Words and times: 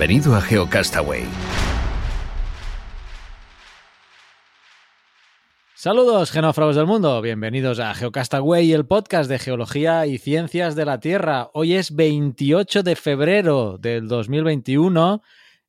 Bienvenido 0.00 0.34
a 0.34 0.40
GeoCastaway. 0.40 1.24
Saludos, 5.74 6.30
genófragos 6.30 6.76
del 6.76 6.86
mundo. 6.86 7.20
Bienvenidos 7.20 7.80
a 7.80 7.92
GeoCastaway, 7.92 8.72
el 8.72 8.86
podcast 8.86 9.28
de 9.28 9.38
geología 9.38 10.06
y 10.06 10.16
ciencias 10.16 10.74
de 10.74 10.86
la 10.86 11.00
Tierra. 11.00 11.50
Hoy 11.52 11.74
es 11.74 11.94
28 11.94 12.82
de 12.82 12.96
febrero 12.96 13.76
del 13.76 14.08
2021. 14.08 15.20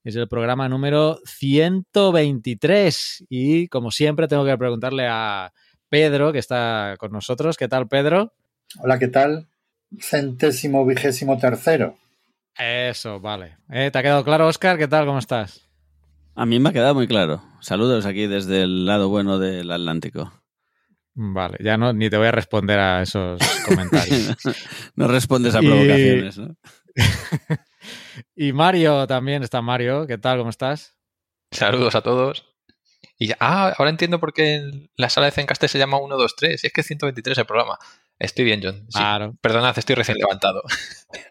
Es 0.05 0.16
el 0.16 0.30
programa 0.30 0.70
número 0.70 1.20
123. 1.25 3.25
Y 3.27 3.67
como 3.67 3.91
siempre, 3.91 4.30
tengo 4.30 4.45
que 4.45 4.58
preguntarle 4.58 5.08
a 5.09 5.52
Pedro, 5.89 6.31
que 6.31 6.39
está 6.39 6.95
con 7.00 7.11
nosotros. 7.11 7.58
¿Qué 7.58 7.67
tal, 7.67 7.89
Pedro? 7.89 8.31
Hola, 8.80 8.97
¿qué 8.97 9.09
tal? 9.09 9.50
Centésimo 10.00 10.86
vigésimo 10.86 11.38
tercero. 11.38 11.97
Eso, 12.62 13.20
vale. 13.20 13.58
Eh, 13.72 13.90
¿Te 13.92 13.98
ha 13.98 14.04
quedado 14.04 14.23
claro, 14.23 14.48
Oscar? 14.48 14.78
¿Qué 14.78 14.88
tal? 14.88 15.08
¿Cómo 15.08 15.17
estás? 15.17 15.67
A 16.36 16.45
mí 16.45 16.59
me 16.59 16.70
ha 16.70 16.73
quedado 16.73 16.94
muy 16.94 17.08
claro. 17.08 17.42
Saludos 17.59 18.06
aquí 18.06 18.28
desde 18.28 18.62
el 18.62 18.86
lado 18.86 19.09
bueno 19.09 19.40
del 19.40 19.72
Atlántico. 19.72 20.31
Vale, 21.16 21.58
ya 21.59 21.76
no 21.78 21.92
ni 21.92 22.09
te 22.12 22.18
voy 22.18 22.28
a 22.28 22.31
responder 22.31 22.78
a 22.78 23.02
esos 23.02 23.42
comentarios. 23.66 24.38
no 24.95 25.08
respondes 25.08 25.56
a 25.56 25.59
provocaciones, 25.59 26.38
¿no? 26.38 26.56
y 28.36 28.53
Mario 28.53 29.08
también 29.08 29.42
está 29.42 29.64
Mario. 29.64 30.06
¿Qué 30.06 30.20
tal? 30.20 30.38
¿Cómo 30.38 30.52
estás? 30.52 30.96
Saludos 31.50 31.96
a 31.96 32.02
todos. 32.02 32.46
Y 33.18 33.31
ah, 33.40 33.73
ahora 33.75 33.90
entiendo 33.90 34.20
por 34.20 34.34
qué 34.34 34.90
la 34.96 35.09
sala 35.09 35.25
de 35.25 35.31
Zencaste 35.31 35.68
se 35.68 35.80
llama 35.80 35.98
123. 35.98 36.64
Es 36.64 36.72
que 36.72 36.81
es 36.81 36.88
123 36.88 37.40
el 37.40 37.46
programa. 37.46 37.80
Estoy 38.20 38.46
bien, 38.46 38.62
John. 38.64 38.86
Claro. 38.94 39.36
Perdonad, 39.42 39.78
estoy 39.78 39.96
recién 39.96 40.18
levantado. 40.18 40.62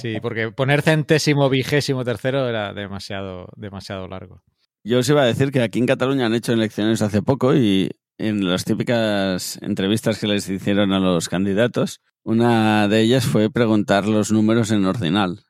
Sí, 0.00 0.16
porque 0.20 0.50
poner 0.50 0.82
centésimo 0.82 1.48
vigésimo 1.48 2.04
tercero 2.04 2.48
era 2.48 2.72
demasiado, 2.72 3.48
demasiado 3.56 4.08
largo. 4.08 4.42
Yo 4.82 4.98
os 4.98 5.08
iba 5.08 5.22
a 5.22 5.26
decir 5.26 5.50
que 5.50 5.62
aquí 5.62 5.78
en 5.78 5.86
Cataluña 5.86 6.26
han 6.26 6.34
hecho 6.34 6.52
elecciones 6.52 7.00
hace 7.00 7.22
poco 7.22 7.54
y 7.54 7.90
en 8.18 8.48
las 8.48 8.64
típicas 8.64 9.58
entrevistas 9.62 10.18
que 10.18 10.26
les 10.26 10.48
hicieron 10.48 10.92
a 10.92 11.00
los 11.00 11.28
candidatos, 11.28 12.00
una 12.22 12.86
de 12.88 13.00
ellas 13.00 13.24
fue 13.24 13.50
preguntar 13.50 14.06
los 14.06 14.30
números 14.30 14.70
en 14.70 14.84
ordinal, 14.84 15.40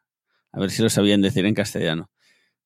a 0.52 0.60
ver 0.60 0.70
si 0.70 0.82
lo 0.82 0.88
sabían 0.88 1.20
decir 1.20 1.46
en 1.46 1.54
castellano. 1.54 2.10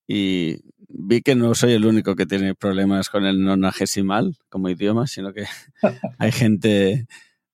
Y 0.06 0.56
vi 0.88 1.20
que 1.20 1.34
no 1.34 1.54
soy 1.54 1.72
el 1.72 1.84
único 1.84 2.16
que 2.16 2.26
tiene 2.26 2.54
problemas 2.54 3.10
con 3.10 3.26
el 3.26 3.42
nonagesimal 3.42 4.36
como 4.48 4.68
idioma, 4.68 5.06
sino 5.06 5.32
que 5.32 5.44
hay 6.18 6.32
gente 6.32 7.06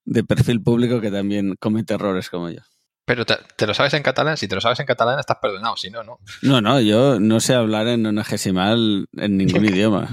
de 0.05 0.23
perfil 0.23 0.61
público 0.61 1.01
que 1.01 1.11
también 1.11 1.55
comete 1.59 1.95
errores 1.95 2.29
como 2.29 2.49
yo. 2.49 2.61
Pero 3.05 3.23
te, 3.23 3.67
lo 3.67 3.73
sabes 3.75 3.93
en 3.93 4.01
catalán, 4.01 4.35
si 4.35 4.47
te 4.47 4.55
lo 4.55 4.61
sabes 4.61 4.79
en 4.79 4.87
catalán 4.87 5.19
estás 5.19 5.37
perdonado, 5.39 5.77
si 5.77 5.91
no, 5.91 6.03
no. 6.03 6.19
No, 6.41 6.59
no, 6.59 6.81
yo 6.81 7.19
no 7.19 7.39
sé 7.39 7.53
hablar 7.53 7.87
en 7.87 8.01
nonagesimal 8.01 9.07
en 9.15 9.37
ningún 9.37 9.65
idioma, 9.65 10.09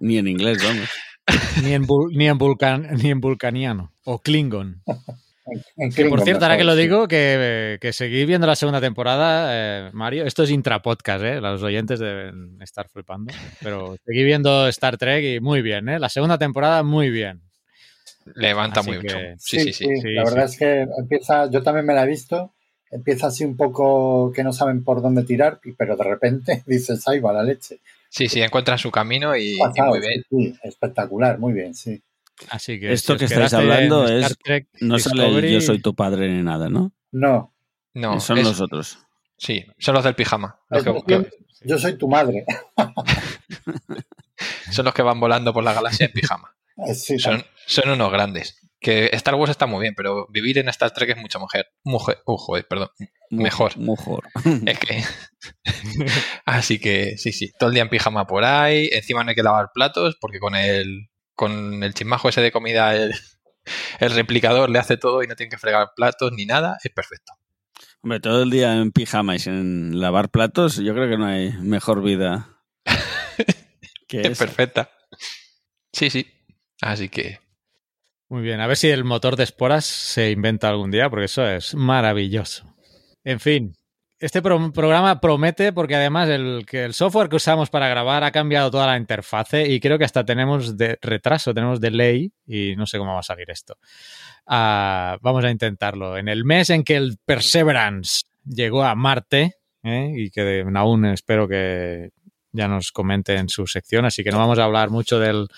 ni, 0.00 0.16
en 0.16 0.28
inglés, 0.28 0.64
vamos. 0.64 0.88
Ni 1.62 1.74
en, 1.74 1.86
ni, 2.12 2.28
en 2.28 2.38
vulcan, 2.38 2.88
ni 2.96 3.10
en 3.10 3.20
vulcaniano 3.20 3.92
o 4.04 4.18
klingon. 4.18 4.82
por 6.08 6.22
cierto, 6.22 6.44
ahora 6.44 6.56
que 6.56 6.64
lo 6.64 6.74
digo, 6.74 7.06
que, 7.06 7.78
que 7.80 7.92
seguí 7.92 8.24
viendo 8.24 8.46
la 8.46 8.56
segunda 8.56 8.80
temporada, 8.80 9.48
eh, 9.50 9.90
Mario. 9.92 10.24
Esto 10.24 10.44
es 10.44 10.50
intrapodcast, 10.50 11.24
¿eh? 11.24 11.40
Los 11.40 11.62
oyentes 11.62 12.00
deben 12.00 12.60
estar 12.62 12.88
flipando. 12.88 13.34
Pero 13.60 13.96
seguí 14.06 14.24
viendo 14.24 14.68
Star 14.68 14.96
Trek 14.96 15.24
y 15.24 15.40
muy 15.40 15.60
bien, 15.60 15.88
¿eh? 15.88 15.98
La 15.98 16.08
segunda 16.08 16.38
temporada, 16.38 16.82
muy 16.82 17.10
bien. 17.10 17.42
Levanta 18.34 18.82
muy 18.82 18.98
mucho. 18.98 19.16
Sí 19.38 19.60
sí, 19.60 19.72
sí, 19.72 19.88
La 20.14 20.24
verdad 20.24 20.44
es 20.44 20.56
que 20.56 20.86
empieza, 20.98 21.50
yo 21.50 21.62
también 21.62 21.86
me 21.86 21.94
la 21.94 22.04
he 22.04 22.08
visto, 22.08 22.52
empieza 22.90 23.28
así 23.28 23.44
un 23.44 23.56
poco 23.56 24.32
que 24.32 24.44
no 24.44 24.52
saben 24.52 24.84
por 24.84 25.02
dónde 25.02 25.24
tirar, 25.24 25.60
pero 25.76 25.96
de 25.96 26.04
repente 26.04 26.62
dices, 26.66 27.06
ahí 27.08 27.20
va 27.20 27.32
la 27.32 27.42
leche. 27.42 27.80
Sí, 28.08 28.28
sí, 28.28 28.42
encuentra 28.42 28.76
su 28.76 28.90
camino 28.90 29.34
y, 29.36 29.58
muy 29.76 30.00
bien. 30.00 30.22
Sí, 30.28 30.54
espectacular, 30.62 31.38
muy 31.38 31.54
bien, 31.54 31.74
sí. 31.74 32.02
Así 32.50 32.78
que 32.78 32.92
esto 32.92 33.16
que 33.16 33.26
estáis 33.26 33.54
hablando 33.54 34.06
es 34.06 34.36
no 34.80 34.98
sale 34.98 35.52
yo 35.52 35.60
soy 35.60 35.80
tu 35.80 35.94
padre 35.94 36.28
ni 36.28 36.42
nada, 36.42 36.68
¿no? 36.68 36.92
No. 37.12 37.52
No, 37.94 38.20
son 38.20 38.42
los 38.42 38.60
otros. 38.60 38.98
Sí, 39.36 39.64
son 39.78 39.94
los 39.94 40.04
del 40.04 40.14
pijama. 40.14 40.58
yo 41.64 41.78
soy 41.78 41.96
tu 41.96 42.08
madre. 42.08 42.44
son 44.70 44.84
los 44.84 44.94
que 44.94 45.02
van 45.02 45.20
volando 45.20 45.52
por 45.52 45.64
la 45.64 45.74
galaxia 45.74 46.06
en 46.06 46.12
pijama. 46.12 46.54
Son, 47.18 47.44
son, 47.66 47.90
unos 47.90 48.12
grandes. 48.12 48.58
Que 48.80 49.10
Star 49.12 49.36
Wars 49.36 49.50
está 49.50 49.66
muy 49.66 49.80
bien, 49.80 49.94
pero 49.94 50.26
vivir 50.28 50.58
en 50.58 50.68
Star 50.68 50.90
Trek 50.90 51.10
es 51.10 51.16
mucho 51.16 51.38
mujer. 51.38 51.66
Mujer, 51.84 52.18
uh, 52.26 52.62
perdón. 52.68 52.88
Mejor. 53.30 53.76
Mejor. 53.78 54.24
Es 54.66 54.78
que. 54.78 55.04
Así 56.44 56.78
que 56.78 57.16
sí, 57.16 57.32
sí. 57.32 57.52
Todo 57.58 57.68
el 57.68 57.74
día 57.74 57.84
en 57.84 57.88
pijama 57.88 58.26
por 58.26 58.44
ahí. 58.44 58.88
Encima 58.92 59.22
no 59.22 59.30
hay 59.30 59.36
que 59.36 59.42
lavar 59.42 59.70
platos 59.72 60.16
porque 60.20 60.38
con 60.38 60.54
el, 60.54 61.08
con 61.34 61.82
el 61.82 61.94
chismajo 61.94 62.28
ese 62.28 62.40
de 62.40 62.52
comida, 62.52 62.94
el, 62.94 63.14
el 64.00 64.10
replicador 64.10 64.68
le 64.68 64.78
hace 64.78 64.96
todo 64.96 65.22
y 65.22 65.26
no 65.26 65.36
tiene 65.36 65.50
que 65.50 65.58
fregar 65.58 65.92
platos 65.94 66.32
ni 66.32 66.44
nada. 66.44 66.78
Es 66.82 66.92
perfecto. 66.92 67.32
Hombre, 68.02 68.18
todo 68.18 68.42
el 68.42 68.50
día 68.50 68.74
en 68.76 68.90
pijama 68.90 69.36
y 69.36 69.38
sin 69.38 70.00
lavar 70.00 70.30
platos, 70.30 70.76
yo 70.76 70.92
creo 70.92 71.08
que 71.08 71.16
no 71.16 71.26
hay 71.26 71.52
mejor 71.52 72.02
vida 72.02 72.58
que 74.08 74.22
es 74.22 74.38
perfecta. 74.38 74.90
Sí, 75.92 76.10
sí. 76.10 76.26
Así 76.82 77.08
que. 77.08 77.38
Muy 78.28 78.42
bien, 78.42 78.60
a 78.60 78.66
ver 78.66 78.76
si 78.76 78.88
el 78.88 79.04
motor 79.04 79.36
de 79.36 79.44
esporas 79.44 79.84
se 79.84 80.30
inventa 80.30 80.68
algún 80.68 80.90
día, 80.90 81.08
porque 81.08 81.26
eso 81.26 81.46
es 81.46 81.74
maravilloso. 81.74 82.74
En 83.24 83.40
fin, 83.40 83.76
este 84.18 84.42
programa 84.42 85.20
promete 85.20 85.72
porque 85.72 85.94
además 85.94 86.28
el, 86.28 86.64
software 86.92 87.28
que 87.28 87.36
usamos 87.36 87.70
para 87.70 87.88
grabar 87.88 88.24
ha 88.24 88.32
cambiado 88.32 88.70
toda 88.70 88.86
la 88.86 88.96
interfase 88.96 89.68
y 89.68 89.80
creo 89.80 89.98
que 89.98 90.04
hasta 90.04 90.24
tenemos 90.24 90.76
de 90.76 90.98
retraso, 91.02 91.54
tenemos 91.54 91.80
delay 91.80 92.32
y 92.46 92.74
no 92.76 92.86
sé 92.86 92.98
cómo 92.98 93.14
va 93.14 93.20
a 93.20 93.24
salir 93.24 93.50
esto. 93.50 93.76
Ah, 94.46 95.18
vamos 95.20 95.44
a 95.44 95.50
intentarlo. 95.50 96.16
En 96.16 96.28
el 96.28 96.44
mes 96.44 96.70
en 96.70 96.82
que 96.82 96.96
el 96.96 97.18
Perseverance 97.24 98.22
llegó 98.44 98.82
a 98.82 98.94
Marte, 98.96 99.56
¿eh? 99.84 100.12
y 100.16 100.30
que 100.30 100.64
aún 100.74 101.04
espero 101.04 101.46
que 101.46 102.10
ya 102.50 102.66
nos 102.66 102.92
comente 102.92 103.36
en 103.36 103.48
su 103.48 103.66
sección, 103.66 104.04
así 104.04 104.24
que 104.24 104.30
no 104.30 104.38
vamos 104.38 104.58
a 104.58 104.64
hablar 104.64 104.90
mucho 104.90 105.18
del, 105.18 105.48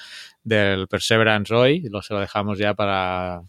del 0.44 0.86
Perseverance 0.88 1.52
hoy, 1.54 1.82
lo, 1.90 2.02
se 2.02 2.14
lo 2.14 2.20
dejamos 2.20 2.58
ya 2.58 2.74
para, 2.74 3.42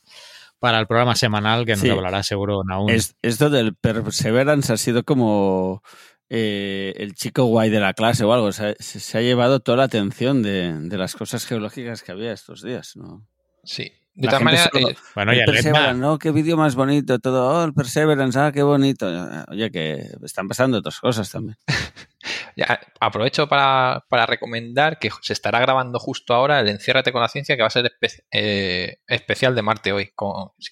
para 0.60 0.80
el 0.80 0.88
programa 0.88 1.16
semanal 1.16 1.66
que 1.66 1.76
nos 1.76 1.90
hablará 1.90 2.24
seguro 2.24 2.64
aún. 2.70 2.90
esto 2.90 3.50
del 3.50 3.76
Perseverance 3.76 4.74
ha 4.74 4.78
sido 4.78 5.04
como 5.04 5.84
eh, 6.30 6.94
el 6.98 7.14
chico 7.14 7.46
guay 7.46 7.70
de 7.70 7.80
la 7.80 7.94
clase 7.94 8.24
o 8.24 8.34
algo. 8.34 8.52
Se, 8.52 8.76
se 8.80 9.18
ha 9.18 9.22
llevado 9.22 9.60
toda 9.60 9.78
la 9.78 9.84
atención 9.84 10.42
de, 10.42 10.74
de, 10.74 10.98
las 10.98 11.16
cosas 11.16 11.46
geológicas 11.46 12.02
que 12.02 12.12
había 12.12 12.32
estos 12.32 12.64
días, 12.64 12.96
¿no? 12.96 13.28
Sí, 13.64 13.92
de 14.16 14.30
todas 14.30 14.44
maneras, 14.44 14.70
eh, 14.74 14.96
bueno, 15.14 15.34
el 15.34 15.44
Perseverance, 15.44 16.00
¿no? 16.00 16.18
Qué 16.18 16.32
vídeo 16.32 16.56
más 16.56 16.76
bonito, 16.76 17.20
todo, 17.20 17.50
oh, 17.50 17.66
el 17.66 17.74
Perseverance, 17.74 18.40
ah, 18.40 18.52
qué 18.54 18.64
bonito. 18.64 19.08
Oye, 19.50 19.70
que 19.72 20.08
están 20.24 20.48
pasando 20.48 20.78
otras 20.78 21.02
cosas 21.02 21.30
también. 21.30 21.58
ya, 22.56 22.80
aprovecho 23.02 23.48
para, 23.48 24.06
para, 24.10 24.26
recomendar 24.26 24.98
que 24.98 25.10
se 25.22 25.34
estará 25.34 25.60
grabando 25.60 26.00
justo 26.00 26.34
ahora 26.34 26.62
el 26.62 26.70
Enciérrate 26.70 27.12
con 27.12 27.22
la 27.22 27.28
Ciencia, 27.28 27.56
que 27.56 27.62
va 27.62 27.68
a 27.68 27.72
ser 27.72 27.92
eh, 28.32 28.98
especial 29.08 29.56
de 29.56 29.62
Marte 29.62 29.92
hoy. 29.92 30.12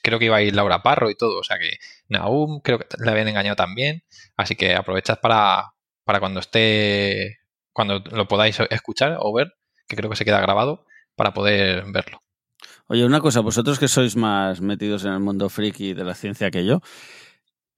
creo 0.01 0.19
que 0.19 0.25
iba 0.25 0.37
a 0.37 0.41
ir 0.41 0.55
Laura 0.55 0.81
Parro 0.81 1.09
y 1.09 1.15
todo, 1.15 1.39
o 1.39 1.43
sea 1.43 1.57
que 1.59 1.77
Naum 2.07 2.61
creo 2.61 2.79
que 2.79 2.87
le 3.03 3.11
habían 3.11 3.27
engañado 3.27 3.57
también. 3.57 4.03
Así 4.37 4.55
que 4.55 4.75
aprovechad 4.75 5.19
para, 5.19 5.73
para 6.05 6.19
cuando 6.19 6.39
esté, 6.39 7.39
cuando 7.73 7.99
lo 7.99 8.27
podáis 8.27 8.59
escuchar 8.69 9.17
o 9.19 9.33
ver, 9.33 9.53
que 9.87 9.97
creo 9.97 10.09
que 10.09 10.15
se 10.15 10.25
queda 10.25 10.39
grabado, 10.39 10.85
para 11.15 11.33
poder 11.33 11.83
verlo. 11.91 12.23
Oye, 12.87 13.05
una 13.05 13.21
cosa, 13.21 13.41
vosotros 13.41 13.79
que 13.79 13.87
sois 13.87 14.15
más 14.15 14.61
metidos 14.61 15.03
en 15.03 15.13
el 15.13 15.19
mundo 15.19 15.49
friki 15.49 15.93
de 15.93 16.03
la 16.03 16.15
ciencia 16.15 16.51
que 16.51 16.65
yo, 16.65 16.81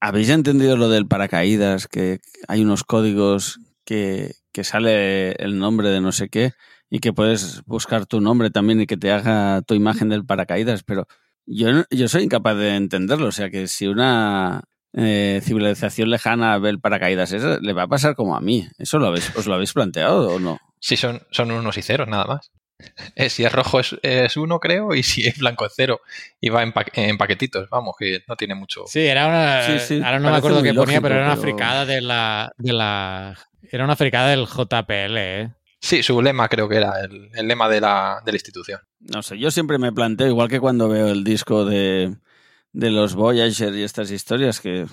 ¿habéis 0.00 0.30
entendido 0.30 0.76
lo 0.76 0.88
del 0.88 1.06
paracaídas? 1.06 1.88
Que 1.88 2.20
hay 2.48 2.62
unos 2.62 2.84
códigos 2.84 3.58
que, 3.86 4.34
que 4.52 4.64
sale 4.64 5.32
el 5.32 5.58
nombre 5.58 5.88
de 5.88 6.02
no 6.02 6.12
sé 6.12 6.28
qué 6.28 6.52
y 6.90 6.98
que 6.98 7.14
puedes 7.14 7.62
buscar 7.64 8.04
tu 8.04 8.20
nombre 8.20 8.50
también 8.50 8.80
y 8.82 8.86
que 8.86 8.98
te 8.98 9.10
haga 9.10 9.62
tu 9.62 9.74
imagen 9.74 10.10
del 10.10 10.26
paracaídas, 10.26 10.82
pero 10.82 11.06
yo, 11.46 11.68
yo 11.90 12.08
soy 12.08 12.24
incapaz 12.24 12.56
de 12.56 12.76
entenderlo. 12.76 13.28
O 13.28 13.32
sea, 13.32 13.50
que 13.50 13.68
si 13.68 13.86
una 13.86 14.64
eh, 14.92 15.40
civilización 15.42 16.10
lejana 16.10 16.58
ve 16.58 16.70
el 16.70 16.80
paracaídas, 16.80 17.32
ese, 17.32 17.60
le 17.60 17.72
va 17.72 17.84
a 17.84 17.88
pasar 17.88 18.14
como 18.14 18.36
a 18.36 18.40
mí. 18.40 18.66
¿Eso 18.78 18.98
lo 18.98 19.06
habéis, 19.06 19.34
os 19.36 19.46
lo 19.46 19.54
habéis 19.54 19.72
planteado 19.72 20.28
o 20.34 20.38
no? 20.38 20.58
Sí, 20.80 20.96
son, 20.96 21.22
son 21.30 21.50
unos 21.50 21.78
y 21.78 21.82
ceros, 21.82 22.08
nada 22.08 22.26
más. 22.26 22.50
Eh, 23.14 23.30
si 23.30 23.44
es 23.44 23.52
rojo 23.52 23.80
es, 23.80 23.96
es 24.02 24.36
uno, 24.36 24.60
creo, 24.60 24.94
y 24.94 25.02
si 25.02 25.26
es 25.26 25.38
blanco 25.38 25.64
es 25.66 25.72
cero. 25.74 26.00
Y 26.40 26.50
va 26.50 26.62
en, 26.62 26.72
pa- 26.72 26.84
en 26.92 27.16
paquetitos, 27.16 27.68
vamos, 27.70 27.94
que 27.98 28.22
no 28.28 28.36
tiene 28.36 28.54
mucho. 28.54 28.84
Sí, 28.86 29.00
era 29.00 29.26
una. 29.26 29.62
Sí, 29.62 29.78
sí, 29.78 30.02
ahora 30.04 30.18
no 30.20 30.30
me 30.30 30.36
acuerdo 30.36 30.62
qué 30.62 30.74
ponía, 30.74 31.00
pero 31.00 31.14
era 31.14 31.24
una 31.24 31.32
pero- 31.36 31.42
fricada 31.42 31.86
de 31.86 32.00
la, 32.02 32.52
de 32.58 32.72
la. 32.72 33.38
Era 33.70 33.84
una 33.84 33.96
fricada 33.96 34.28
del 34.28 34.46
JPL, 34.46 35.16
¿eh? 35.18 35.54
Sí, 35.80 36.02
su 36.02 36.20
lema 36.20 36.48
creo 36.48 36.68
que 36.68 36.76
era 36.76 37.00
el, 37.00 37.30
el 37.34 37.48
lema 37.48 37.68
de 37.68 37.80
la, 37.80 38.20
de 38.24 38.32
la 38.32 38.36
institución. 38.36 38.80
No 39.00 39.22
sé, 39.22 39.38
yo 39.38 39.50
siempre 39.50 39.78
me 39.78 39.92
planteo, 39.92 40.26
igual 40.26 40.48
que 40.48 40.60
cuando 40.60 40.88
veo 40.88 41.08
el 41.08 41.22
disco 41.24 41.64
de, 41.64 42.14
de 42.72 42.90
los 42.90 43.14
Voyager 43.14 43.74
y 43.74 43.82
estas 43.82 44.10
historias, 44.10 44.60
que, 44.60 44.86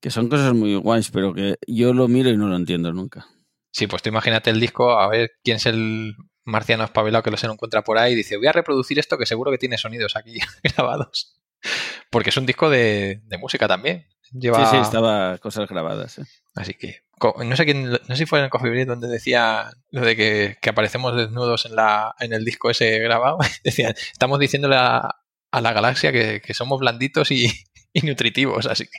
que 0.00 0.10
son 0.10 0.28
cosas 0.28 0.52
muy 0.54 0.74
guays, 0.76 1.10
pero 1.10 1.34
que 1.34 1.56
yo 1.66 1.92
lo 1.94 2.08
miro 2.08 2.30
y 2.30 2.36
no 2.36 2.48
lo 2.48 2.56
entiendo 2.56 2.92
nunca. 2.92 3.26
Sí, 3.70 3.86
pues 3.86 4.02
tú 4.02 4.08
imagínate 4.10 4.50
el 4.50 4.60
disco, 4.60 4.98
a 4.98 5.08
ver 5.08 5.32
quién 5.42 5.56
es 5.56 5.66
el 5.66 6.14
marciano 6.44 6.84
espabilado 6.84 7.22
que 7.22 7.30
lo 7.30 7.36
se 7.36 7.46
lo 7.46 7.54
encuentra 7.54 7.82
por 7.82 7.98
ahí 7.98 8.12
y 8.12 8.16
dice, 8.16 8.36
voy 8.36 8.46
a 8.46 8.52
reproducir 8.52 8.98
esto 8.98 9.18
que 9.18 9.26
seguro 9.26 9.50
que 9.50 9.58
tiene 9.58 9.78
sonidos 9.78 10.16
aquí 10.16 10.38
grabados. 10.62 11.40
Porque 12.10 12.30
es 12.30 12.36
un 12.36 12.46
disco 12.46 12.68
de, 12.70 13.22
de 13.24 13.38
música 13.38 13.66
también. 13.66 14.06
Lleva... 14.32 14.64
Sí, 14.66 14.76
sí, 14.76 14.82
estaba 14.82 15.38
cosas 15.38 15.68
grabadas. 15.68 16.18
¿eh? 16.18 16.24
Así 16.54 16.74
que 16.74 17.04
no 17.44 17.56
sé 17.56 17.64
quién, 17.64 17.90
no 17.90 17.98
sé 18.08 18.16
si 18.16 18.26
fue 18.26 18.38
en 18.40 18.46
el 18.46 18.50
Coffee 18.50 18.70
Break 18.70 18.88
donde 18.88 19.08
decía 19.08 19.70
lo 19.90 20.02
de 20.02 20.16
que, 20.16 20.56
que 20.60 20.70
aparecemos 20.70 21.16
desnudos 21.16 21.64
en 21.64 21.76
la 21.76 22.14
en 22.18 22.32
el 22.32 22.44
disco 22.44 22.70
ese 22.70 22.98
grabado. 22.98 23.38
Decían, 23.64 23.94
estamos 24.12 24.38
diciéndole 24.38 24.76
a, 24.76 25.14
a 25.50 25.60
la 25.60 25.72
galaxia 25.72 26.12
que, 26.12 26.40
que 26.40 26.54
somos 26.54 26.80
blanditos 26.80 27.30
y, 27.30 27.46
y 27.92 28.02
nutritivos, 28.02 28.66
así 28.66 28.84
que 28.84 28.98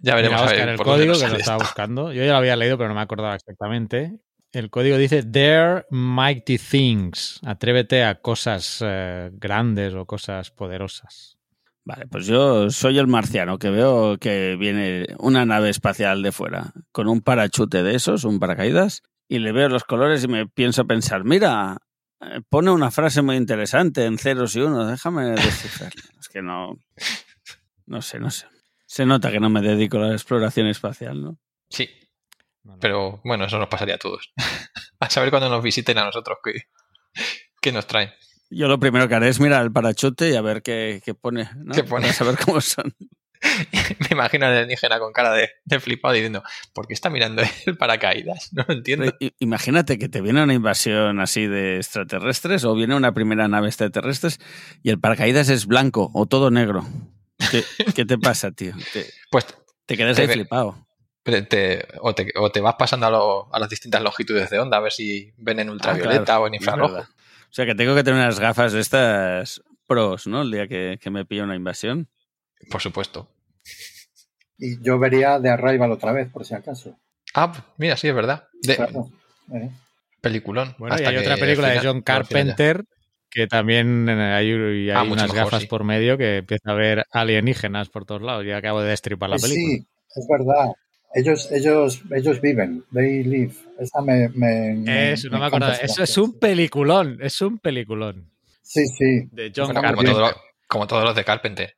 ya 0.00 0.14
veremos 0.14 0.40
Mira, 0.42 0.52
a 0.52 0.56
ver 0.56 0.68
el 0.68 0.78
código 0.78 1.14
que 1.14 1.28
lo 1.28 1.36
estaba 1.36 1.56
esto. 1.56 1.58
buscando. 1.58 2.12
Yo 2.12 2.22
ya 2.24 2.32
lo 2.32 2.36
había 2.38 2.56
leído, 2.56 2.76
pero 2.76 2.88
no 2.88 2.94
me 2.94 3.00
acordaba 3.00 3.34
exactamente. 3.34 4.18
El 4.52 4.68
código 4.68 4.98
dice 4.98 5.22
Dare 5.22 5.86
Mighty 5.90 6.58
Things. 6.58 7.40
Atrévete 7.42 8.04
a 8.04 8.20
cosas 8.20 8.80
eh, 8.84 9.30
grandes 9.32 9.94
o 9.94 10.04
cosas 10.04 10.50
poderosas. 10.50 11.38
Vale, 11.84 12.06
pues 12.06 12.26
yo 12.26 12.70
soy 12.70 12.98
el 12.98 13.06
marciano 13.06 13.58
que 13.58 13.70
veo 13.70 14.18
que 14.18 14.56
viene 14.56 15.06
una 15.18 15.46
nave 15.46 15.70
espacial 15.70 16.22
de 16.22 16.32
fuera 16.32 16.74
con 16.92 17.08
un 17.08 17.22
parachute 17.22 17.82
de 17.82 17.94
esos, 17.94 18.24
un 18.24 18.38
paracaídas, 18.38 19.02
y 19.26 19.38
le 19.38 19.52
veo 19.52 19.70
los 19.70 19.84
colores 19.84 20.22
y 20.22 20.28
me 20.28 20.46
pienso 20.46 20.86
pensar, 20.86 21.24
mira, 21.24 21.78
eh, 22.20 22.40
pone 22.48 22.70
una 22.70 22.90
frase 22.90 23.22
muy 23.22 23.36
interesante 23.36 24.04
en 24.04 24.18
ceros 24.18 24.54
y 24.54 24.60
unos, 24.60 24.88
déjame 24.88 25.30
descifrarla. 25.30 26.02
Es 26.20 26.28
que 26.28 26.42
no, 26.42 26.78
no 27.86 28.02
sé, 28.02 28.20
no 28.20 28.30
sé. 28.30 28.46
Se 28.86 29.06
nota 29.06 29.32
que 29.32 29.40
no 29.40 29.48
me 29.48 29.62
dedico 29.62 29.96
a 29.96 30.08
la 30.08 30.12
exploración 30.12 30.66
espacial, 30.66 31.22
¿no? 31.22 31.38
Sí, 31.68 31.88
No, 32.64 32.74
no. 32.74 32.78
pero 32.80 33.20
bueno, 33.24 33.44
eso 33.46 33.58
nos 33.58 33.68
pasaría 33.68 33.96
a 33.96 33.98
todos. 33.98 34.32
a 35.00 35.10
saber 35.10 35.30
cuando 35.30 35.48
nos 35.48 35.62
visiten 35.62 35.98
a 35.98 36.04
nosotros 36.04 36.38
qué, 36.44 36.62
qué 37.60 37.72
nos 37.72 37.86
traen. 37.86 38.10
Yo 38.50 38.68
lo 38.68 38.78
primero 38.78 39.08
que 39.08 39.14
haré 39.14 39.28
es 39.28 39.40
mirar 39.40 39.62
el 39.62 39.72
parachute 39.72 40.30
y 40.30 40.34
a 40.36 40.42
ver 40.42 40.62
qué, 40.62 41.00
qué 41.04 41.14
pone, 41.14 41.48
¿no? 41.56 41.74
¿Qué 41.74 41.84
pone? 41.84 42.02
Para 42.02 42.12
saber 42.12 42.36
cómo 42.44 42.60
son. 42.60 42.94
Me 43.98 44.08
imagino 44.12 44.46
al 44.46 44.52
alienígena 44.52 45.00
con 45.00 45.12
cara 45.12 45.32
de, 45.32 45.48
de 45.64 45.80
flipado 45.80 46.14
diciendo, 46.14 46.44
¿por 46.72 46.86
qué 46.86 46.94
está 46.94 47.10
mirando 47.10 47.42
el 47.66 47.76
paracaídas? 47.76 48.52
No 48.52 48.64
lo 48.68 48.74
entiendo. 48.74 49.12
Imagínate 49.40 49.98
que 49.98 50.08
te 50.08 50.20
viene 50.20 50.42
una 50.42 50.54
invasión 50.54 51.18
así 51.18 51.46
de 51.46 51.78
extraterrestres 51.78 52.64
o 52.64 52.74
viene 52.74 52.94
una 52.94 53.12
primera 53.14 53.48
nave 53.48 53.66
extraterrestre 53.68 54.30
y 54.82 54.90
el 54.90 55.00
paracaídas 55.00 55.48
es 55.48 55.66
blanco 55.66 56.10
o 56.14 56.26
todo 56.26 56.50
negro. 56.50 56.86
¿Qué, 57.50 57.64
qué 57.94 58.04
te 58.04 58.18
pasa, 58.18 58.52
tío? 58.52 58.74
Te, 58.92 59.06
Pues 59.30 59.46
te 59.86 59.96
quedas 59.96 60.14
Te 60.16 60.22
ahí 60.22 60.28
ve- 60.28 60.34
flipado. 60.34 60.86
Te- 61.22 61.42
te- 61.42 61.86
o, 62.00 62.14
te, 62.14 62.32
o 62.36 62.50
te 62.50 62.60
vas 62.60 62.74
pasando 62.76 63.06
a, 63.06 63.10
lo- 63.10 63.54
a 63.54 63.58
las 63.60 63.68
distintas 63.70 64.02
longitudes 64.02 64.50
de 64.50 64.58
onda 64.58 64.78
a 64.78 64.80
ver 64.80 64.92
si 64.92 65.32
ven 65.36 65.60
en 65.60 65.70
ultravioleta 65.70 66.20
Ah, 66.20 66.24
claro, 66.24 66.42
o 66.42 66.46
en 66.48 66.54
infrarrojo. 66.54 66.96
O 67.00 67.54
sea 67.54 67.66
que 67.66 67.74
tengo 67.74 67.94
que 67.94 68.02
tener 68.02 68.18
unas 68.20 68.40
gafas 68.40 68.72
de 68.72 68.80
estas 68.80 69.62
pros, 69.86 70.26
¿no? 70.26 70.42
El 70.42 70.50
día 70.50 70.66
que, 70.66 70.98
que 71.00 71.10
me 71.10 71.24
pilla 71.24 71.44
una 71.44 71.54
invasión. 71.54 72.08
Por 72.70 72.80
supuesto. 72.80 73.28
Y 74.58 74.82
yo 74.82 74.98
vería 74.98 75.38
de 75.38 75.50
Arrival 75.50 75.92
otra 75.92 76.12
vez, 76.12 76.30
por 76.30 76.44
si 76.44 76.54
acaso. 76.54 76.96
Ah, 77.34 77.52
mira, 77.78 77.96
sí, 77.96 78.08
es 78.08 78.14
verdad. 78.14 78.48
De, 78.62 78.76
Claro. 78.76 79.08
Eh, 79.54 79.70
Peliculón. 80.20 80.74
Bueno, 80.78 80.94
y 80.94 80.98
Hasta 80.98 81.08
hay 81.10 81.14
que 81.16 81.20
otra 81.22 81.36
película 81.36 81.68
de 81.68 81.80
John. 81.80 82.02
Carpenter 82.02 82.84
que 83.28 83.46
también 83.46 84.08
eh, 84.08 84.34
hay, 84.34 84.90
Ah, 84.90 85.02
unas 85.04 85.32
mejor, 85.32 85.36
gafas 85.36 85.62
sí. 85.62 85.66
por 85.66 85.84
medio 85.84 86.18
que 86.18 86.38
empieza 86.38 86.70
a 86.70 86.74
ver 86.74 87.06
alienígenas 87.10 87.88
por 87.88 88.04
todos 88.04 88.20
lados. 88.22 88.44
Ya 88.46 88.58
acabo 88.58 88.80
de 88.82 88.90
destripar 88.90 89.30
la 89.30 89.38
sí, 89.38 89.42
película. 89.48 89.76
sí, 89.78 89.86
es 90.20 90.26
verdad. 90.28 90.72
Ellos, 91.14 91.50
ellos, 91.52 92.02
ellos 92.14 92.40
viven. 92.40 92.84
They 92.92 93.22
live. 93.24 93.54
Esa 93.78 94.00
me, 94.00 94.28
me, 94.30 94.74
no 94.74 95.38
me 95.38 95.46
esa 95.46 95.84
Eso 95.84 96.02
es 96.02 96.16
un 96.18 96.38
peliculón. 96.38 97.18
Es 97.20 97.40
un 97.42 97.58
peliculón. 97.58 98.30
Sí, 98.62 98.86
sí. 98.86 99.28
De 99.30 99.52
John 99.54 99.66
Bueno, 99.66 99.80
como, 99.80 99.82
Carpenter. 99.82 100.12
todo 100.14 100.20
lo- 100.30 100.36
como 100.68 100.86
todos 100.86 101.04
los 101.04 101.14
de 101.14 101.24
Carpenter. 101.24 101.76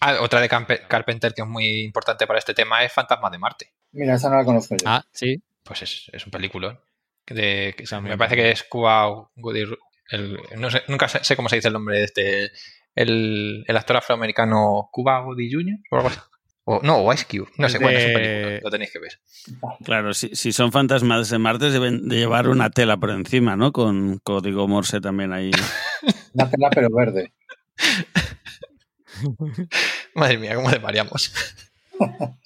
Ah, 0.00 0.16
otra 0.20 0.40
de 0.40 0.48
Carpenter 0.48 1.32
que 1.32 1.42
es 1.42 1.48
muy 1.48 1.82
importante 1.84 2.26
para 2.26 2.38
este 2.38 2.52
tema 2.52 2.84
es 2.84 2.92
Fantasma 2.92 3.30
de 3.30 3.38
Marte. 3.38 3.72
Mira, 3.92 4.16
esa 4.16 4.28
no 4.28 4.36
la 4.36 4.44
conozco 4.44 4.74
yo. 4.76 4.84
Ah, 4.86 5.02
sí. 5.12 5.40
Pues 5.62 5.82
es, 5.82 6.10
es 6.12 6.26
un 6.26 6.30
peliculón. 6.32 6.78
De, 7.26 7.74
que- 7.76 7.84
También. 7.84 8.14
me 8.14 8.18
parece 8.18 8.36
que 8.36 8.50
es 8.50 8.64
Cuba 8.64 9.30
el- 10.10 10.38
no 10.58 10.70
sé, 10.70 10.82
nunca 10.88 11.08
sé, 11.08 11.24
sé 11.24 11.36
cómo 11.36 11.48
se 11.48 11.56
dice 11.56 11.68
el 11.68 11.74
nombre 11.74 11.98
de 11.98 12.04
este. 12.04 12.50
El, 12.94 13.64
el 13.66 13.76
actor 13.76 13.96
afroamericano 13.96 14.88
Cuba 14.92 15.20
Gooding 15.20 15.50
Jr. 15.52 15.78
o 15.90 15.96
algo 15.96 16.08
así. 16.08 16.18
O, 16.66 16.80
no, 16.82 16.96
o 16.98 17.12
Ice 17.12 17.26
Cube. 17.30 17.50
No 17.58 17.68
sé, 17.68 17.78
bueno, 17.78 17.98
es 17.98 18.06
un 18.06 18.12
De- 18.12 18.18
película, 18.18 18.60
lo 18.64 18.70
tenéis 18.70 18.90
que 18.92 18.98
ver. 18.98 19.12
Claro, 19.84 20.14
si, 20.14 20.34
si 20.34 20.52
son 20.52 20.72
fantasmas 20.72 21.28
de 21.28 21.38
Marte 21.38 21.70
deben 21.70 22.08
de 22.08 22.16
llevar 22.16 22.48
una 22.48 22.70
tela 22.70 22.96
por 22.96 23.10
encima, 23.10 23.54
¿no? 23.54 23.70
Con 23.72 24.18
código 24.20 24.66
Morse 24.66 25.00
también 25.00 25.32
ahí. 25.32 25.50
Una 26.34 26.50
tela 26.50 26.70
pero 26.74 26.88
verde. 26.90 27.32
Madre 30.14 30.38
mía, 30.38 30.54
cómo 30.54 30.70
desvariamos. 30.70 31.32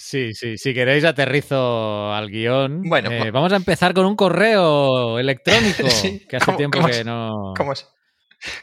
Sí, 0.00 0.32
sí. 0.32 0.56
Si 0.56 0.72
queréis 0.72 1.04
aterrizo 1.04 2.14
al 2.14 2.30
guion. 2.30 2.82
Bueno, 2.84 3.10
Eh, 3.10 3.18
pues- 3.18 3.32
vamos 3.32 3.52
a 3.52 3.56
empezar 3.56 3.92
con 3.92 4.06
un 4.06 4.16
correo 4.16 5.18
electrónico 5.18 5.86
Sí, 5.90 6.24
que 6.26 6.36
hace 6.36 6.46
¿cómo- 6.46 6.56
tiempo 6.56 6.78
cómo 6.78 6.88
que 6.88 7.00
es? 7.00 7.04
no. 7.04 7.52
Como, 7.54 7.74
si- 7.74 7.84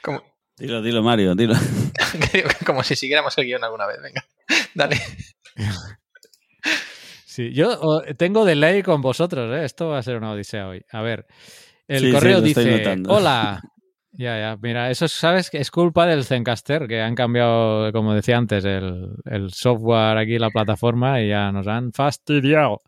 como, 0.01 0.23
Dilo, 0.57 0.81
dilo, 0.81 1.03
Mario, 1.03 1.35
dilo. 1.35 1.55
como 2.65 2.83
si 2.83 2.95
siguiéramos 2.95 3.37
el 3.37 3.45
guion 3.45 3.63
alguna 3.63 3.87
vez. 3.87 3.97
Venga, 4.01 4.25
dale. 4.73 5.01
Sí, 7.25 7.51
yo 7.51 7.77
oh, 7.81 8.01
tengo 8.17 8.45
delay 8.45 8.81
con 8.81 9.01
vosotros, 9.01 9.53
¿eh? 9.57 9.65
Esto 9.65 9.89
va 9.89 9.97
a 9.97 10.03
ser 10.03 10.15
una 10.15 10.31
odisea 10.31 10.67
hoy. 10.67 10.85
A 10.91 11.01
ver, 11.01 11.25
el 11.87 11.99
Sí, 11.99 12.11
correo 12.11 12.41
dice, 12.41 13.03
hola. 13.07 13.61
Ya, 14.17 14.39
ya, 14.39 14.57
mira, 14.61 14.89
eso 14.89 15.09
sabes 15.09 15.49
que 15.49 15.57
es 15.57 15.69
culpa 15.69 16.05
del 16.05 16.23
Zencaster, 16.23 16.87
que 16.87 17.01
han 17.01 17.15
cambiado, 17.15 17.91
como 17.91 18.13
decía 18.13 18.37
antes, 18.37 18.63
el, 18.63 19.09
el 19.25 19.51
software 19.51 20.17
aquí, 20.17 20.39
la 20.39 20.51
plataforma, 20.51 21.21
y 21.21 21.27
ya 21.27 21.51
nos 21.51 21.67
han 21.67 21.91
fastidiado. 21.91 22.81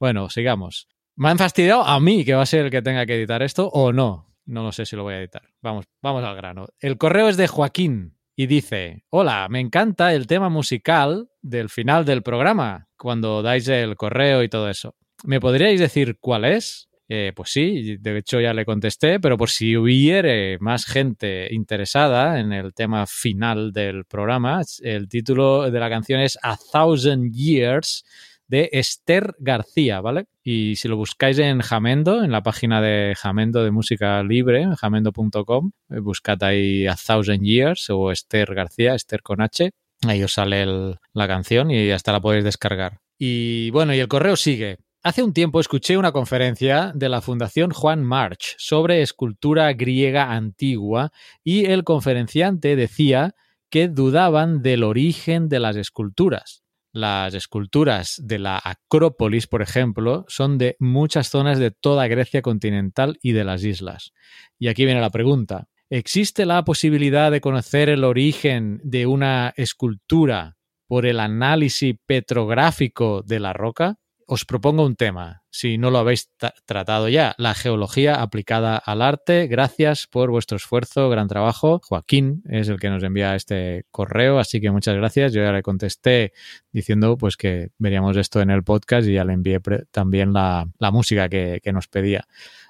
Bueno, 0.00 0.28
sigamos. 0.28 0.88
Me 1.14 1.28
han 1.28 1.38
fastidiado 1.38 1.84
a 1.84 2.00
mí, 2.00 2.24
que 2.24 2.34
va 2.34 2.42
a 2.42 2.46
ser 2.46 2.64
el 2.64 2.72
que 2.72 2.82
tenga 2.82 3.06
que 3.06 3.14
editar 3.14 3.44
esto, 3.44 3.68
o 3.68 3.92
no. 3.92 4.31
No 4.44 4.62
lo 4.62 4.72
sé 4.72 4.86
si 4.86 4.96
lo 4.96 5.02
voy 5.02 5.14
a 5.14 5.18
editar. 5.18 5.42
Vamos, 5.60 5.86
vamos 6.00 6.24
al 6.24 6.36
grano. 6.36 6.66
El 6.80 6.98
correo 6.98 7.28
es 7.28 7.36
de 7.36 7.48
Joaquín 7.48 8.16
y 8.34 8.46
dice, 8.46 9.04
hola, 9.10 9.46
me 9.50 9.60
encanta 9.60 10.14
el 10.14 10.26
tema 10.26 10.48
musical 10.48 11.28
del 11.42 11.68
final 11.68 12.04
del 12.04 12.22
programa, 12.22 12.88
cuando 12.96 13.42
dais 13.42 13.68
el 13.68 13.96
correo 13.96 14.42
y 14.42 14.48
todo 14.48 14.68
eso. 14.68 14.96
¿Me 15.24 15.40
podríais 15.40 15.78
decir 15.78 16.18
cuál 16.18 16.44
es? 16.44 16.88
Eh, 17.08 17.32
pues 17.36 17.50
sí, 17.50 17.98
de 17.98 18.18
hecho 18.18 18.40
ya 18.40 18.54
le 18.54 18.64
contesté, 18.64 19.20
pero 19.20 19.36
por 19.36 19.50
si 19.50 19.76
hubiere 19.76 20.56
más 20.60 20.86
gente 20.86 21.52
interesada 21.52 22.40
en 22.40 22.52
el 22.52 22.72
tema 22.72 23.06
final 23.06 23.72
del 23.72 24.06
programa, 24.06 24.62
el 24.80 25.08
título 25.08 25.70
de 25.70 25.78
la 25.78 25.90
canción 25.90 26.20
es 26.20 26.38
A 26.42 26.56
Thousand 26.56 27.30
Years 27.32 28.04
de 28.52 28.68
Esther 28.72 29.34
García, 29.38 30.02
¿vale? 30.02 30.26
Y 30.44 30.76
si 30.76 30.86
lo 30.86 30.98
buscáis 30.98 31.38
en 31.38 31.62
Jamendo, 31.62 32.22
en 32.22 32.30
la 32.30 32.42
página 32.42 32.82
de 32.82 33.14
Jamendo 33.16 33.64
de 33.64 33.70
música 33.70 34.22
libre, 34.22 34.66
jamendo.com, 34.76 35.70
eh, 35.88 36.00
buscad 36.00 36.42
ahí 36.44 36.86
A 36.86 36.94
Thousand 36.94 37.42
Years 37.42 37.88
o 37.88 38.12
Esther 38.12 38.54
García, 38.54 38.94
Esther 38.94 39.22
con 39.22 39.40
H, 39.40 39.70
ahí 40.06 40.22
os 40.22 40.34
sale 40.34 40.66
la 41.14 41.26
canción 41.26 41.70
y 41.70 41.92
hasta 41.92 42.12
la 42.12 42.20
podéis 42.20 42.44
descargar. 42.44 43.00
Y 43.18 43.70
bueno, 43.70 43.94
y 43.94 44.00
el 44.00 44.08
correo 44.08 44.36
sigue. 44.36 44.76
Hace 45.02 45.22
un 45.22 45.32
tiempo 45.32 45.58
escuché 45.58 45.96
una 45.96 46.12
conferencia 46.12 46.92
de 46.94 47.08
la 47.08 47.22
Fundación 47.22 47.70
Juan 47.70 48.04
March 48.04 48.54
sobre 48.58 49.00
escultura 49.00 49.72
griega 49.72 50.30
antigua 50.30 51.10
y 51.42 51.64
el 51.64 51.84
conferenciante 51.84 52.76
decía 52.76 53.34
que 53.70 53.88
dudaban 53.88 54.60
del 54.60 54.84
origen 54.84 55.48
de 55.48 55.58
las 55.58 55.76
esculturas. 55.76 56.61
Las 56.92 57.32
esculturas 57.32 58.20
de 58.22 58.38
la 58.38 58.60
Acrópolis, 58.62 59.46
por 59.46 59.62
ejemplo, 59.62 60.26
son 60.28 60.58
de 60.58 60.76
muchas 60.78 61.28
zonas 61.28 61.58
de 61.58 61.70
toda 61.70 62.06
Grecia 62.06 62.42
continental 62.42 63.18
y 63.22 63.32
de 63.32 63.44
las 63.44 63.64
islas. 63.64 64.12
Y 64.58 64.68
aquí 64.68 64.84
viene 64.84 65.00
la 65.00 65.08
pregunta. 65.08 65.68
¿Existe 65.88 66.44
la 66.44 66.64
posibilidad 66.64 67.30
de 67.30 67.40
conocer 67.40 67.88
el 67.88 68.04
origen 68.04 68.78
de 68.84 69.06
una 69.06 69.54
escultura 69.56 70.58
por 70.86 71.06
el 71.06 71.18
análisis 71.18 71.96
petrográfico 72.04 73.22
de 73.22 73.40
la 73.40 73.54
roca? 73.54 73.98
Os 74.32 74.46
propongo 74.46 74.86
un 74.86 74.96
tema, 74.96 75.42
si 75.50 75.76
no 75.76 75.90
lo 75.90 75.98
habéis 75.98 76.30
tratado 76.64 77.10
ya, 77.10 77.34
la 77.36 77.52
geología 77.52 78.14
aplicada 78.14 78.78
al 78.78 79.02
arte. 79.02 79.46
Gracias 79.46 80.06
por 80.06 80.30
vuestro 80.30 80.56
esfuerzo, 80.56 81.10
gran 81.10 81.28
trabajo. 81.28 81.82
Joaquín 81.84 82.42
es 82.48 82.70
el 82.70 82.80
que 82.80 82.88
nos 82.88 83.02
envía 83.02 83.34
este 83.34 83.84
correo, 83.90 84.38
así 84.38 84.58
que 84.58 84.70
muchas 84.70 84.96
gracias. 84.96 85.34
Yo 85.34 85.42
ya 85.42 85.52
le 85.52 85.62
contesté 85.62 86.32
diciendo 86.72 87.18
pues 87.18 87.36
que 87.36 87.72
veríamos 87.76 88.16
esto 88.16 88.40
en 88.40 88.48
el 88.48 88.64
podcast 88.64 89.06
y 89.06 89.12
ya 89.12 89.24
le 89.24 89.34
envié 89.34 89.60
también 89.90 90.32
la, 90.32 90.66
música 90.90 91.28
que, 91.28 91.60
nos 91.70 91.88
pedía. 91.88 92.26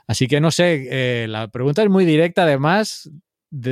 Así 0.09 0.27
que 0.27 0.41
no 0.41 0.51
sé, 0.51 0.89
eh, 0.91 1.29
la 1.29 1.47
pregunta 1.47 1.85
es 1.85 1.91
muy 1.91 2.05
directa 2.05 2.43
además 2.43 3.09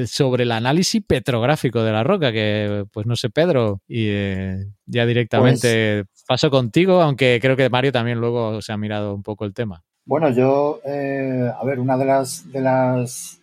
sobre 0.07 0.43
el 0.43 0.53
análisis 0.53 1.03
petrográfico 1.05 1.83
de 1.83 1.93
la 1.93 2.05
roca, 2.05 2.33
que 2.33 2.85
pues 2.93 3.07
no 3.07 3.17
sé, 3.17 3.31
Pedro, 3.31 3.81
y 3.89 4.07
eh, 4.09 4.67
ya 4.87 5.07
directamente 5.07 6.05
pues 6.05 6.20
paso 6.31 6.49
contigo, 6.49 7.03
aunque 7.03 7.41
creo 7.43 7.57
que 7.57 7.69
Mario 7.69 7.91
también 7.91 8.21
luego 8.21 8.63
se 8.63 8.73
ha 8.73 8.77
mirado 8.77 9.17
un 9.17 9.23
poco 9.25 9.45
el 9.45 9.53
tema. 9.53 9.83
Bueno, 10.05 10.31
yo, 10.31 10.81
eh, 10.85 11.51
a 11.53 11.65
ver, 11.65 11.81
una 11.81 11.99
de 11.99 12.05
las, 12.05 12.53
de 12.53 12.61
las 12.61 13.41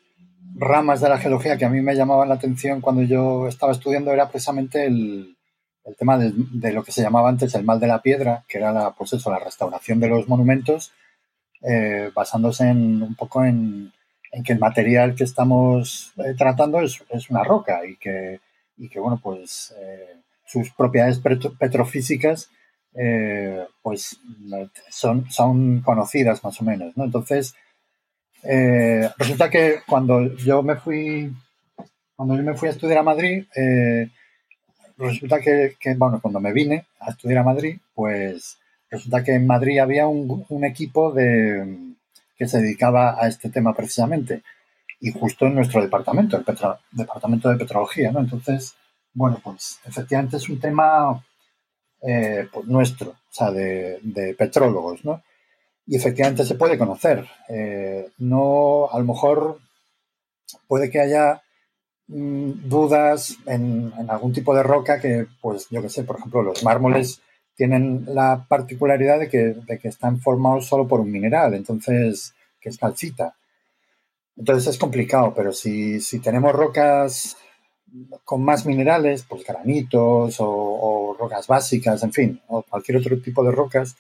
ramas 0.55 1.01
de 1.01 1.09
la 1.09 1.17
geología 1.17 1.57
que 1.57 1.65
a 1.65 1.69
mí 1.69 1.81
me 1.81 1.97
llamaban 1.97 2.29
la 2.29 2.35
atención 2.35 2.79
cuando 2.79 3.01
yo 3.01 3.49
estaba 3.49 3.73
estudiando 3.73 4.13
era 4.13 4.29
precisamente 4.29 4.85
el, 4.85 5.35
tema 5.97 6.17
de, 6.17 6.71
lo 6.71 6.81
que 6.85 6.93
se 6.93 7.01
llamaba 7.01 7.27
antes 7.27 7.53
el 7.55 7.65
mal 7.65 7.81
de 7.81 7.87
la 7.87 8.01
piedra, 8.01 8.45
que 8.47 8.57
era 8.57 8.71
la, 8.71 8.91
pues 8.91 9.11
eso, 9.11 9.29
la 9.29 9.39
restauración 9.39 9.99
de 9.99 10.07
los 10.07 10.29
monumentos, 10.29 10.93
eh, 11.63 12.09
basándose 12.15 12.69
en, 12.69 13.03
un 13.03 13.15
poco 13.15 13.43
en, 13.43 13.91
en 14.31 14.43
que 14.43 14.53
el 14.53 14.59
material 14.59 15.13
que 15.13 15.25
estamos 15.25 16.13
eh, 16.19 16.35
tratando 16.37 16.79
es, 16.79 17.01
una 17.29 17.43
roca 17.43 17.85
y 17.85 17.97
que, 17.97 18.39
que 18.89 18.99
bueno, 19.01 19.19
pues 19.21 19.75
eh, 19.77 20.21
sus 20.45 20.69
propiedades 20.69 21.19
petrofísicas 21.19 22.49
eh, 22.97 23.65
pues 23.81 24.19
son, 24.89 25.29
son 25.29 25.81
conocidas 25.81 26.43
más 26.43 26.59
o 26.61 26.63
menos, 26.63 26.95
¿no? 26.97 27.05
Entonces, 27.05 27.55
resulta 29.17 29.49
que 29.49 29.79
cuando 29.87 30.35
yo 30.37 30.63
me 30.63 30.75
fui, 30.75 31.31
cuando 32.15 32.35
yo 32.35 32.43
me 32.43 32.55
fui 32.55 32.69
a 32.69 32.71
estudiar 32.71 32.99
a 32.99 33.03
Madrid, 33.03 33.45
resulta 34.97 35.39
que, 35.39 35.75
bueno, 35.97 36.19
cuando 36.21 36.39
me 36.39 36.53
vine 36.53 36.85
a 36.99 37.11
estudiar 37.11 37.39
a 37.39 37.43
Madrid, 37.43 37.77
pues 37.93 38.57
resulta 38.89 39.23
que 39.23 39.33
en 39.33 39.45
Madrid 39.45 39.79
había 39.79 40.07
un 40.07 40.63
equipo 40.63 41.11
de 41.11 41.87
que 42.37 42.47
se 42.47 42.61
dedicaba 42.61 43.21
a 43.21 43.27
este 43.27 43.49
tema 43.49 43.73
precisamente. 43.73 44.43
Y 44.99 45.11
justo 45.11 45.45
en 45.45 45.55
nuestro 45.55 45.81
departamento, 45.81 46.37
el 46.37 46.45
departamento 46.91 47.49
de 47.49 47.57
petrología, 47.57 48.11
¿no? 48.11 48.19
Entonces, 48.19 48.75
bueno, 49.13 49.39
pues 49.43 49.79
efectivamente 49.85 50.37
es 50.37 50.49
un 50.49 50.59
tema 50.59 51.23
eh, 52.01 52.47
pues 52.51 52.65
nuestro, 52.67 53.11
o 53.11 53.31
sea, 53.31 53.51
de, 53.51 54.35
petrólogos, 54.37 55.03
¿no? 55.03 55.23
Y 55.85 55.95
efectivamente 55.95 56.45
se 56.45 56.55
puede 56.55 56.77
conocer. 56.77 57.25
Eh, 57.49 58.09
no, 58.19 58.89
a 58.91 58.99
lo 58.99 59.05
mejor 59.05 59.59
puede 60.67 60.89
que 60.89 60.99
haya 60.99 61.41
mm, 62.07 62.67
dudas 62.67 63.37
en, 63.45 63.93
algún 64.09 64.33
tipo 64.33 64.55
de 64.55 64.63
roca 64.63 64.99
que, 64.99 65.27
pues, 65.41 65.67
yo 65.69 65.81
qué 65.81 65.89
sé, 65.89 66.03
por 66.03 66.17
ejemplo, 66.17 66.41
los 66.41 66.63
mármoles 66.63 67.21
tienen 67.55 68.05
la 68.07 68.45
particularidad 68.47 69.19
de 69.19 69.29
que, 69.29 69.55
están 69.83 70.21
formados 70.21 70.67
solo 70.67 70.87
por 70.87 70.99
un 70.99 71.11
mineral, 71.11 71.55
entonces, 71.55 72.33
que 72.61 72.69
es 72.69 72.77
calcita. 72.77 73.35
Entonces 74.37 74.67
es 74.67 74.77
complicado, 74.77 75.33
pero 75.35 75.51
si, 75.51 75.99
tenemos 76.21 76.53
rocas 76.53 77.35
con 78.23 78.43
más 78.43 78.65
minerales, 78.65 79.25
pues 79.27 79.43
granitos 79.43 80.35
o, 80.39 80.45
rocas 81.27 81.47
básicas, 81.47 82.03
en 82.03 82.13
fin, 82.13 82.41
o 82.47 82.63
cualquier 82.63 82.97
otro 82.97 83.19
tipo 83.21 83.43
de 83.43 83.51
rocas, 83.51 83.95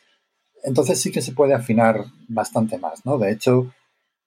entonces 0.63 0.99
sí 1.01 1.11
que 1.11 1.21
se 1.21 1.33
puede 1.33 1.53
afinar 1.53 2.05
bastante 2.27 2.77
más, 2.77 3.05
¿no? 3.05 3.17
De 3.17 3.31
hecho, 3.31 3.73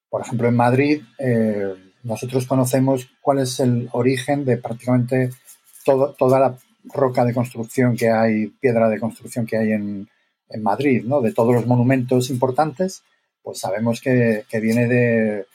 por 0.09 0.23
ejemplo, 0.23 0.49
en 0.49 0.57
Madrid 0.57 1.03
eh, 1.19 1.75
nosotros 2.03 2.47
conocemos 2.47 3.09
cuál 3.21 3.39
es 3.39 3.61
el 3.61 3.89
origen 3.93 4.45
de 4.45 4.57
prácticamente 4.57 5.31
todo, 5.85 6.15
toda 6.15 6.41
la 6.41 6.59
roca 6.85 7.25
de 7.25 7.35
construcción 7.35 7.97
que 7.97 8.11
hay, 8.11 8.47
piedra 8.47 8.89
de 8.89 9.01
construcción 9.01 9.47
que 9.47 9.57
hay 9.57 9.73
en, 9.73 10.09
Madrid, 10.63 11.05
¿no? 11.05 11.21
De 11.21 11.33
todos 11.33 11.55
los 11.55 11.65
monumentos 11.65 12.29
importantes, 12.29 13.05
pues 13.41 13.61
sabemos 13.61 14.01
que, 14.01 14.45
viene 14.61 14.89
de, 14.89 15.47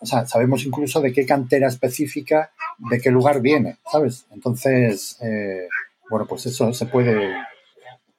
o 0.00 0.04
sea, 0.04 0.26
sabemos 0.26 0.64
incluso 0.64 1.00
de 1.00 1.12
qué 1.12 1.24
cantera 1.24 1.68
específica, 1.68 2.50
de 2.90 3.00
qué 3.00 3.12
lugar 3.12 3.40
viene, 3.40 3.76
¿sabes? 3.92 4.26
Entonces, 4.32 5.16
eh, 5.22 5.68
bueno, 6.12 6.26
pues 6.26 6.44
eso 6.44 6.74
se 6.74 6.84
puede, 6.84 7.34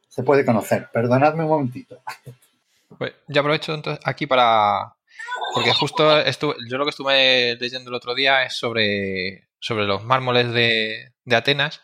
se 0.10 0.24
puede 0.24 0.44
conocer. 0.44 0.90
Perdonadme 0.92 1.44
un 1.44 1.50
momentito. 1.50 2.02
Pues 2.98 3.14
yo 3.28 3.42
aprovecho 3.42 3.76
entonces 3.76 4.04
aquí 4.04 4.26
para, 4.26 4.96
porque 5.54 5.74
justo 5.74 6.20
estuve, 6.20 6.56
yo 6.68 6.80
lo 6.80 6.86
que 6.86 6.90
estuve 6.90 7.56
leyendo 7.60 7.92
el 7.92 7.96
otro 7.96 8.16
día 8.16 8.46
es 8.46 8.58
sobre, 8.58 9.48
sobre 9.60 9.86
los 9.86 10.04
mármoles 10.04 10.52
de, 10.54 11.14
de 11.24 11.36
Atenas 11.36 11.82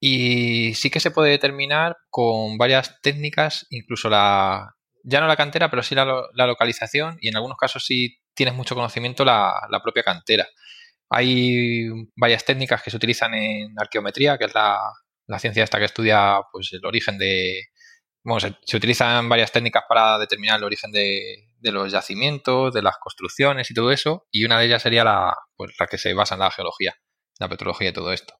y 0.00 0.72
sí 0.72 0.88
que 0.88 1.00
se 1.00 1.10
puede 1.10 1.32
determinar 1.32 1.98
con 2.08 2.56
varias 2.56 2.98
técnicas, 3.02 3.66
incluso 3.68 4.08
la, 4.08 4.74
ya 5.04 5.20
no 5.20 5.26
la 5.26 5.36
cantera, 5.36 5.68
pero 5.68 5.82
sí 5.82 5.94
la, 5.94 6.24
localización 6.32 7.18
y 7.20 7.28
en 7.28 7.36
algunos 7.36 7.58
casos 7.58 7.84
sí 7.84 8.18
tienes 8.32 8.54
mucho 8.54 8.74
conocimiento 8.74 9.22
la, 9.22 9.66
la, 9.68 9.82
propia 9.82 10.02
cantera. 10.02 10.46
Hay 11.10 11.88
varias 12.16 12.42
técnicas 12.46 12.82
que 12.82 12.90
se 12.90 12.96
utilizan 12.96 13.34
en 13.34 13.78
arqueometría, 13.78 14.38
que 14.38 14.46
es 14.46 14.54
la, 14.54 14.80
la 15.26 15.38
ciencia 15.38 15.64
esta 15.64 15.78
que 15.78 15.84
estudia 15.84 16.40
pues 16.52 16.72
el 16.72 16.84
origen 16.84 17.18
de... 17.18 17.66
Bueno, 18.22 18.40
se, 18.40 18.76
utilizan 18.76 19.28
varias 19.28 19.52
técnicas 19.52 19.84
para 19.88 20.18
determinar 20.18 20.58
el 20.58 20.64
origen 20.64 20.90
de, 20.90 21.48
de, 21.60 21.72
los 21.72 21.92
yacimientos, 21.92 22.74
de 22.74 22.82
las 22.82 22.96
construcciones 22.98 23.70
y 23.70 23.74
todo 23.74 23.92
eso, 23.92 24.26
y 24.32 24.44
una 24.44 24.58
de 24.58 24.66
ellas 24.66 24.82
sería 24.82 25.04
la, 25.04 25.32
pues, 25.56 25.72
la 25.78 25.86
que 25.86 25.96
se 25.96 26.12
basa 26.12 26.34
en 26.34 26.40
la 26.40 26.50
geología, 26.50 26.96
la 27.38 27.48
petrología 27.48 27.90
y 27.90 27.92
todo 27.92 28.12
esto. 28.12 28.34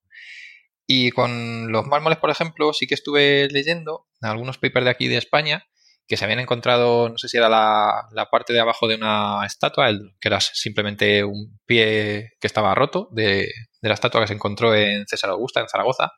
Y 0.89 1.11
con 1.11 1.71
los 1.71 1.87
mármoles, 1.87 2.19
por 2.19 2.31
ejemplo, 2.31 2.73
sí 2.73 2.87
que 2.87 2.95
estuve 2.95 3.49
leyendo 3.51 4.07
algunos 4.21 4.59
papers 4.59 4.85
de 4.85 4.91
aquí 4.91 5.09
de 5.09 5.19
España 5.19 5.67
que 6.07 6.17
se 6.17 6.25
habían 6.25 6.41
encontrado, 6.41 7.09
no 7.09 7.19
sé 7.19 7.29
si 7.29 7.37
era 7.37 7.49
la, 7.49 8.29
parte 8.31 8.53
de 8.53 8.61
abajo 8.61 8.87
de 8.87 8.95
una 8.95 9.45
estatua, 9.45 9.91
que 10.21 10.29
era 10.29 10.41
simplemente 10.41 11.25
un 11.25 11.59
pie 11.67 12.31
que 12.41 12.47
estaba 12.47 12.75
roto 12.75 13.09
de, 13.11 13.51
la 13.81 13.95
estatua 13.95 14.21
que 14.21 14.29
se 14.29 14.35
encontró 14.35 14.75
en 14.75 15.07
César 15.07 15.31
Augusta, 15.31 15.61
en 15.61 15.69
Zaragoza, 15.69 16.13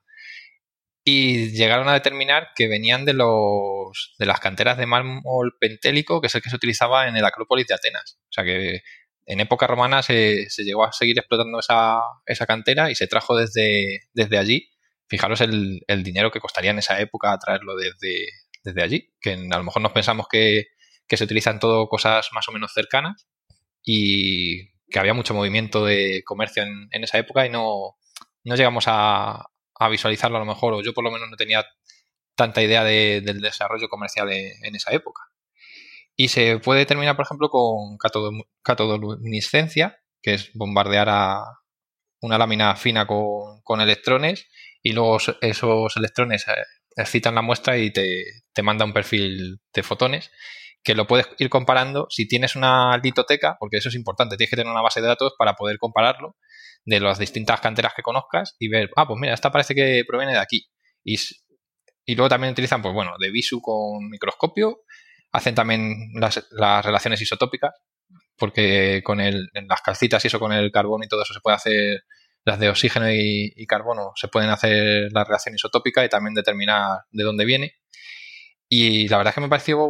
y 1.11 1.53
llegaron 1.53 1.89
a 1.89 1.95
determinar 1.95 2.49
que 2.55 2.69
venían 2.69 3.07
de, 3.07 3.15
los, 3.15 4.15
de 4.19 4.27
las 4.27 4.41
canteras 4.41 4.77
de 4.77 4.85
mármol 4.85 5.57
pentélico, 5.59 6.21
que 6.21 6.27
es 6.27 6.35
el 6.35 6.43
que 6.43 6.51
se 6.51 6.57
utilizaba 6.57 7.09
en 7.09 7.17
el 7.17 7.25
Acrópolis 7.25 7.67
de 7.67 7.75
Atenas. 7.75 8.19
O 8.25 8.33
sea 8.33 8.45
que 8.45 8.83
en 9.25 9.41
época 9.41 9.67
romana 9.67 10.03
se, 10.03 10.49
llegó 10.59 10.85
a 10.85 10.93
seguir 10.93 11.19
explotando 11.19 11.61
esa, 11.61 12.01
esa, 12.27 12.45
cantera 12.45 12.91
y 12.91 12.95
se 12.95 13.07
trajo 13.07 13.35
desde, 13.35 14.01
desde 14.13 14.37
allí. 14.37 14.69
Fijaros 15.09 15.41
el, 15.41 15.81
dinero 16.03 16.31
que 16.31 16.41
costaría 16.41 16.73
en 16.73 16.79
esa 16.79 17.01
época 17.01 17.39
traerlo 17.39 17.75
desde, 17.75 18.27
desde 18.63 18.83
allí, 18.83 19.15
que 19.19 19.33
a 19.33 19.57
lo 19.57 19.65
mejor 19.65 19.81
nos 19.81 19.93
pensamos 19.93 20.27
que, 20.31 20.67
se 21.09 21.25
utilizan 21.25 21.59
todo 21.59 21.89
cosas 21.89 22.29
más 22.35 22.47
o 22.49 22.53
menos 22.53 22.73
cercanas 22.75 23.27
y 23.83 24.73
que 24.91 24.99
había 24.99 25.15
mucho 25.15 25.33
movimiento 25.33 25.87
de 25.87 26.23
comercio 26.27 26.65
en, 26.65 27.03
esa 27.03 27.17
época 27.17 27.47
y 27.47 27.51
no, 27.51 27.97
no 28.45 28.57
llegamos 28.57 28.85
a, 28.89 29.47
visualizarlo 29.87 30.39
a 30.39 30.41
lo 30.41 30.47
mejor, 30.47 30.75
o 30.75 30.83
yo 30.83 30.93
por 30.93 31.05
lo 31.05 31.13
menos 31.13 31.31
no 31.31 31.37
tenía 31.37 31.65
tanta 32.35 32.63
idea 32.63 32.83
del 32.83 33.41
desarrollo 33.41 33.89
comercial 33.89 34.33
en 34.33 34.75
esa 34.75 34.93
época. 34.93 35.23
Y 36.21 36.29
se 36.29 36.59
puede 36.59 36.81
determinar, 36.81 37.15
por 37.15 37.25
ejemplo, 37.25 37.49
con 37.49 37.97
catodoluminiscencia, 38.63 40.01
que 40.21 40.35
es 40.35 40.51
bombardear 40.53 41.09
a 41.09 41.45
una 42.21 42.39
lámina 42.39 42.75
fina 42.75 43.07
con, 43.07 43.81
electrones 43.81 44.49
y 44.83 44.95
luego 44.95 45.19
esos 45.41 45.97
electrones 45.97 46.49
eh, 46.49 46.55
excitan 46.97 47.37
la 47.37 47.43
muestra 47.43 47.79
y 47.79 47.93
te, 47.93 48.43
manda 48.65 48.85
un 48.85 48.93
perfil 48.93 49.61
de 49.73 49.83
fotones 49.85 50.33
que 50.83 50.97
lo 50.97 51.07
puedes 51.07 51.29
ir 51.39 51.49
comparando 51.51 52.09
si 52.11 52.27
tienes 52.27 52.57
una 52.57 52.99
litoteca, 52.99 53.57
porque 53.61 53.77
eso 53.77 53.89
es 53.89 53.95
importante, 53.95 54.37
tienes 54.37 54.51
que 54.51 54.57
tener 54.57 54.73
una 54.73 54.83
base 54.83 55.01
de 55.01 55.07
datos 55.07 55.35
para 55.39 55.55
poder 55.55 55.79
compararlo 55.79 56.35
de 56.85 57.01
las 57.01 57.19
distintas 57.19 57.61
canteras 57.61 57.93
que 57.95 58.03
conozcas 58.03 58.57
y 58.59 58.69
ver, 58.69 58.91
ah, 58.97 59.07
pues 59.07 59.19
mira, 59.21 59.35
esta 59.35 59.53
parece 59.53 59.75
que 59.75 60.05
proviene 60.07 60.33
de 60.33 60.39
aquí. 60.39 60.67
Y, 61.05 61.17
y 62.05 62.15
luego 62.15 62.29
también 62.29 62.53
utilizan, 62.53 62.83
pues 62.83 62.95
bueno, 62.95 63.13
de 63.19 63.31
visu 63.31 63.61
con 63.61 64.09
microscopio 64.09 64.81
hacen 65.33 65.55
también 65.55 66.11
las, 66.15 66.47
relaciones 66.85 67.21
isotópicas, 67.21 67.75
porque 68.37 69.03
con 69.05 69.21
el, 69.21 69.49
en 69.55 69.69
las 69.69 69.83
calcitas 69.83 70.25
y 70.25 70.29
eso 70.29 70.41
con 70.41 70.53
el 70.53 70.71
carbón 70.71 71.03
y 71.05 71.09
todo 71.09 71.23
eso 71.23 71.35
se 71.35 71.41
puede 71.41 71.57
hacer 71.57 72.05
las 72.45 72.59
de 72.59 72.71
oxígeno 72.71 73.11
y, 73.11 73.67
carbono 73.67 74.13
se 74.15 74.29
pueden 74.29 74.49
hacer 74.51 75.13
la 75.13 75.25
reacción 75.25 75.55
isotópica 75.55 76.05
y 76.05 76.09
también 76.09 76.35
determinar 76.35 77.01
de 77.11 77.25
dónde 77.25 77.45
viene. 77.45 77.75
Y 78.69 79.09
la 79.09 79.19
verdad 79.19 79.33
es 79.33 79.35
que 79.35 79.41
me 79.41 79.49
pareció 79.49 79.87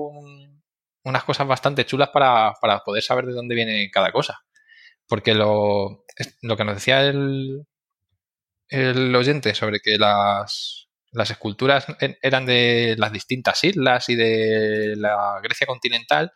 unas 1.05 1.25
cosas 1.25 1.47
bastante 1.47 1.87
chulas 1.87 2.09
para, 2.11 2.55
poder 2.85 3.03
saber 3.03 3.27
de 3.27 3.33
dónde 3.33 3.55
viene 3.55 3.91
cada 3.91 4.11
cosa. 4.13 4.41
Porque 5.09 5.35
lo, 5.35 6.05
lo 6.43 6.57
que 6.57 6.65
nos 6.65 6.75
decía 6.77 7.03
el, 7.07 7.67
el 8.69 9.15
oyente 9.15 9.55
sobre 9.55 9.81
que 9.81 9.99
las, 9.99 10.89
las 11.13 11.31
esculturas 11.31 11.87
eran 12.23 12.47
de 12.47 12.97
las 12.99 13.13
distintas 13.13 13.65
islas 13.65 14.09
y 14.09 14.17
de 14.17 14.95
la 14.97 15.41
Grecia 15.43 15.67
continental, 15.67 16.33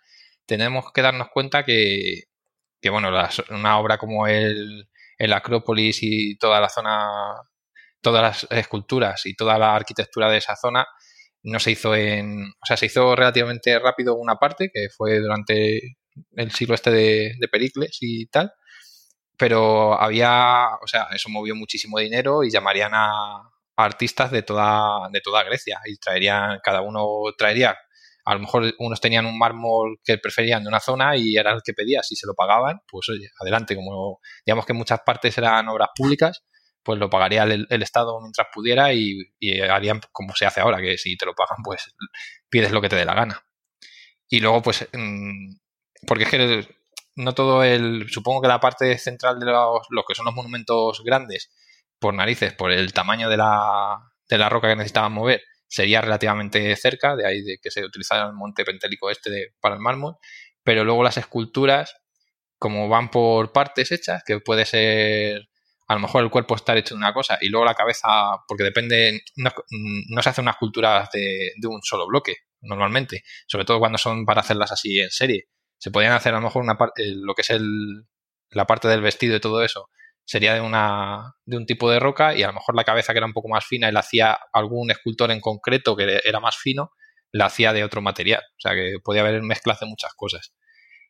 tenemos 0.46 0.92
que 0.92 1.02
darnos 1.02 1.28
cuenta 1.32 1.64
que, 1.64 2.24
que 2.80 2.90
bueno, 2.90 3.10
una 3.50 3.78
obra 3.78 3.98
como 3.98 4.26
el, 4.26 4.88
el 5.18 5.32
Acrópolis 5.32 5.98
y 6.02 6.36
toda 6.38 6.60
la 6.60 6.68
zona, 6.68 7.08
todas 8.00 8.22
las 8.22 8.58
esculturas 8.58 9.26
y 9.26 9.34
toda 9.34 9.58
la 9.58 9.74
arquitectura 9.74 10.30
de 10.30 10.38
esa 10.38 10.56
zona 10.56 10.86
no 11.44 11.58
se 11.58 11.72
hizo 11.72 11.94
en, 11.94 12.44
o 12.44 12.66
sea, 12.66 12.76
se 12.76 12.86
hizo 12.86 13.14
relativamente 13.16 13.78
rápido 13.78 14.16
una 14.16 14.36
parte 14.36 14.70
que 14.72 14.88
fue 14.96 15.20
durante 15.20 15.96
el 16.36 16.50
siglo 16.52 16.74
este 16.74 16.90
de, 16.90 17.34
de 17.38 17.48
Pericles 17.48 17.98
y 18.00 18.26
tal, 18.26 18.52
pero 19.42 20.00
había, 20.00 20.68
o 20.80 20.87
sea, 20.87 21.08
eso 21.12 21.28
movió 21.28 21.56
muchísimo 21.56 21.99
dinero 21.99 22.44
y 22.44 22.50
llamarían 22.52 22.92
a, 22.94 23.42
artistas 23.76 24.30
de 24.30 24.44
toda, 24.44 25.08
de 25.11 25.20
toda 25.20 25.42
Grecia 25.42 25.80
y 25.84 25.96
traerían, 25.96 26.61
cada 26.62 26.80
uno 26.80 27.22
traería, 27.37 27.76
a 28.25 28.34
lo 28.34 28.38
mejor 28.38 28.72
unos 28.78 29.00
tenían 29.00 29.26
un 29.26 29.37
mármol 29.37 29.99
que 30.04 30.16
preferían 30.18 30.62
de 30.62 30.68
una 30.68 30.78
zona 30.78 31.16
y 31.16 31.37
era 31.37 31.50
el 31.50 31.62
que 31.64 31.75
pedía, 31.75 32.04
si 32.04 32.14
se 32.14 32.25
lo 32.25 32.34
pagaban, 32.34 32.82
pues 32.88 33.08
oye, 33.08 33.30
adelante, 33.40 33.75
como 33.75 34.20
digamos 34.46 34.64
que 34.64 34.75
muchas 34.75 35.00
partes 35.04 35.37
eran 35.37 35.66
obras 35.66 35.88
públicas, 35.92 36.44
pues 36.84 37.00
lo 37.00 37.11
pagaría 37.11 37.42
el, 37.42 37.82
Estado 37.82 38.20
mientras 38.20 38.46
pudiera 38.54 38.94
y, 38.94 39.28
harían 39.68 40.00
como 40.12 40.37
se 40.37 40.46
hace 40.46 40.61
ahora, 40.61 40.80
que 40.80 40.99
si 40.99 41.16
te 41.16 41.26
lo 41.26 41.34
pagan, 41.34 41.64
pues 41.64 41.96
pides 42.49 42.70
lo 42.70 42.80
que 42.80 42.88
te 42.88 42.94
dé 42.94 43.04
la 43.04 43.14
gana. 43.14 43.44
Y 44.28 44.38
luego, 44.38 44.62
pues, 44.62 44.88
mm, 44.92 45.56
porque 46.06 46.25
es 46.25 46.30
que 46.30 46.81
no 47.16 47.35
todo 47.35 47.64
el, 47.64 48.09
supongo 48.11 48.42
que 48.42 48.49
la 48.49 48.61
parte 48.61 48.99
central 48.99 49.38
de 49.38 49.47
los, 49.47 49.87
los 49.90 50.04
que 50.07 50.14
son 50.14 50.26
los 50.26 50.35
monumentos 50.35 51.02
grandes, 51.04 51.50
por 51.99 52.14
narices, 52.14 52.52
por 52.52 52.73
el 52.73 52.92
tamaño 52.92 53.28
de 53.28 53.37
la, 53.37 53.99
de 54.28 54.38
la 54.38 54.49
roca 54.49 54.69
que 54.69 54.76
necesitaban 54.76 55.12
mover, 55.12 55.42
sería 55.69 56.00
relativamente 56.00 56.75
cerca, 56.76 57.16
de 57.16 57.26
ahí 57.26 57.42
de 57.42 57.59
que 57.62 57.71
se 57.71 57.85
utilizara 57.85 58.26
el 58.26 58.35
monte 58.35 58.64
pentélico 58.64 59.11
este 59.11 59.54
para 59.61 59.76
el 59.76 59.81
mármol, 59.81 60.16
pero 60.62 60.85
luego 60.85 61.02
las 61.02 61.16
esculturas, 61.16 61.97
como 62.59 62.88
van 62.88 63.11
por 63.11 63.52
partes 63.52 63.92
hechas, 63.92 64.23
que 64.25 64.40
puede 64.40 64.66
ser 64.66 65.49
a 65.88 65.95
lo 65.95 66.00
mejor 66.00 66.23
el 66.23 66.31
cuerpo 66.31 66.54
estar 66.54 66.76
hecho 66.76 66.95
de 66.95 66.99
una 66.99 67.12
cosa 67.12 67.38
y 67.40 67.49
luego 67.49 67.64
la 67.64 67.75
cabeza, 67.75 68.09
porque 68.47 68.64
depende, 68.64 69.23
no, 69.37 70.23
se 70.23 70.28
hace 70.28 70.40
una 70.40 70.52
escultura 70.52 71.09
de, 71.12 71.52
de, 71.57 71.69
un 71.69 71.83
solo 71.83 72.07
bloque 72.07 72.37
normalmente, 72.61 73.25
sobre 73.47 73.64
todo 73.64 73.78
cuando 73.78 73.99
son 73.99 74.25
para 74.25 74.40
hacerlas 74.40 74.73
así 74.73 75.00
en 75.00 75.11
serie. 75.11 75.49
Se 75.82 75.90
podrían 75.90 76.12
hacer 76.12 76.32
a 76.32 76.36
lo 76.36 76.44
mejor 76.44 76.62
una 76.62 76.78
lo 76.96 77.34
que 77.34 77.42
es 77.42 77.50
el, 77.50 78.06
la 78.50 78.68
parte 78.68 78.86
del 78.86 79.00
vestido 79.00 79.34
y 79.34 79.40
todo 79.40 79.64
eso, 79.64 79.88
sería 80.24 80.54
de, 80.54 80.60
una, 80.60 81.34
de 81.44 81.56
un 81.56 81.66
tipo 81.66 81.90
de 81.90 81.98
roca 81.98 82.36
y 82.36 82.44
a 82.44 82.46
lo 82.46 82.52
mejor 82.52 82.76
la 82.76 82.84
cabeza 82.84 83.12
que 83.12 83.18
era 83.18 83.26
un 83.26 83.32
poco 83.32 83.48
más 83.48 83.66
fina 83.66 83.88
y 83.88 83.92
la 83.92 83.98
hacía 83.98 84.38
algún 84.52 84.92
escultor 84.92 85.32
en 85.32 85.40
concreto 85.40 85.96
que 85.96 86.20
era 86.22 86.38
más 86.38 86.56
fino, 86.56 86.92
la 87.32 87.46
hacía 87.46 87.72
de 87.72 87.82
otro 87.82 88.00
material. 88.00 88.42
O 88.42 88.60
sea 88.60 88.76
que 88.76 88.94
podía 89.02 89.22
haber 89.22 89.42
mezclas 89.42 89.80
de 89.80 89.86
muchas 89.86 90.14
cosas. 90.14 90.52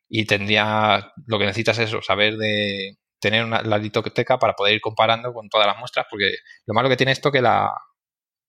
Y 0.08 0.24
tendría, 0.24 1.12
lo 1.26 1.38
que 1.38 1.44
necesitas 1.44 1.78
es 1.78 1.88
eso, 1.90 2.00
saber 2.00 2.38
de 2.38 2.96
tener 3.20 3.44
una, 3.44 3.60
la 3.60 3.76
litoteca 3.76 4.38
para 4.38 4.54
poder 4.54 4.76
ir 4.76 4.80
comparando 4.80 5.34
con 5.34 5.50
todas 5.50 5.66
las 5.66 5.78
muestras, 5.78 6.06
porque 6.08 6.36
lo 6.64 6.72
malo 6.72 6.88
que 6.88 6.96
tiene 6.96 7.12
esto 7.12 7.30
que 7.30 7.42
la 7.42 7.74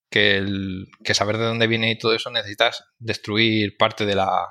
que, 0.10 0.38
el, 0.38 0.88
que 1.04 1.14
saber 1.14 1.38
de 1.38 1.46
dónde 1.46 1.68
viene 1.68 1.92
y 1.92 1.98
todo 1.98 2.16
eso 2.16 2.32
necesitas 2.32 2.86
destruir 2.98 3.76
parte 3.78 4.06
de 4.06 4.16
la, 4.16 4.48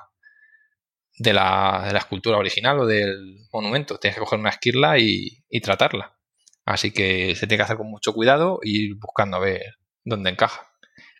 de 1.17 1.33
la, 1.33 1.83
de 1.87 1.93
la, 1.93 1.99
escultura 1.99 2.37
original 2.37 2.79
o 2.79 2.85
del 2.85 3.45
monumento. 3.51 3.97
Tienes 3.97 4.15
que 4.15 4.21
coger 4.21 4.39
una 4.39 4.49
esquirla 4.49 4.97
y, 4.99 5.43
y, 5.49 5.61
tratarla. 5.61 6.17
Así 6.65 6.91
que 6.91 7.35
se 7.35 7.47
tiene 7.47 7.57
que 7.57 7.63
hacer 7.63 7.77
con 7.77 7.89
mucho 7.89 8.13
cuidado 8.13 8.59
y 8.63 8.87
ir 8.87 8.95
buscando 8.95 9.37
a 9.37 9.41
ver 9.41 9.75
dónde 10.03 10.29
encaja. 10.29 10.67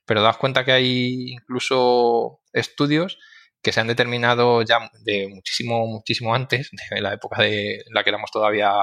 Pero 0.05 0.21
das 0.21 0.37
cuenta 0.37 0.65
que 0.65 0.71
hay 0.71 1.31
incluso 1.33 2.41
estudios 2.53 3.17
que 3.61 3.71
se 3.71 3.79
han 3.79 3.87
determinado 3.87 4.61
ya 4.61 4.91
de 5.05 5.29
muchísimo, 5.29 5.87
muchísimo 5.87 6.35
antes, 6.35 6.69
de 6.91 7.01
la 7.01 7.13
época 7.13 7.41
de 7.41 7.83
la 7.89 8.03
que 8.03 8.09
éramos 8.09 8.31
todavía 8.31 8.73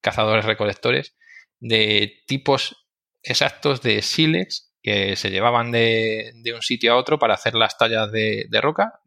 cazadores 0.00 0.44
recolectores, 0.44 1.16
de 1.60 2.22
tipos 2.26 2.88
exactos 3.22 3.82
de 3.82 4.02
sílex 4.02 4.72
que 4.82 5.16
se 5.16 5.30
llevaban 5.30 5.72
de, 5.72 6.32
de, 6.42 6.54
un 6.54 6.62
sitio 6.62 6.92
a 6.92 6.96
otro 6.96 7.18
para 7.18 7.34
hacer 7.34 7.54
las 7.54 7.76
tallas 7.76 8.12
de, 8.12 8.46
de 8.48 8.60
roca 8.60 9.00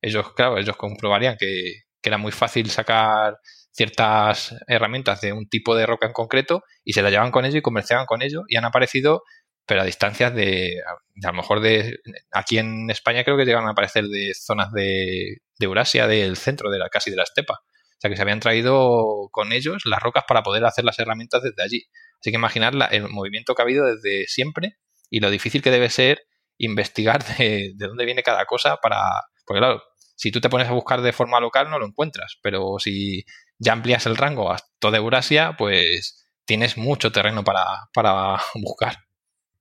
ellos, 0.00 0.32
claro, 0.34 0.58
ellos 0.58 0.76
comprobarían 0.76 1.36
que, 1.38 1.82
era 2.02 2.16
muy 2.16 2.32
fácil 2.32 2.70
sacar 2.70 3.36
ciertas 3.70 4.56
herramientas 4.66 5.20
de 5.20 5.34
un 5.34 5.46
tipo 5.46 5.76
de 5.76 5.84
roca 5.84 6.06
en 6.06 6.14
concreto 6.14 6.62
y 6.84 6.94
se 6.94 7.02
las 7.02 7.10
llevaban 7.10 7.32
con 7.32 7.44
ello 7.44 7.58
y 7.58 7.60
comerciaban 7.60 8.06
con 8.06 8.22
ello 8.22 8.44
y 8.48 8.56
han 8.56 8.64
aparecido 8.64 9.24
pero 9.66 9.82
a 9.82 9.84
distancias 9.84 10.34
de, 10.34 10.80
a 11.22 11.26
lo 11.26 11.34
mejor 11.34 11.60
de 11.60 11.98
aquí 12.32 12.56
en 12.56 12.88
España 12.88 13.24
creo 13.24 13.36
que 13.36 13.44
llegan 13.44 13.66
a 13.66 13.72
aparecer 13.72 14.06
de 14.06 14.32
zonas 14.32 14.72
de, 14.72 15.42
de 15.58 15.66
Eurasia, 15.66 16.06
del 16.06 16.38
centro 16.38 16.70
de 16.70 16.78
la 16.78 16.88
casi 16.88 17.10
de 17.10 17.18
la 17.18 17.24
estepa. 17.24 17.60
O 17.62 18.00
sea 18.00 18.08
que 18.08 18.16
se 18.16 18.22
habían 18.22 18.40
traído 18.40 19.28
con 19.30 19.52
ellos 19.52 19.82
las 19.84 20.00
rocas 20.00 20.24
para 20.26 20.42
poder 20.42 20.64
hacer 20.64 20.86
las 20.86 20.98
herramientas 20.98 21.42
desde 21.42 21.62
allí. 21.62 21.84
Así 22.18 22.30
que 22.30 22.36
imaginar 22.36 22.72
el 22.92 23.10
movimiento 23.10 23.54
que 23.54 23.60
ha 23.60 23.64
habido 23.64 23.84
desde 23.84 24.26
siempre 24.26 24.78
y 25.10 25.20
lo 25.20 25.28
difícil 25.28 25.60
que 25.60 25.70
debe 25.70 25.90
ser 25.90 26.22
investigar 26.56 27.22
de, 27.36 27.72
de 27.76 27.86
dónde 27.86 28.06
viene 28.06 28.22
cada 28.22 28.46
cosa 28.46 28.78
para, 28.78 29.20
porque 29.48 29.60
claro, 29.60 29.82
si 30.14 30.30
tú 30.30 30.40
te 30.40 30.50
pones 30.50 30.68
a 30.68 30.72
buscar 30.72 31.00
de 31.00 31.12
forma 31.12 31.40
local 31.40 31.70
no 31.70 31.78
lo 31.78 31.86
encuentras, 31.86 32.38
pero 32.42 32.78
si 32.78 33.24
ya 33.58 33.72
amplías 33.72 34.04
el 34.06 34.16
rango 34.16 34.52
a 34.52 34.58
toda 34.78 34.98
Eurasia, 34.98 35.54
pues 35.56 36.28
tienes 36.44 36.76
mucho 36.76 37.10
terreno 37.10 37.42
para, 37.44 38.36
buscar. 38.54 38.96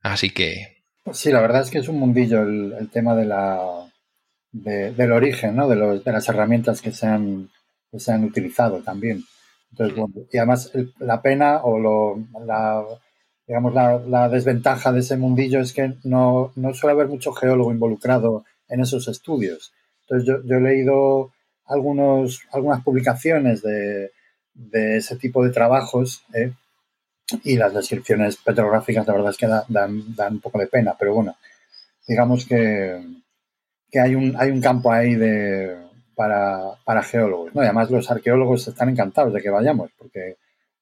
Así 0.02 0.32
que... 0.32 0.84
Sí, 1.13 1.32
la 1.32 1.39
verdad 1.39 1.62
es 1.62 1.71
que 1.71 1.78
es 1.80 1.88
un 1.88 2.00
mundillo 2.00 2.41
el, 2.43 2.89
tema 2.91 3.15
de 3.15 3.26
la, 3.26 3.89
del 4.52 5.12
origen, 5.13 5.56
¿no? 5.56 5.69
De, 5.69 5.78
los, 5.78 6.04
de, 6.04 6.12
las 6.12 6.28
herramientas 6.28 6.82
que 6.82 6.91
se 6.91 7.08
han, 7.08 7.50
se 7.97 8.12
han 8.12 8.26
utilizado 8.26 8.82
también. 8.82 9.23
Entonces, 9.71 10.28
y 10.34 10.38
además 10.38 10.71
la 11.00 11.21
pena 11.21 11.62
o 11.63 11.80
lo, 11.80 12.17
la, 12.45 12.84
digamos, 13.47 13.73
la, 13.73 14.00
la, 14.00 14.28
desventaja 14.28 14.91
de 14.91 15.00
ese 15.00 15.15
mundillo 15.15 15.62
es 15.62 15.71
que 15.71 15.93
no, 16.04 16.52
no 16.56 16.73
suele 16.73 16.91
haber 16.91 17.08
mucho 17.08 17.32
geólogo 17.32 17.71
involucrado 17.71 18.43
en 18.69 18.82
esos 18.82 19.08
estudios. 19.08 19.73
Entonces 20.01 20.41
yo, 20.45 20.58
he 20.58 20.62
leído 20.62 21.32
algunos, 21.65 22.41
algunas 22.51 22.84
publicaciones 22.84 23.62
de, 23.62 24.12
ese 24.73 25.17
tipo 25.17 25.43
de 25.43 25.51
trabajos 25.51 26.23
¿eh? 26.34 26.51
y 27.43 27.58
las 27.58 27.73
descripciones 27.73 28.38
petrográficas 28.38 29.06
la 29.06 29.13
verdad 29.13 29.32
es 29.32 29.38
que 29.38 29.47
dan, 29.47 30.34
un 30.34 30.41
poco 30.41 30.58
de 30.60 30.67
pena, 30.67 30.95
pero 30.97 31.13
bueno, 31.13 31.36
digamos 32.08 32.45
que, 32.45 32.99
hay, 33.93 34.15
un, 34.15 34.36
hay 34.38 34.49
un 34.49 34.62
campo 34.62 34.91
ahí 34.91 35.15
de, 35.15 35.77
para, 36.15 37.03
geólogos. 37.03 37.53
¿no? 37.53 37.62
Y 37.62 37.65
además 37.65 37.91
los 37.91 38.10
arqueólogos 38.10 38.67
están 38.67 38.89
encantados 38.89 39.34
de 39.34 39.41
que 39.41 39.49
vayamos 39.49 39.91
porque, 39.97 40.38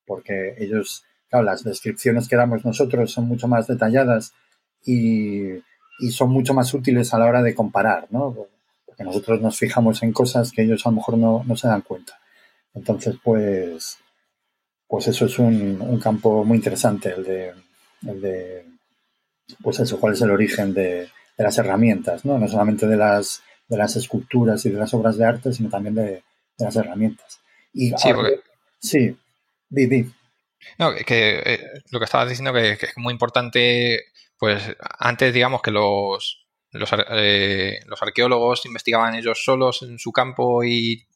porque 0.06 0.56
ellos, 0.58 1.04
claro, 1.30 1.46
las 1.46 1.64
descripciones 1.64 2.28
que 2.28 2.38
damos 2.38 2.64
nosotros 2.64 3.12
son 3.12 3.28
mucho 3.28 3.48
más 3.48 3.68
detalladas 3.68 4.34
y, 4.86 5.56
y 6.00 6.12
son 6.12 6.30
mucho 6.30 6.54
más 6.54 6.74
útiles 6.74 7.14
a 7.14 7.20
la 7.20 7.26
hora 7.26 7.42
de 7.42 7.56
comparar, 7.56 8.08
¿no? 8.10 8.48
porque 8.86 9.04
nosotros 9.04 9.42
nos 9.42 9.58
fijamos 9.58 10.02
en 10.04 10.14
cosas 10.14 10.52
que 10.52 10.64
ellos 10.64 10.86
a 10.86 10.90
lo 10.90 10.96
mejor 10.96 11.18
no, 11.18 11.58
se 11.58 11.68
dan 11.68 11.82
cuenta. 11.82 12.18
Entonces, 12.74 13.16
pues, 13.22 13.98
pues 14.88 15.08
eso 15.08 15.26
es 15.26 15.38
un, 15.38 16.00
campo 16.02 16.46
muy 16.46 16.58
interesante, 16.58 17.10
el 17.10 17.24
de, 17.24 17.54
el 18.08 18.22
de, 18.22 18.66
pues 19.62 19.80
eso, 19.80 20.00
cuál 20.00 20.14
es 20.14 20.22
el 20.22 20.32
origen 20.32 20.74
de, 20.74 21.10
las 21.38 21.58
herramientas, 21.58 22.24
¿no? 22.24 22.40
No 22.40 22.48
solamente 22.48 22.88
de 22.88 22.96
las, 22.96 23.44
de 23.68 23.78
las 23.78 23.98
esculturas 23.98 24.66
y 24.66 24.70
de 24.70 24.80
las 24.80 24.94
obras 24.94 25.18
de 25.18 25.26
arte, 25.26 25.52
sino 25.52 25.70
también 25.70 25.96
de, 25.96 26.24
las 26.58 26.76
herramientas. 26.78 27.42
Y 27.74 27.90
sí, 27.98 28.10
sí, 28.80 29.18
di, 29.68 30.10
No, 30.80 30.96
que 30.96 31.42
eh, 31.46 31.60
lo 31.92 32.00
que 32.00 32.06
estabas 32.06 32.30
diciendo 32.30 32.54
que, 32.54 32.78
que, 32.78 32.86
es 32.86 32.98
muy 32.98 33.12
importante, 33.12 34.06
pues 34.46 34.78
antes 35.00 35.34
digamos 35.34 35.64
que 35.64 35.72
los, 35.72 36.46
los, 36.70 36.90
eh, 37.10 37.80
los 37.88 38.00
arqueólogos 38.00 38.68
investigaban 38.68 39.16
ellos 39.16 39.44
solos 39.44 39.82
en 39.82 39.98
su 39.98 40.12
campo 40.12 40.64
y 40.64 41.08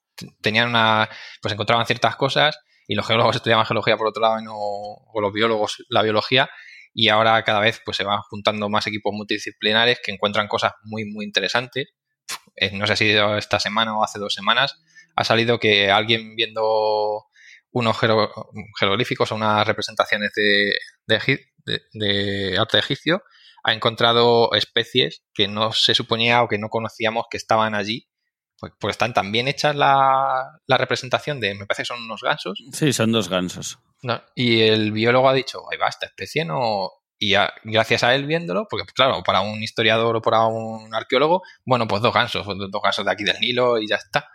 tenían 0.42 0.70
una, 0.70 1.08
pues 1.40 1.54
encontraban 1.54 1.86
ciertas 1.86 2.16
cosas 2.16 2.58
y 2.88 2.96
los 2.96 3.06
geólogos 3.06 3.36
estudiaban 3.36 3.68
geología 3.68 3.98
por 3.98 4.08
otro 4.08 4.24
lado 4.24 4.38
o 4.52 5.22
los 5.22 5.32
biólogos 5.32 5.86
la 5.90 6.02
biología 6.02 6.50
y 6.92 7.10
ahora 7.10 7.44
cada 7.44 7.60
vez 7.60 7.84
pues 7.86 7.98
se 7.98 8.04
van 8.04 8.20
juntando 8.22 8.68
más 8.68 8.88
equipos 8.88 9.14
multidisciplinares 9.14 10.00
que 10.04 10.12
encuentran 10.12 10.48
cosas 10.48 10.72
muy 10.82 11.06
muy 11.06 11.24
interesantes. 11.24 11.94
Eh, 12.56 12.72
no 12.76 12.88
sé 12.88 12.96
si 12.96 13.12
esta 13.12 13.60
semana 13.60 13.96
o 13.96 14.04
hace 14.04 14.18
dos 14.18 14.34
semanas 14.34 14.82
ha 15.16 15.24
salido 15.24 15.60
que 15.60 15.92
alguien 15.92 16.36
viendo 16.36 17.26
unos 17.72 17.98
jeroglíficos 18.00 19.32
o 19.32 19.36
unas 19.36 19.66
representaciones 19.66 20.32
de, 20.36 20.78
de, 21.94 22.58
arte 22.58 22.80
egipcio, 22.80 23.24
ha 23.64 23.74
encontrado 23.74 24.54
especies 24.54 25.24
que 25.34 25.48
no 25.48 25.72
se 25.72 25.94
suponía 25.94 26.42
o 26.44 26.48
que 26.48 26.58
no 26.58 26.70
conocíamos 26.70 27.26
que 27.30 27.38
estaban 27.38 27.76
allí. 27.76 28.08
Pues, 28.58 28.74
pues 28.78 28.94
están 28.94 29.14
tan 29.14 29.32
bien 29.32 29.48
hechas 29.48 29.74
la, 29.74 30.60
la, 30.68 30.78
representación 30.78 31.40
de, 31.40 31.56
me 31.56 31.66
parece 31.66 31.84
que 31.84 31.88
son 31.88 32.04
unos 32.04 32.22
gansos. 32.22 32.62
Sí, 32.74 32.92
son 32.92 33.12
dos 33.14 33.30
gansos. 33.30 33.80
y 34.36 34.62
el 34.62 34.92
biólogo 34.92 35.30
ha 35.30 35.34
dicho, 35.34 35.64
ahí 35.72 35.78
va, 35.78 35.88
esta 35.88 36.08
especie 36.08 36.44
no, 36.44 36.92
y 37.22 37.36
gracias 37.66 38.04
a 38.04 38.16
él 38.16 38.26
viéndolo, 38.26 38.66
porque 38.70 38.86
pues, 38.86 38.94
claro, 38.94 39.22
para 39.24 39.42
un 39.42 39.62
historiador 39.62 40.16
o 40.16 40.22
para 40.22 40.46
un 40.46 40.96
arqueólogo, 40.96 41.44
bueno, 41.66 41.86
pues 41.86 42.02
dos 42.02 42.14
gansos, 42.14 42.46
dos 42.46 42.82
gansos 42.82 43.06
de 43.06 43.12
aquí 43.12 43.26
del 43.26 43.40
Nilo 43.42 43.78
y 43.78 43.88
ya 43.88 43.98
está. 43.98 44.30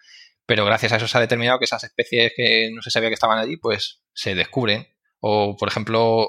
Pero 0.47 0.65
gracias 0.65 0.93
a 0.93 0.97
eso 0.97 1.09
se 1.09 1.17
ha 1.17 1.21
determinado 1.21 1.59
que 1.59 1.65
esas 1.65 1.85
especies 1.85 2.33
que 2.37 2.71
no 2.73 2.83
se 2.83 2.91
sabía 2.91 3.09
que 3.09 3.15
estaban 3.15 3.39
allí, 3.39 3.57
pues 3.57 4.03
se 4.13 4.35
descubren. 4.35 4.87
O, 5.21 5.57
por 5.57 5.69
ejemplo, 5.69 6.29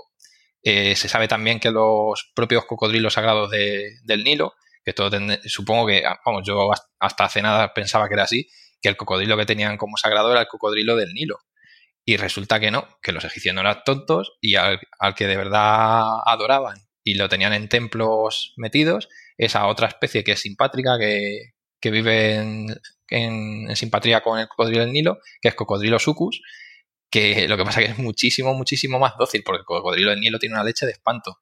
eh, 0.64 0.96
se 0.96 1.10
sabe 1.10 1.28
también 1.28 1.60
que 1.60 1.72
los 1.72 2.32
propios 2.34 2.66
cocodrilos 2.66 3.14
sagrados 3.14 3.52
del 3.52 4.24
Nilo, 4.24 4.54
que 4.84 4.94
todo 4.94 5.12
supongo 5.46 5.88
que, 5.88 6.04
vamos, 6.26 6.44
yo 6.46 6.72
hasta 7.00 7.26
hace 7.26 7.42
nada 7.42 7.74
pensaba 7.74 8.08
que 8.08 8.14
era 8.14 8.24
así, 8.24 8.48
que 8.82 8.90
el 8.90 8.98
cocodrilo 8.98 9.38
que 9.38 9.46
tenían 9.46 9.78
como 9.78 9.98
sagrado 9.98 10.32
era 10.32 10.42
el 10.42 10.48
cocodrilo 10.48 10.96
del 10.96 11.14
Nilo. 11.14 11.40
Y 12.06 12.18
resulta 12.18 12.60
que 12.60 12.72
no, 12.72 12.88
que 13.02 13.12
los 13.12 13.26
egipcios 13.26 13.56
no 13.56 13.62
eran 13.62 13.82
tontos 13.84 14.34
y 14.40 14.56
al, 14.56 14.80
que 15.16 15.28
de 15.28 15.38
verdad 15.38 16.04
adoraban 16.26 16.78
y 17.04 17.16
lo 17.16 17.30
tenían 17.30 17.54
en 17.54 17.68
templos 17.68 18.54
metidos, 18.58 19.10
esa 19.38 19.68
otra 19.68 19.88
especie 19.88 20.24
que 20.24 20.34
es 20.34 20.40
simpátrica, 20.40 20.98
que, 21.00 21.54
vive 21.92 22.36
en, 22.36 22.68
simpatría 23.76 24.22
con 24.22 24.40
el 24.40 24.48
cocodrilo 24.48 24.82
del 24.82 24.92
Nilo, 24.92 25.20
que 25.42 25.50
es 25.50 25.56
cocodrilo 25.56 26.00
sucus, 26.00 26.42
que 27.10 27.48
lo 27.48 27.58
que 27.58 27.64
pasa 27.64 27.82
es 27.82 27.88
que 27.88 27.92
es 27.94 27.98
muchísimo, 28.00 28.54
muchísimo 28.54 29.00
más 29.00 29.14
dócil, 29.18 29.44
porque 29.44 29.60
el 29.60 29.66
cocodrilo 29.66 30.12
del 30.12 30.20
Nilo 30.20 30.40
tiene 30.40 30.56
una 30.56 30.64
leche 30.64 30.86
de 30.86 30.94
espanto, 30.94 31.40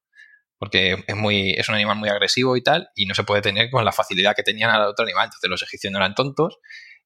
porque 0.57 1.03
es, 1.07 1.15
muy, 1.15 1.51
es 1.51 1.67
un 1.69 1.75
animal 1.75 1.97
muy 1.97 2.09
agresivo 2.09 2.55
y 2.55 2.63
tal, 2.63 2.89
y 2.95 3.05
no 3.05 3.15
se 3.15 3.23
puede 3.23 3.41
tener 3.41 3.69
con 3.69 3.83
la 3.83 3.91
facilidad 3.91 4.35
que 4.35 4.43
tenían 4.43 4.69
al 4.69 4.83
otro 4.83 5.03
animal. 5.03 5.25
Entonces 5.25 5.49
los 5.49 5.63
egipcios 5.63 5.91
no 5.91 5.99
eran 5.99 6.15
tontos 6.15 6.59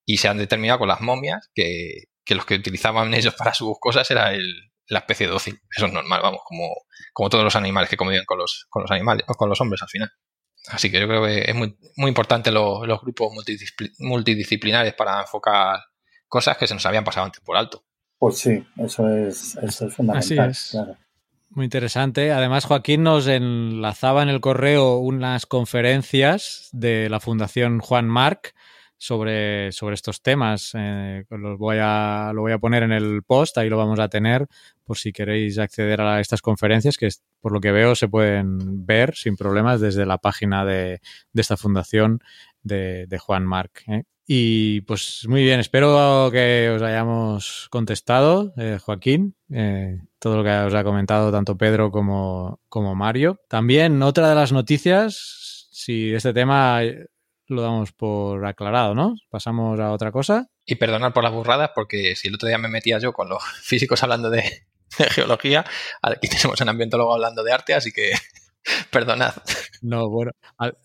y 0.05 0.17
se 0.17 0.27
han 0.27 0.37
determinado 0.37 0.79
con 0.79 0.87
las 0.87 1.01
momias 1.01 1.49
que, 1.55 2.03
que 2.23 2.35
los 2.35 2.45
que 2.45 2.55
utilizaban 2.55 3.13
ellos 3.13 3.33
para 3.35 3.53
sus 3.53 3.77
cosas 3.79 4.09
era 4.11 4.33
el, 4.33 4.53
la 4.89 4.99
especie 4.99 5.27
dócil. 5.27 5.59
Eso 5.75 5.85
es 5.87 5.93
normal, 5.93 6.21
vamos, 6.21 6.41
como, 6.45 6.69
como 7.13 7.29
todos 7.29 7.43
los 7.43 7.55
animales 7.55 7.89
que 7.89 7.97
conviven 7.97 8.25
con 8.25 8.37
los, 8.37 8.67
con 8.69 8.83
los 8.83 8.91
animales 8.91 9.25
o 9.27 9.33
con 9.33 9.49
los 9.49 9.59
hombres 9.61 9.81
al 9.81 9.89
final. 9.89 10.11
Así 10.69 10.91
que 10.91 10.99
yo 10.99 11.07
creo 11.07 11.25
que 11.25 11.49
es 11.49 11.55
muy, 11.55 11.77
muy 11.95 12.09
importante 12.09 12.51
los, 12.51 12.85
los 12.87 13.01
grupos 13.01 13.33
multidisciplinares 13.99 14.93
para 14.93 15.21
enfocar 15.21 15.79
cosas 16.27 16.57
que 16.57 16.67
se 16.67 16.73
nos 16.73 16.85
habían 16.85 17.03
pasado 17.03 17.25
antes 17.25 17.41
por 17.41 17.57
alto. 17.57 17.83
Pues 18.17 18.39
sí, 18.39 18.65
eso 18.77 19.07
es, 19.09 19.55
eso 19.61 19.87
es 19.87 19.93
fundamental. 19.93 20.53
Muy 21.49 21.65
interesante. 21.65 22.31
Además, 22.31 22.65
Joaquín 22.65 23.03
nos 23.03 23.27
enlazaba 23.27 24.23
en 24.23 24.29
el 24.29 24.41
correo 24.41 24.97
unas 24.97 25.45
conferencias 25.45 26.69
de 26.71 27.09
la 27.09 27.19
Fundación 27.19 27.79
Juan 27.79 28.07
Marc 28.07 28.53
sobre, 28.97 29.71
sobre 29.71 29.95
estos 29.95 30.21
temas. 30.21 30.71
Eh, 30.73 31.25
los 31.29 31.57
voy 31.57 31.77
a, 31.79 32.31
lo 32.33 32.41
voy 32.41 32.51
a 32.51 32.59
poner 32.59 32.83
en 32.83 32.91
el 32.91 33.23
post, 33.23 33.57
ahí 33.57 33.69
lo 33.69 33.77
vamos 33.77 33.99
a 33.99 34.09
tener 34.09 34.47
por 34.87 34.97
si 34.97 35.11
queréis 35.11 35.59
acceder 35.59 35.99
a 36.01 36.21
estas 36.21 36.41
conferencias 36.41 36.97
que 36.97 37.09
por 37.41 37.51
lo 37.51 37.59
que 37.59 37.73
veo 37.73 37.93
se 37.93 38.07
pueden 38.07 38.85
ver 38.85 39.15
sin 39.15 39.35
problemas 39.35 39.81
desde 39.81 40.05
la 40.05 40.17
página 40.17 40.65
de, 40.65 41.01
esta 41.35 41.57
fundación 41.57 42.21
de, 42.63 43.19
Juan 43.19 43.45
Marc. 43.45 43.83
¿eh? 43.87 44.03
Y 44.25 44.81
pues 44.81 45.25
muy 45.27 45.43
bien, 45.43 45.59
espero 45.59 46.29
que 46.31 46.71
os 46.75 46.81
hayamos 46.81 47.67
contestado, 47.69 48.53
eh, 48.57 48.79
Joaquín, 48.81 49.35
eh, 49.51 50.01
todo 50.19 50.37
lo 50.37 50.43
que 50.43 50.49
os 50.51 50.73
ha 50.73 50.83
comentado 50.83 51.31
tanto 51.31 51.57
Pedro 51.57 51.91
como, 51.91 52.61
como 52.69 52.95
Mario. 52.95 53.39
También 53.49 54.01
otra 54.01 54.29
de 54.29 54.35
las 54.35 54.51
noticias, 54.51 55.67
si 55.71 56.13
este 56.13 56.33
tema 56.33 56.81
lo 57.47 57.61
damos 57.61 57.93
por 57.93 58.45
aclarado, 58.45 58.93
¿no? 58.93 59.15
Pasamos 59.29 59.79
a 59.79 59.91
otra 59.91 60.11
cosa. 60.11 60.49
Y 60.65 60.75
perdonar 60.75 61.13
por 61.13 61.23
las 61.23 61.31
burradas, 61.31 61.71
porque 61.73 62.15
si 62.15 62.27
el 62.27 62.35
otro 62.35 62.47
día 62.47 62.57
me 62.57 62.67
metía 62.67 62.99
yo 62.99 63.13
con 63.13 63.29
los 63.29 63.41
físicos 63.63 64.03
hablando 64.03 64.29
de, 64.29 64.67
geología, 65.11 65.65
aquí 66.01 66.27
tenemos 66.29 66.59
un 66.61 66.69
ambientólogo 66.69 67.13
hablando 67.13 67.43
de 67.43 67.51
arte, 67.51 67.73
así 67.73 67.91
que 67.91 68.11
perdonad. 68.91 69.33
No, 69.81 70.09
bueno. 70.09 70.31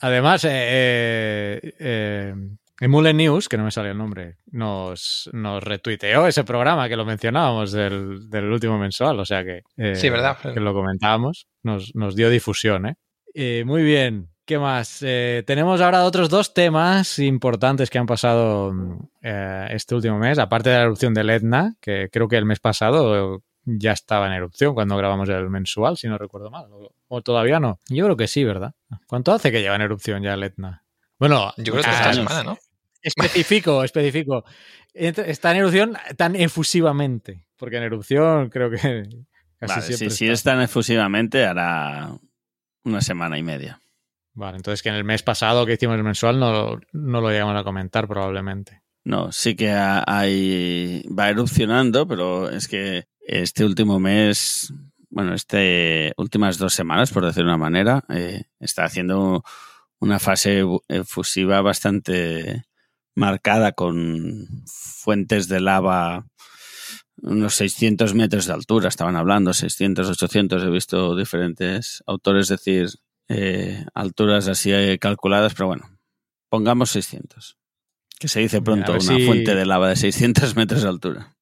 Además, 0.01 0.45
eh, 0.49 1.61
eh, 1.79 2.35
Emule 2.81 3.15
News, 3.15 3.49
que 3.49 3.57
no 3.57 3.65
me 3.65 3.71
sale 3.71 3.91
el 3.91 3.99
nombre, 3.99 4.39
nos, 4.51 5.31
nos 5.33 5.63
retuiteó 5.63 6.27
ese 6.27 6.45
programa 6.45 6.89
que 6.89 6.97
lo 6.97 7.05
mencionábamos 7.05 7.73
del, 7.73 8.29
del 8.29 8.51
último 8.51 8.79
mensual, 8.79 9.21
o 9.21 9.25
sea 9.25 9.45
que, 9.45 9.63
eh, 9.77 9.95
sí, 9.95 10.11
¿verdad? 10.11 10.37
que 10.39 10.61
lo 10.61 10.75
comentábamos, 10.75 11.47
nos, 11.63 11.95
nos 11.95 12.17
dio 12.17 12.29
difusión. 12.29 12.87
¿eh? 12.87 12.95
eh 13.35 13.63
muy 13.65 13.83
bien, 13.83 14.33
¿Qué 14.45 14.59
más? 14.59 14.99
Eh, 15.03 15.45
tenemos 15.47 15.81
ahora 15.81 16.05
otros 16.05 16.29
dos 16.29 16.53
temas 16.53 17.21
importantes 17.21 17.91
que 17.91 17.99
han 17.99 18.07
pasado 18.07 18.73
eh, 19.23 19.69
este 19.71 19.95
último 19.95 20.19
mes, 20.19 20.41
aparte 20.41 20.71
de 20.71 20.79
la 20.79 20.83
erupción 20.83 21.15
del 21.15 21.31
Etna, 21.31 21.77
que 21.81 22.09
creo 22.11 22.27
que 22.27 22.39
el 22.39 22.45
mes 22.45 22.59
pasado 22.59 23.45
ya 23.65 23.93
estaba 23.93 24.27
en 24.27 24.33
erupción 24.33 24.75
cuando 24.75 24.97
grabamos 24.97 25.29
el 25.29 25.49
mensual, 25.51 25.97
si 25.97 26.09
no 26.09 26.19
recuerdo 26.19 26.51
mal. 26.51 26.67
O, 27.09 27.23
todavía 27.23 27.61
no. 27.61 27.79
Yo 27.89 28.05
creo 28.05 28.17
que 28.17 28.29
sí, 28.29 28.45
¿verdad? 28.45 28.75
¿Cuánto 29.07 29.33
hace 29.33 29.53
que 29.53 29.61
lleva 29.61 29.77
en 29.77 29.83
erupción 29.83 30.23
ya 30.23 30.35
el 30.35 30.43
Etna? 30.43 30.85
Bueno, 31.19 31.53
yo 31.57 31.73
creo 31.73 31.85
que 31.85 31.91
esta 31.91 32.15
semana, 32.15 32.43
¿no? 32.43 32.59
Especifico, 33.01 33.83
especifico. 33.85 34.45
Está 34.93 35.53
en 35.53 35.59
erupción 35.59 35.97
tan 36.17 36.37
efusivamente, 36.37 37.47
porque 37.57 37.77
en 37.77 37.85
erupción 37.85 38.51
creo 38.51 38.71
que 38.71 39.09
casi 39.59 39.81
siempre. 39.83 40.11
Si, 40.11 40.17
si 40.17 40.29
es 40.29 40.43
tan 40.43 40.61
efusivamente, 40.61 41.45
hará 41.45 42.13
una 42.85 43.01
semana 43.01 43.39
y 43.39 43.43
media. 43.43 43.81
Vale, 44.35 44.57
entonces 44.57 44.83
que 44.83 44.89
en 44.89 44.95
el 44.95 45.05
mes 45.05 45.23
pasado 45.23 45.67
que 45.67 45.75
hicimos 45.75 45.97
el 45.97 46.05
mensual 46.05 46.41
no, 46.41 46.81
no 46.93 47.21
lo 47.21 47.31
llegamos 47.31 47.57
a 47.57 47.65
comentar 47.65 48.09
probablemente. 48.09 48.83
No, 49.05 49.33
sí 49.33 49.57
que 49.57 49.71
hay, 49.71 51.03
va 51.09 51.29
erupcionando, 51.29 52.07
pero 52.07 52.49
es 52.49 52.69
que 52.69 53.07
este 53.41 53.65
último 53.65 53.99
mes, 53.99 54.73
bueno, 55.09 55.35
este 55.35 56.13
últimas 56.17 56.59
dos 56.59 56.75
semanas, 56.75 57.11
por 57.11 57.25
decir 57.25 57.45
de 57.45 57.49
una 57.49 57.59
manera, 57.59 58.05
eh, 58.09 58.45
está 58.61 58.85
haciendo 58.85 59.43
una 59.99 60.19
fase 60.19 60.65
efusiva 60.89 61.61
bastante 61.63 62.65
marcada 63.15 63.73
con 63.73 64.47
fuentes 64.67 65.49
de 65.49 65.61
lava 65.61 66.27
unos 67.23 67.55
600 67.55 68.15
metros 68.15 68.47
de 68.47 68.53
altura, 68.53 68.89
estaban 68.89 69.17
hablando, 69.17 69.53
600, 69.53 70.09
800, 70.09 70.63
he 70.63 70.71
visto 70.71 71.15
diferentes 71.15 72.03
autores 72.07 72.49
decir 72.49 72.89
eh, 73.29 73.85
alturas 73.95 74.49
así 74.49 74.73
eh, 74.73 74.99
calculadas, 74.99 75.55
pero 75.55 75.69
bueno, 75.69 75.99
pongamos 76.49 76.91
600. 76.91 77.59
Que 78.19 78.29
se 78.29 78.41
dice 78.41 78.61
pronto 78.61 78.93
una 78.93 79.19
fuente 79.25 79.55
de 79.55 79.67
lava 79.67 79.89
de 79.89 79.97
600 79.97 80.57
metros 80.57 80.83
de 80.83 80.89
altura. 80.89 81.37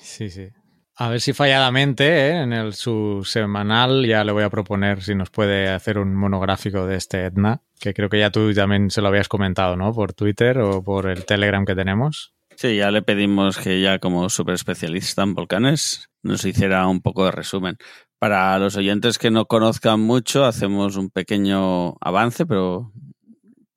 Sí, 0.00 0.30
sí. 0.30 0.48
A 0.96 1.08
ver 1.08 1.20
si 1.20 1.32
falladamente 1.32 2.04
¿eh? 2.04 2.42
en 2.42 2.52
el, 2.52 2.74
su 2.74 3.22
semanal 3.24 4.06
ya 4.06 4.24
le 4.24 4.32
voy 4.32 4.44
a 4.44 4.50
proponer 4.50 5.02
si 5.02 5.14
nos 5.14 5.30
puede 5.30 5.68
hacer 5.68 5.98
un 5.98 6.14
monográfico 6.14 6.86
de 6.86 6.96
este 6.96 7.24
Etna, 7.24 7.62
que 7.80 7.94
creo 7.94 8.10
que 8.10 8.18
ya 8.18 8.30
tú 8.30 8.52
también 8.52 8.90
se 8.90 9.00
lo 9.00 9.08
habías 9.08 9.28
comentado, 9.28 9.76
¿no? 9.76 9.92
Por 9.92 10.12
Twitter 10.12 10.58
o 10.58 10.84
por 10.84 11.08
el 11.08 11.24
Telegram 11.24 11.64
que 11.64 11.74
tenemos. 11.74 12.34
Sí, 12.56 12.76
ya 12.76 12.90
le 12.90 13.02
pedimos 13.02 13.58
que 13.58 13.80
ya 13.80 13.98
como 13.98 14.28
super 14.28 14.54
especialista 14.54 15.22
en 15.22 15.34
volcanes 15.34 16.10
nos 16.22 16.44
hiciera 16.44 16.86
un 16.86 17.00
poco 17.00 17.24
de 17.24 17.32
resumen. 17.32 17.78
Para 18.18 18.56
los 18.58 18.76
oyentes 18.76 19.18
que 19.18 19.30
no 19.30 19.46
conozcan 19.46 19.98
mucho, 20.00 20.44
hacemos 20.44 20.96
un 20.96 21.10
pequeño 21.10 21.94
avance, 22.00 22.46
pero 22.46 22.92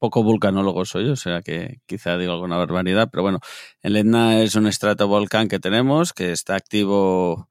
poco 0.05 0.21
vulcanólogo 0.21 0.85
soy, 0.85 1.09
o 1.09 1.15
sea 1.15 1.41
que 1.41 1.79
quizá 1.87 2.15
digo 2.15 2.33
alguna 2.33 2.57
barbaridad, 2.57 3.09
pero 3.11 3.23
bueno, 3.23 3.39
el 3.81 3.95
Etna 3.95 4.39
es 4.43 4.53
un 4.53 4.67
estratovolcán 4.67 5.47
que 5.47 5.57
tenemos 5.59 6.13
que 6.13 6.31
está 6.31 6.55
activo 6.55 7.49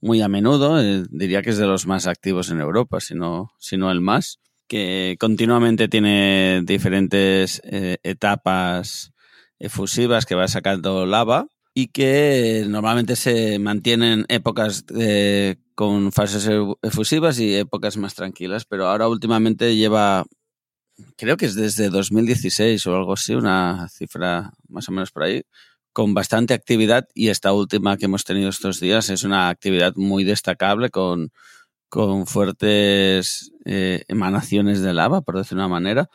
muy 0.00 0.22
a 0.22 0.28
menudo, 0.28 0.80
eh, 0.80 1.04
diría 1.10 1.42
que 1.42 1.50
es 1.50 1.58
de 1.58 1.66
los 1.66 1.86
más 1.86 2.06
activos 2.06 2.50
en 2.50 2.60
Europa, 2.60 3.00
si 3.00 3.14
no, 3.14 3.50
si 3.58 3.76
no 3.76 3.90
el 3.90 4.00
más, 4.00 4.40
que 4.66 5.16
continuamente 5.20 5.88
tiene 5.88 6.62
diferentes 6.64 7.60
eh, 7.64 7.98
etapas 8.02 9.12
efusivas 9.58 10.24
que 10.24 10.34
va 10.34 10.48
sacando 10.48 11.04
lava 11.04 11.48
y 11.74 11.88
que 11.88 12.64
normalmente 12.66 13.14
se 13.14 13.58
mantienen 13.58 14.24
épocas 14.28 14.86
eh, 14.96 15.56
con 15.74 16.12
fases 16.12 16.48
efusivas 16.80 17.38
y 17.40 17.56
épocas 17.56 17.98
más 17.98 18.14
tranquilas, 18.14 18.64
pero 18.64 18.86
ahora 18.86 19.06
últimamente 19.06 19.76
lleva, 19.76 20.24
creo 21.16 21.36
que 21.36 21.46
es 21.46 21.54
desde 21.54 21.90
2016 21.90 22.86
o 22.86 22.96
algo 22.96 23.14
así, 23.14 23.34
una 23.34 23.88
cifra 23.88 24.52
más 24.68 24.88
o 24.88 24.92
menos 24.92 25.10
por 25.10 25.24
ahí, 25.24 25.42
con 25.92 26.14
bastante 26.14 26.54
actividad 26.54 27.08
y 27.14 27.28
esta 27.28 27.52
última 27.52 27.96
que 27.96 28.06
hemos 28.06 28.24
tenido 28.24 28.48
estos 28.48 28.80
días 28.80 29.10
es 29.10 29.24
una 29.24 29.48
actividad 29.48 29.94
muy 29.96 30.24
destacable 30.24 30.90
con, 30.90 31.32
con 31.88 32.26
fuertes 32.26 33.52
eh, 33.64 34.04
emanaciones 34.08 34.80
de 34.80 34.94
lava, 34.94 35.22
por 35.22 35.36
decir 35.36 35.58
una 35.58 35.68
manera, 35.68 36.08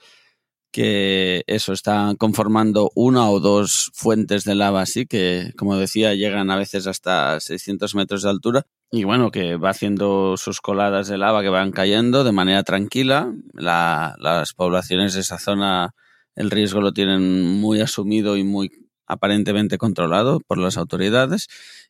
que 0.76 1.46
eso 1.48 1.72
está 1.72 2.16
conformando 2.18 2.92
una 2.96 3.30
o 3.30 3.40
dos 3.40 3.92
fuentes 3.94 4.44
de 4.44 4.56
lava 4.56 4.82
así 4.82 5.06
que, 5.06 5.54
como 5.56 5.78
decía, 5.78 6.14
llegan 6.16 6.52
a 6.52 6.58
veces 6.58 6.86
hasta 6.86 7.40
600 7.40 7.96
metros 7.96 8.24
de 8.24 8.30
altura 8.30 8.66
y 8.92 9.06
bueno, 9.06 9.32
que 9.32 9.56
va 9.56 9.70
haciendo 9.70 10.36
sus 10.36 10.60
coladas 10.60 11.08
de 11.08 11.18
lava 11.18 11.44
que 11.44 11.48
van 11.48 11.72
cayendo 11.72 12.26
de 12.26 12.34
manera 12.34 12.64
tranquila. 12.64 13.34
las 13.54 14.54
poblaciones 14.54 15.14
de 15.14 15.22
esa 15.22 15.40
zona 15.40 15.96
el 16.36 16.52
riesgo 16.52 16.82
lo 16.82 16.92
tienen 16.92 17.42
muy 17.62 17.80
asumido 17.80 18.36
y 18.36 18.44
muy 18.44 18.70
aparentemente 19.08 19.78
controlado 19.78 20.42
por 20.42 20.58
las 20.58 20.76
autoridades 20.76 21.48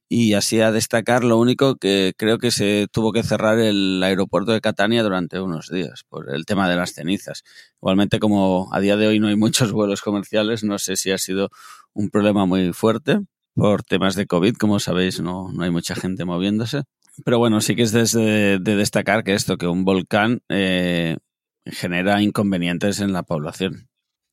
y 0.08 0.34
así 0.34 0.62
a 0.62 0.72
destacar 0.72 1.24
lo 1.24 1.38
único 1.40 1.78
que 1.78 2.14
creo 2.18 2.38
que 2.38 2.52
se 2.52 2.88
tuvo 2.92 3.12
que 3.12 3.24
cerrar 3.24 3.60
el 3.60 4.02
aeropuerto 4.04 4.52
de 4.52 4.62
Catania 4.62 5.04
durante 5.04 5.40
unos 5.40 5.70
días 5.70 6.04
por 6.08 6.34
el 6.34 6.46
tema 6.46 6.70
de 6.70 6.76
las 6.76 6.94
cenizas. 6.94 7.44
Igualmente 7.82 8.20
como 8.20 8.70
a 8.72 8.80
día 8.80 8.98
de 8.98 9.08
hoy 9.08 9.20
no 9.20 9.28
hay 9.28 9.36
muchos 9.36 9.72
vuelos 9.72 10.02
comerciales, 10.02 10.64
no 10.64 10.78
sé 10.80 10.96
si 10.96 11.12
ha 11.12 11.18
sido 11.18 11.50
un 11.94 12.10
problema 12.10 12.46
muy 12.46 12.74
fuerte 12.74 13.20
por 13.56 13.84
temas 13.84 14.16
de 14.16 14.28
COVID, 14.28 14.56
como 14.56 14.80
sabéis 14.80 15.22
no, 15.22 15.52
no 15.52 15.64
hay 15.64 15.72
mucha 15.72 15.96
gente 15.96 16.26
moviéndose. 16.26 16.84
Pero 17.24 17.40
bueno, 17.40 17.62
sí 17.62 17.76
que 17.76 17.84
es 17.84 17.92
de, 17.92 18.60
destacar 18.60 19.24
que 19.24 19.34
esto, 19.34 19.58
que 19.58 19.68
un 19.68 19.86
volcán 19.86 20.42
eh, 20.50 21.18
genera 21.66 22.22
inconvenientes 22.22 23.00
en 23.00 23.14
la 23.14 23.24
población. 23.24 23.88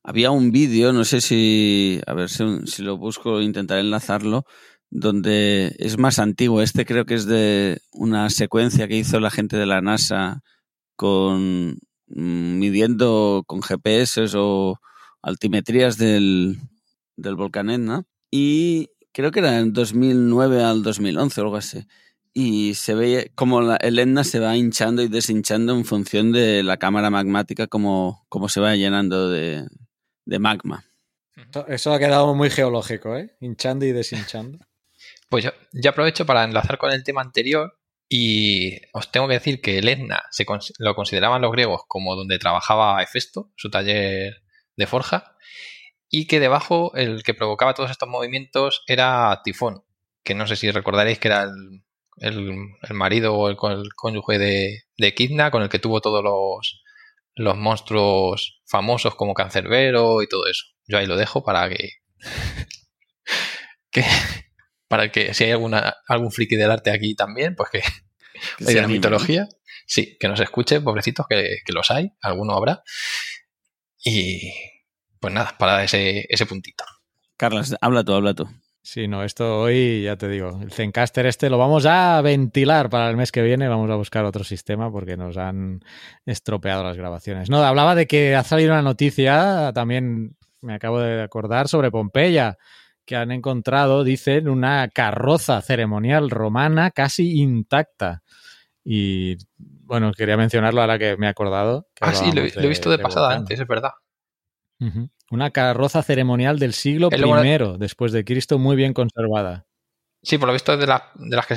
Había 0.05 0.33
un 0.33 0.51
vídeo, 0.51 0.93
no 0.93 1.05
sé 1.05 1.21
si, 1.21 2.01
a 2.07 2.15
ver 2.15 2.29
si, 2.29 2.45
si 2.67 2.83
lo 2.83 2.97
busco, 2.99 3.41
intentaré 3.41 3.83
enlazarlo, 3.83 4.47
donde 4.93 5.75
es 5.79 5.99
más 5.99 6.19
antiguo. 6.19 6.61
Este 6.61 6.85
creo 6.85 7.07
que 7.07 7.15
es 7.15 7.25
de 7.25 7.81
una 7.93 8.29
secuencia 8.29 8.87
que 8.87 8.99
hizo 8.99 9.21
la 9.21 9.31
gente 9.31 9.57
de 9.57 9.65
la 9.65 9.81
NASA 9.81 10.43
con 10.97 11.79
mm, 12.09 12.59
midiendo 12.59 13.43
con 13.47 13.63
GPS 13.63 14.27
o 14.37 14.79
altimetrías 15.23 15.97
del, 15.97 16.59
del 17.17 17.37
volcán 17.37 17.71
Etna. 17.71 18.05
Y 18.31 18.91
creo 19.13 19.31
que 19.31 19.41
era 19.41 19.59
en 19.61 19.73
2009 19.73 20.63
al 20.63 20.83
2011 20.83 21.41
o 21.41 21.45
algo 21.45 21.57
así. 21.57 21.87
Y 22.35 22.75
se 22.75 22.95
ve 22.95 23.33
como 23.35 23.75
el 23.75 23.99
Etna 23.99 24.25
se 24.25 24.41
va 24.41 24.57
hinchando 24.59 25.03
y 25.03 25.09
deshinchando 25.09 25.75
en 25.75 25.87
función 25.87 26.33
de 26.33 26.63
la 26.63 26.77
cámara 26.77 27.09
magmática, 27.09 27.67
como, 27.67 28.27
como 28.29 28.51
se 28.51 28.61
va 28.61 28.77
llenando 28.77 29.31
de, 29.31 29.67
de 30.27 30.39
magma. 30.39 30.85
Eso 31.69 31.95
ha 31.95 31.99
quedado 31.99 32.35
muy 32.35 32.51
geológico, 32.51 33.17
¿eh? 33.17 33.35
Hinchando 33.41 33.87
y 33.87 33.93
deshinchando. 33.93 34.59
Pues 35.33 35.49
ya 35.73 35.91
aprovecho 35.91 36.27
para 36.27 36.45
enlazar 36.45 36.77
con 36.77 36.93
el 36.93 37.05
tema 37.05 37.23
anterior 37.23 37.79
y 38.07 38.77
os 38.93 39.11
tengo 39.11 39.29
que 39.29 39.33
decir 39.33 39.63
que 39.63 39.79
el 39.79 39.89
Etna 39.89 40.25
se, 40.31 40.45
lo 40.79 40.95
consideraban 40.95 41.41
los 41.41 41.51
griegos 41.53 41.85
como 41.89 42.17
donde 42.17 42.39
trabajaba 42.39 43.03
Hefesto, 43.03 43.51
su 43.57 43.71
taller 43.71 44.43
de 44.77 44.87
forja, 44.87 45.35
y 46.11 46.27
que 46.27 46.39
debajo 46.39 46.95
el 46.97 47.23
que 47.23 47.33
provocaba 47.33 47.73
todos 47.73 47.91
estos 47.91 48.11
movimientos 48.11 48.83
era 48.87 49.41
Tifón, 49.43 49.83
que 50.23 50.35
no 50.35 50.47
sé 50.47 50.57
si 50.57 50.71
recordaréis 50.71 51.19
que 51.19 51.29
era 51.29 51.51
el, 52.19 52.61
marido 52.91 53.35
o 53.35 53.49
el, 53.49 53.57
cónyuge 53.57 54.39
de, 54.39 54.83
de 54.99 55.15
Kidna, 55.15 55.51
con 55.51 55.63
el 55.63 55.71
que 55.71 55.79
tuvo 55.79 56.03
todos 56.03 56.23
los, 56.23 56.83
los 57.37 57.57
monstruos 57.57 58.61
famosos 58.67 59.15
como 59.15 59.33
Cancerbero 59.33 60.21
y 60.21 60.29
todo 60.29 60.47
eso. 60.47 60.67
Yo 60.87 60.99
ahí 60.99 61.07
lo 61.07 61.17
dejo 61.17 61.43
para 61.43 61.71
que 61.71 61.93
para 64.93 65.11
que 65.11 65.33
si 65.33 65.45
hay 65.45 65.53
alguna, 65.53 65.95
algún 66.07 66.31
friki 66.31 66.55
del 66.55 66.71
arte 66.71 66.91
aquí 66.91 67.15
también, 67.15 67.57
pues 67.57 67.71
que, 67.71 67.81
que 68.67 68.75
la 68.75 68.87
mitología, 68.87 69.49
sí, 69.87 70.19
que 70.21 70.29
nos 70.29 70.39
escuche, 70.39 70.83
pobrecitos, 70.83 71.25
que, 71.27 71.61
los 71.69 71.91
hay, 71.91 72.13
alguno 72.21 72.53
habrá. 72.53 72.83
Y 74.05 74.53
pues 75.19 75.33
nada, 75.33 75.57
para 75.59 75.83
ese, 75.83 76.27
ese 76.29 76.45
puntito. 76.45 76.85
Carlos, 77.39 77.75
habla 77.81 78.05
tú, 78.05 78.13
habla 78.13 78.35
tú. 78.35 78.47
Sí, 78.83 79.09
no, 79.09 79.25
esto 79.25 79.63
hoy, 79.63 80.03
ya 80.03 80.17
te 80.17 80.29
digo, 80.29 80.61
el 80.61 80.71
Zencaster 80.71 81.25
este 81.25 81.49
lo 81.49 81.57
vamos 81.57 81.87
a 81.87 82.21
ventilar 82.21 82.91
para 82.91 83.09
el 83.09 83.17
mes 83.17 83.33
que 83.33 83.41
viene, 83.41 83.69
vamos 83.69 83.91
a 83.91 83.95
buscar 83.95 84.27
otro 84.27 84.45
sistema 84.45 84.93
porque 84.93 85.17
nos 85.17 85.39
han 85.39 85.83
estropeado 86.27 86.85
las 86.85 86.99
grabaciones. 86.99 87.49
No, 87.49 87.65
hablaba 87.65 87.95
de 87.95 88.07
que 88.07 88.37
ha 88.37 88.45
salido 88.45 88.73
una 88.73 88.83
noticia, 88.83 89.73
también 89.73 90.37
me 90.61 90.75
acabo 90.75 91.01
de 91.01 91.23
acordar, 91.23 91.69
sobre 91.69 91.91
Pompeya, 91.91 92.59
que 93.05 93.17
han 93.17 93.31
encontrado, 93.31 94.05
dicen, 94.05 94.49
una 94.49 94.89
carroza 94.89 95.61
ceremonial 95.63 96.31
romana 96.31 96.91
casi 96.91 97.41
intacta. 97.41 98.23
Y 98.85 99.37
bueno, 99.59 100.13
quería 100.13 100.37
mencionarlo 100.37 100.81
ahora 100.81 100.99
que 100.99 101.17
me 101.17 101.27
he 101.27 101.31
acordado. 101.31 101.89
ah, 102.01 102.15
sí, 102.15 102.33
lo, 102.33 102.43
he 102.43 102.69
visto 102.69 102.91
de, 102.91 102.99
pasada 102.99 103.35
antes, 103.35 103.59
es 103.59 103.67
verdad. 103.67 103.93
Una 105.31 105.51
carroza 105.51 106.03
ceremonial 106.03 106.59
del 106.59 106.73
siglo 106.73 107.09
I 107.13 107.79
después 107.79 108.11
de 108.11 108.25
Cristo, 108.25 108.59
muy 108.59 108.75
bien 108.75 108.93
conservada. 108.93 109.67
Sí, 110.25 110.39
por 110.39 110.47
lo 110.47 110.53
visto 110.53 110.73
es 110.73 110.79
de, 110.79 110.87
de 110.87 111.37
las 111.37 111.47
que, 111.47 111.57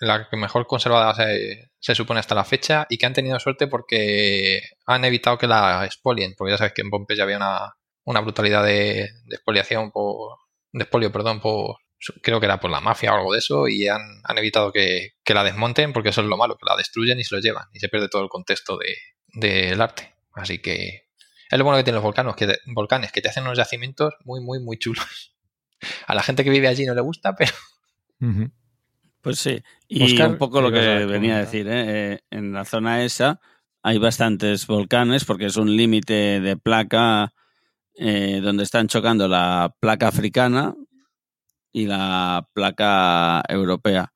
la 0.00 0.28
que 0.28 0.36
mejor 0.36 0.66
conservada 0.66 1.14
se, 1.14 1.70
se, 1.80 1.94
supone 1.94 2.20
hasta 2.20 2.34
la 2.34 2.44
fecha 2.44 2.86
y 2.88 2.96
que 2.96 3.06
han 3.06 3.12
tenido 3.12 3.40
suerte 3.40 3.66
porque 3.66 4.62
han 4.86 5.04
evitado 5.04 5.36
que 5.36 5.48
la 5.48 5.84
expolien, 5.84 6.34
porque 6.36 6.52
ya 6.52 6.58
sabes 6.58 6.72
que 6.74 6.82
en 6.82 6.90
Pompeya 6.90 7.24
había 7.24 7.38
una, 7.38 7.74
una 8.04 8.20
brutalidad 8.20 8.64
de, 8.64 9.08
de 9.24 9.34
expoliación 9.34 9.90
por, 9.90 10.38
de 10.74 10.82
espolio, 10.84 11.12
perdón, 11.12 11.40
por, 11.40 11.76
creo 12.20 12.40
que 12.40 12.46
era 12.46 12.60
por 12.60 12.70
la 12.70 12.80
mafia 12.80 13.12
o 13.12 13.16
algo 13.16 13.32
de 13.32 13.38
eso, 13.38 13.68
y 13.68 13.88
han, 13.88 14.22
evitado 14.36 14.72
que, 14.72 15.12
la 15.26 15.44
desmonten, 15.44 15.92
porque 15.92 16.10
eso 16.10 16.20
es 16.20 16.26
lo 16.26 16.36
malo, 16.36 16.56
que 16.56 16.66
la 16.68 16.76
destruyen 16.76 17.18
y 17.18 17.24
se 17.24 17.34
lo 17.34 17.40
llevan, 17.40 17.66
y 17.72 17.78
se 17.78 17.88
pierde 17.88 18.08
todo 18.08 18.22
el 18.22 18.28
contexto 18.28 18.78
del 19.32 19.80
arte. 19.80 20.14
Así 20.32 20.58
que 20.58 21.04
es 21.50 21.58
lo 21.58 21.64
bueno 21.64 21.78
que 21.78 21.84
tienen 21.84 21.96
los 21.96 22.04
volcanes, 22.04 22.34
que, 22.34 22.56
volcanes, 22.66 23.12
que 23.12 23.22
te 23.22 23.28
hacen 23.28 23.44
unos 23.44 23.56
yacimientos 23.56 24.14
muy, 24.24 24.40
muy, 24.40 24.60
muy 24.60 24.76
chulos. 24.76 25.34
A 26.06 26.14
la 26.14 26.22
gente 26.22 26.42
que 26.42 26.50
vive 26.50 26.68
allí 26.68 26.84
no 26.84 26.94
le 26.94 27.02
gusta, 27.02 27.34
pero... 27.36 27.52
Pues 29.20 29.38
sí, 29.38 29.62
y 29.86 30.20
un 30.20 30.38
poco 30.38 30.60
lo 30.60 30.70
que 30.70 31.06
venía 31.06 31.36
a 31.36 31.40
decir, 31.40 31.66
¿eh? 31.66 32.12
¿eh? 32.12 32.20
en 32.30 32.52
la 32.52 32.64
zona 32.64 33.04
esa 33.04 33.40
hay 33.82 33.98
bastantes 33.98 34.66
volcanes 34.66 35.24
porque 35.24 35.46
es 35.46 35.56
un 35.56 35.76
límite 35.76 36.40
de 36.40 36.56
placa 36.56 37.32
eh, 37.96 38.40
donde 38.42 38.64
están 38.64 38.88
chocando 38.88 39.28
la 39.28 39.74
placa 39.80 40.08
africana 40.08 40.74
y 41.72 41.86
la 41.86 42.48
placa 42.52 43.42
europea. 43.48 44.12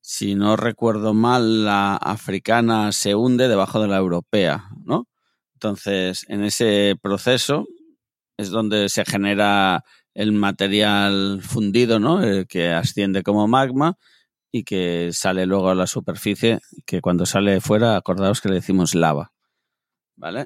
Si 0.00 0.34
no 0.34 0.56
recuerdo 0.56 1.14
mal, 1.14 1.64
la 1.64 1.96
africana 1.96 2.92
se 2.92 3.14
hunde 3.14 3.48
debajo 3.48 3.80
de 3.80 3.88
la 3.88 3.98
europea, 3.98 4.64
¿no? 4.84 5.06
Entonces, 5.54 6.24
en 6.28 6.42
ese 6.42 6.96
proceso 7.02 7.66
es 8.36 8.50
donde 8.50 8.88
se 8.88 9.04
genera 9.04 9.84
el 10.14 10.32
material 10.32 11.40
fundido, 11.42 12.00
¿no? 12.00 12.22
El 12.22 12.46
que 12.46 12.70
asciende 12.70 13.22
como 13.22 13.46
magma 13.46 13.98
y 14.50 14.64
que 14.64 15.10
sale 15.12 15.46
luego 15.46 15.70
a 15.70 15.74
la 15.74 15.86
superficie, 15.86 16.60
que 16.86 17.00
cuando 17.00 17.26
sale 17.26 17.60
fuera, 17.60 17.96
acordaos 17.96 18.40
que 18.40 18.48
le 18.48 18.56
decimos 18.56 18.94
lava. 18.94 19.32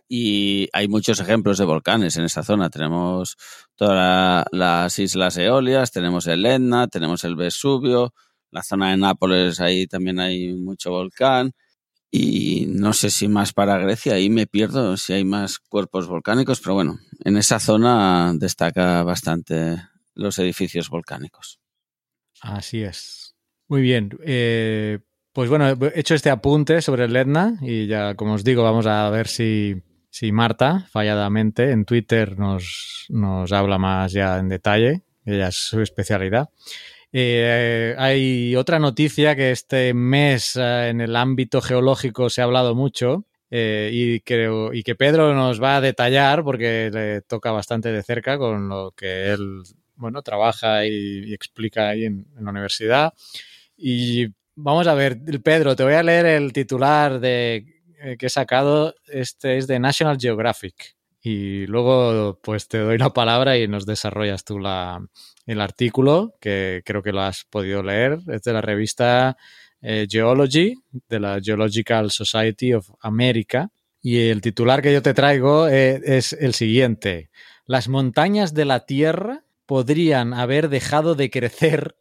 Y 0.09 0.69
hay 0.73 0.89
muchos 0.89 1.21
ejemplos 1.21 1.59
de 1.59 1.65
volcanes 1.65 2.17
en 2.17 2.25
esa 2.25 2.43
zona. 2.43 2.71
Tenemos 2.71 3.37
todas 3.75 4.45
las 4.53 4.99
islas 4.99 5.37
Eolias, 5.37 5.91
tenemos 5.91 6.27
el 6.27 6.47
Etna, 6.47 6.89
tenemos 6.89 7.25
el 7.25 7.37
Vesubio, 7.37 8.15
la 8.51 8.63
zona 8.63 8.91
de 8.91 8.97
Nápoles, 8.97 9.61
ahí 9.61 9.87
también 9.87 10.21
hay 10.21 10.55
mucho 10.55 10.91
volcán. 10.91 11.53
Y 12.11 12.67
no 12.69 12.93
sé 12.93 13.11
si 13.11 13.27
más 13.27 13.53
para 13.53 13.79
Grecia, 13.79 14.15
ahí 14.15 14.31
me 14.31 14.47
pierdo 14.47 14.97
si 14.97 15.15
hay 15.15 15.25
más 15.25 15.59
cuerpos 15.59 16.07
volcánicos, 16.07 16.61
pero 16.61 16.75
bueno, 16.75 17.01
en 17.25 17.37
esa 17.37 17.59
zona 17.59 18.33
destaca 18.37 19.03
bastante 19.03 19.83
los 20.15 20.39
edificios 20.39 20.89
volcánicos. 20.89 21.59
Así 22.41 22.83
es. 22.85 23.35
Muy 23.67 23.83
bien. 23.83 24.11
Eh, 24.25 25.01
pues 25.35 25.51
bueno, 25.51 25.69
he 25.69 25.99
hecho 25.99 26.15
este 26.15 26.31
apunte 26.31 26.81
sobre 26.81 27.07
el 27.07 27.17
Etna 27.17 27.59
y 27.61 27.89
ya, 27.89 28.15
como 28.15 28.35
os 28.35 28.45
digo, 28.45 28.63
vamos 28.63 28.87
a 28.87 29.11
ver 29.11 29.27
si, 29.27 29.83
si 30.09 30.31
Marta, 30.31 30.87
falladamente, 30.93 31.73
en 31.73 31.85
Twitter 31.85 32.39
nos, 32.39 33.07
nos 33.09 33.51
habla 33.51 33.77
más 33.77 34.13
ya 34.13 34.39
en 34.39 34.49
detalle. 34.49 35.03
Ella 35.27 35.49
es 35.49 35.57
su 35.57 35.81
especialidad. 35.81 36.51
Eh, 37.11 37.97
hay 37.99 38.55
otra 38.55 38.79
noticia 38.79 39.35
que 39.35 39.51
este 39.51 39.93
mes 39.93 40.55
eh, 40.55 40.91
en 40.91 41.01
el 41.01 41.17
ámbito 41.17 41.61
geológico 41.61 42.31
se 42.31 42.41
ha 42.41 42.45
hablado 42.45 42.77
mucho 42.77 43.25
eh, 43.51 43.91
y, 43.93 44.21
creo, 44.21 44.73
y 44.73 44.85
que 44.85 44.95
Pedro 44.95 45.35
nos 45.35 45.61
va 45.61 45.77
a 45.77 45.81
detallar 45.81 46.45
porque 46.45 46.91
le 46.93 47.23
toca 47.23 47.51
bastante 47.51 47.91
de 47.91 48.05
cerca 48.05 48.39
con 48.39 48.69
lo 48.69 48.93
que 48.93 49.33
él 49.33 49.63
bueno, 49.97 50.23
trabaja 50.23 50.87
y, 50.87 51.35
explica 51.35 51.89
ahí 51.89 52.05
en, 52.05 52.29
en, 52.39 52.45
la 52.45 52.51
universidad. 52.53 53.13
Y 53.77 54.29
Vamos 54.57 54.87
a 54.87 54.95
ver, 54.95 55.21
Pedro, 55.43 55.75
te 55.75 55.83
voy 55.83 55.95
a 55.95 56.03
leer 56.03 56.27
el 56.27 56.53
titular 56.53 57.19
de, 57.19 57.67
eh, 57.99 58.17
que 58.17 58.27
he 58.27 58.31
sacado. 58.31 58.95
Este 59.07 59.57
es 59.57 59.67
de 59.67 59.81
National 59.81 60.17
Geographic. 60.21 60.97
Y 61.21 61.67
luego, 61.67 62.39
pues 62.43 62.69
te 62.69 62.79
doy 62.79 62.99
la 62.99 63.11
palabra 63.11 63.59
y 63.59 63.67
nos 63.67 63.85
desarrollas 63.87 64.45
tú 64.45 64.59
la, 64.59 65.05
el 65.47 65.61
artículo, 65.61 66.35
que 66.41 66.83
creo 66.85 67.03
que 67.03 67.13
lo 67.13 67.23
has 67.23 67.45
podido 67.45 67.83
leer. 67.83 68.19
Es 68.29 68.43
de 68.43 68.53
la 68.53 68.61
revista 68.61 69.37
eh, 69.81 70.07
Geology, 70.09 70.75
de 71.09 71.21
la 71.21 71.41
Geological 71.43 72.11
Society 72.11 72.75
of 72.75 72.91
America. 73.01 73.71
Y 74.03 74.29
el 74.29 74.41
titular 74.41 74.83
que 74.83 74.93
yo 74.93 75.03
te 75.03 75.15
traigo 75.15 75.67
eh, 75.67 76.01
es 76.05 76.33
el 76.35 76.55
siguiente. 76.55 77.31
Las 77.67 77.89
montañas 77.89 78.55
de 78.55 78.67
la 78.67 78.87
Tierra 78.87 79.45
podrían 79.67 80.35
haber 80.35 80.69
dejado 80.69 81.15
de 81.15 81.31
crecer 81.31 81.97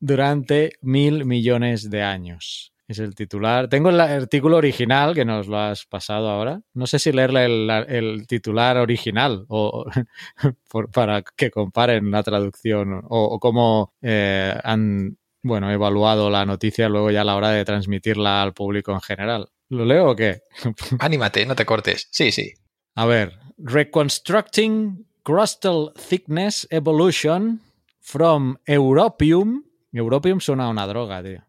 durante 0.00 0.72
mil 0.80 1.24
millones 1.24 1.90
de 1.90 2.02
años. 2.02 2.72
Es 2.88 2.98
el 2.98 3.14
titular. 3.14 3.68
Tengo 3.68 3.90
el 3.90 4.00
artículo 4.00 4.56
original 4.56 5.14
que 5.14 5.24
nos 5.24 5.46
lo 5.46 5.58
has 5.58 5.86
pasado 5.86 6.28
ahora. 6.28 6.60
No 6.74 6.88
sé 6.88 6.98
si 6.98 7.12
leerle 7.12 7.44
el, 7.44 7.70
el 7.88 8.26
titular 8.26 8.78
original 8.78 9.44
o 9.46 9.84
por, 10.68 10.90
para 10.90 11.22
que 11.22 11.52
comparen 11.52 12.10
la 12.10 12.24
traducción 12.24 12.94
o, 12.94 13.04
o 13.08 13.38
cómo 13.38 13.94
eh, 14.02 14.58
han 14.64 15.16
bueno, 15.42 15.70
evaluado 15.70 16.30
la 16.30 16.44
noticia 16.44 16.88
luego 16.88 17.10
ya 17.10 17.22
a 17.22 17.24
la 17.24 17.36
hora 17.36 17.50
de 17.50 17.64
transmitirla 17.64 18.42
al 18.42 18.54
público 18.54 18.92
en 18.92 19.00
general. 19.00 19.48
¿Lo 19.68 19.84
leo 19.84 20.10
o 20.10 20.16
qué? 20.16 20.42
Anímate, 20.98 21.46
no 21.46 21.54
te 21.54 21.64
cortes. 21.64 22.08
Sí, 22.10 22.32
sí. 22.32 22.52
A 22.96 23.06
ver, 23.06 23.38
Reconstructing 23.56 25.06
Crustal 25.22 25.92
Thickness 25.94 26.66
Evolution 26.70 27.60
from 28.00 28.56
Europium. 28.66 29.64
Europium 29.92 30.40
suena 30.40 30.64
a 30.66 30.68
una 30.68 30.86
droga, 30.86 31.22
tío. 31.22 31.44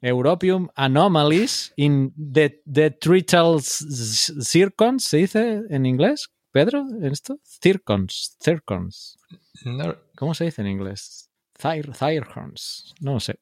Europium 0.00 0.68
Anomalies 0.76 1.72
in 1.76 2.12
the 2.16 2.62
Detrital 2.64 3.60
Circons, 3.60 5.04
¿se 5.04 5.16
dice 5.18 5.62
en 5.68 5.86
inglés? 5.86 6.28
¿Pedro? 6.52 6.86
¿Esto? 7.02 7.38
Circons. 7.44 8.36
Circons. 8.40 9.18
No, 9.64 9.96
¿Cómo 10.16 10.34
se 10.34 10.44
dice 10.44 10.62
en 10.62 10.68
inglés? 10.68 11.30
Circons. 11.58 12.94
No 13.00 13.20
sé. 13.20 13.38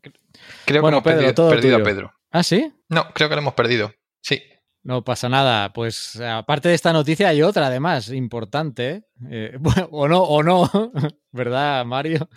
creo 0.65 0.83
Bueno, 0.83 1.03
que 1.03 1.11
hemos 1.11 1.23
Pedro, 1.23 1.35
perdido, 1.35 1.51
perdido 1.51 1.77
a. 1.77 1.83
Pedro. 1.83 2.13
¿Ah, 2.31 2.43
sí? 2.43 2.73
No, 2.89 3.13
creo 3.13 3.29
que 3.29 3.35
lo 3.35 3.43
hemos 3.43 3.55
perdido. 3.55 3.93
Sí. 4.21 4.43
No 4.83 5.03
pasa 5.05 5.29
nada. 5.29 5.73
Pues 5.73 6.17
aparte 6.21 6.69
de 6.69 6.75
esta 6.75 6.93
noticia 6.93 7.29
hay 7.29 7.43
otra 7.43 7.67
además 7.67 8.09
importante. 8.11 9.05
Eh, 9.31 9.57
bueno, 9.61 9.89
o 9.91 10.09
no, 10.09 10.23
o 10.23 10.43
no, 10.43 10.71
¿verdad, 11.33 11.85
Mario? 11.85 12.29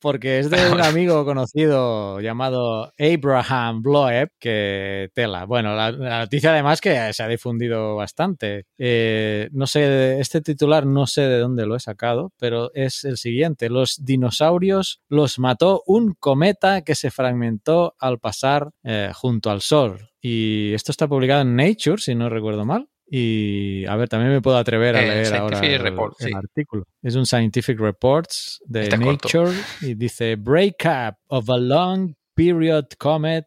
Porque 0.00 0.38
es 0.38 0.50
de 0.50 0.70
un 0.70 0.80
amigo 0.80 1.24
conocido 1.24 2.20
llamado 2.20 2.92
Abraham 2.98 3.82
Bloeb, 3.82 4.30
que 4.38 5.10
tela. 5.14 5.46
Bueno, 5.46 5.74
la, 5.74 5.90
la 5.92 6.18
noticia 6.20 6.50
además 6.52 6.80
que 6.80 7.12
se 7.12 7.22
ha 7.22 7.28
difundido 7.28 7.96
bastante. 7.96 8.66
Eh, 8.78 9.48
no 9.52 9.66
sé, 9.66 10.20
este 10.20 10.40
titular 10.40 10.86
no 10.86 11.06
sé 11.06 11.22
de 11.22 11.38
dónde 11.38 11.66
lo 11.66 11.76
he 11.76 11.80
sacado, 11.80 12.32
pero 12.38 12.70
es 12.74 13.04
el 13.04 13.16
siguiente. 13.16 13.70
Los 13.70 14.04
dinosaurios 14.04 15.00
los 15.08 15.38
mató 15.38 15.82
un 15.86 16.14
cometa 16.18 16.82
que 16.82 16.94
se 16.94 17.10
fragmentó 17.10 17.94
al 17.98 18.18
pasar 18.18 18.70
eh, 18.82 19.10
junto 19.14 19.50
al 19.50 19.62
Sol. 19.62 20.10
Y 20.20 20.72
esto 20.74 20.90
está 20.90 21.06
publicado 21.08 21.42
en 21.42 21.56
Nature, 21.56 21.98
si 21.98 22.14
no 22.14 22.28
recuerdo 22.28 22.64
mal. 22.64 22.88
Y 23.06 23.84
a 23.86 23.96
ver, 23.96 24.08
también 24.08 24.32
me 24.32 24.40
puedo 24.40 24.56
atrever 24.56 24.96
a 24.96 25.02
Eh, 25.02 25.08
leer 25.08 25.34
ahora 25.34 25.60
el, 25.60 25.80
Report, 25.80 26.14
el 26.20 26.28
sí. 26.28 26.32
artículo. 26.34 26.84
Es 27.02 27.14
un 27.14 27.26
Scientific 27.26 27.78
Reports 27.78 28.60
de 28.66 28.84
Está 28.84 28.98
corto. 28.98 29.28
Nature 29.28 29.52
y 29.82 29.94
dice 29.94 30.36
Breakup 30.36 31.16
of 31.28 31.50
a 31.50 31.58
long 31.58 32.14
period 32.34 32.86
comet 32.98 33.46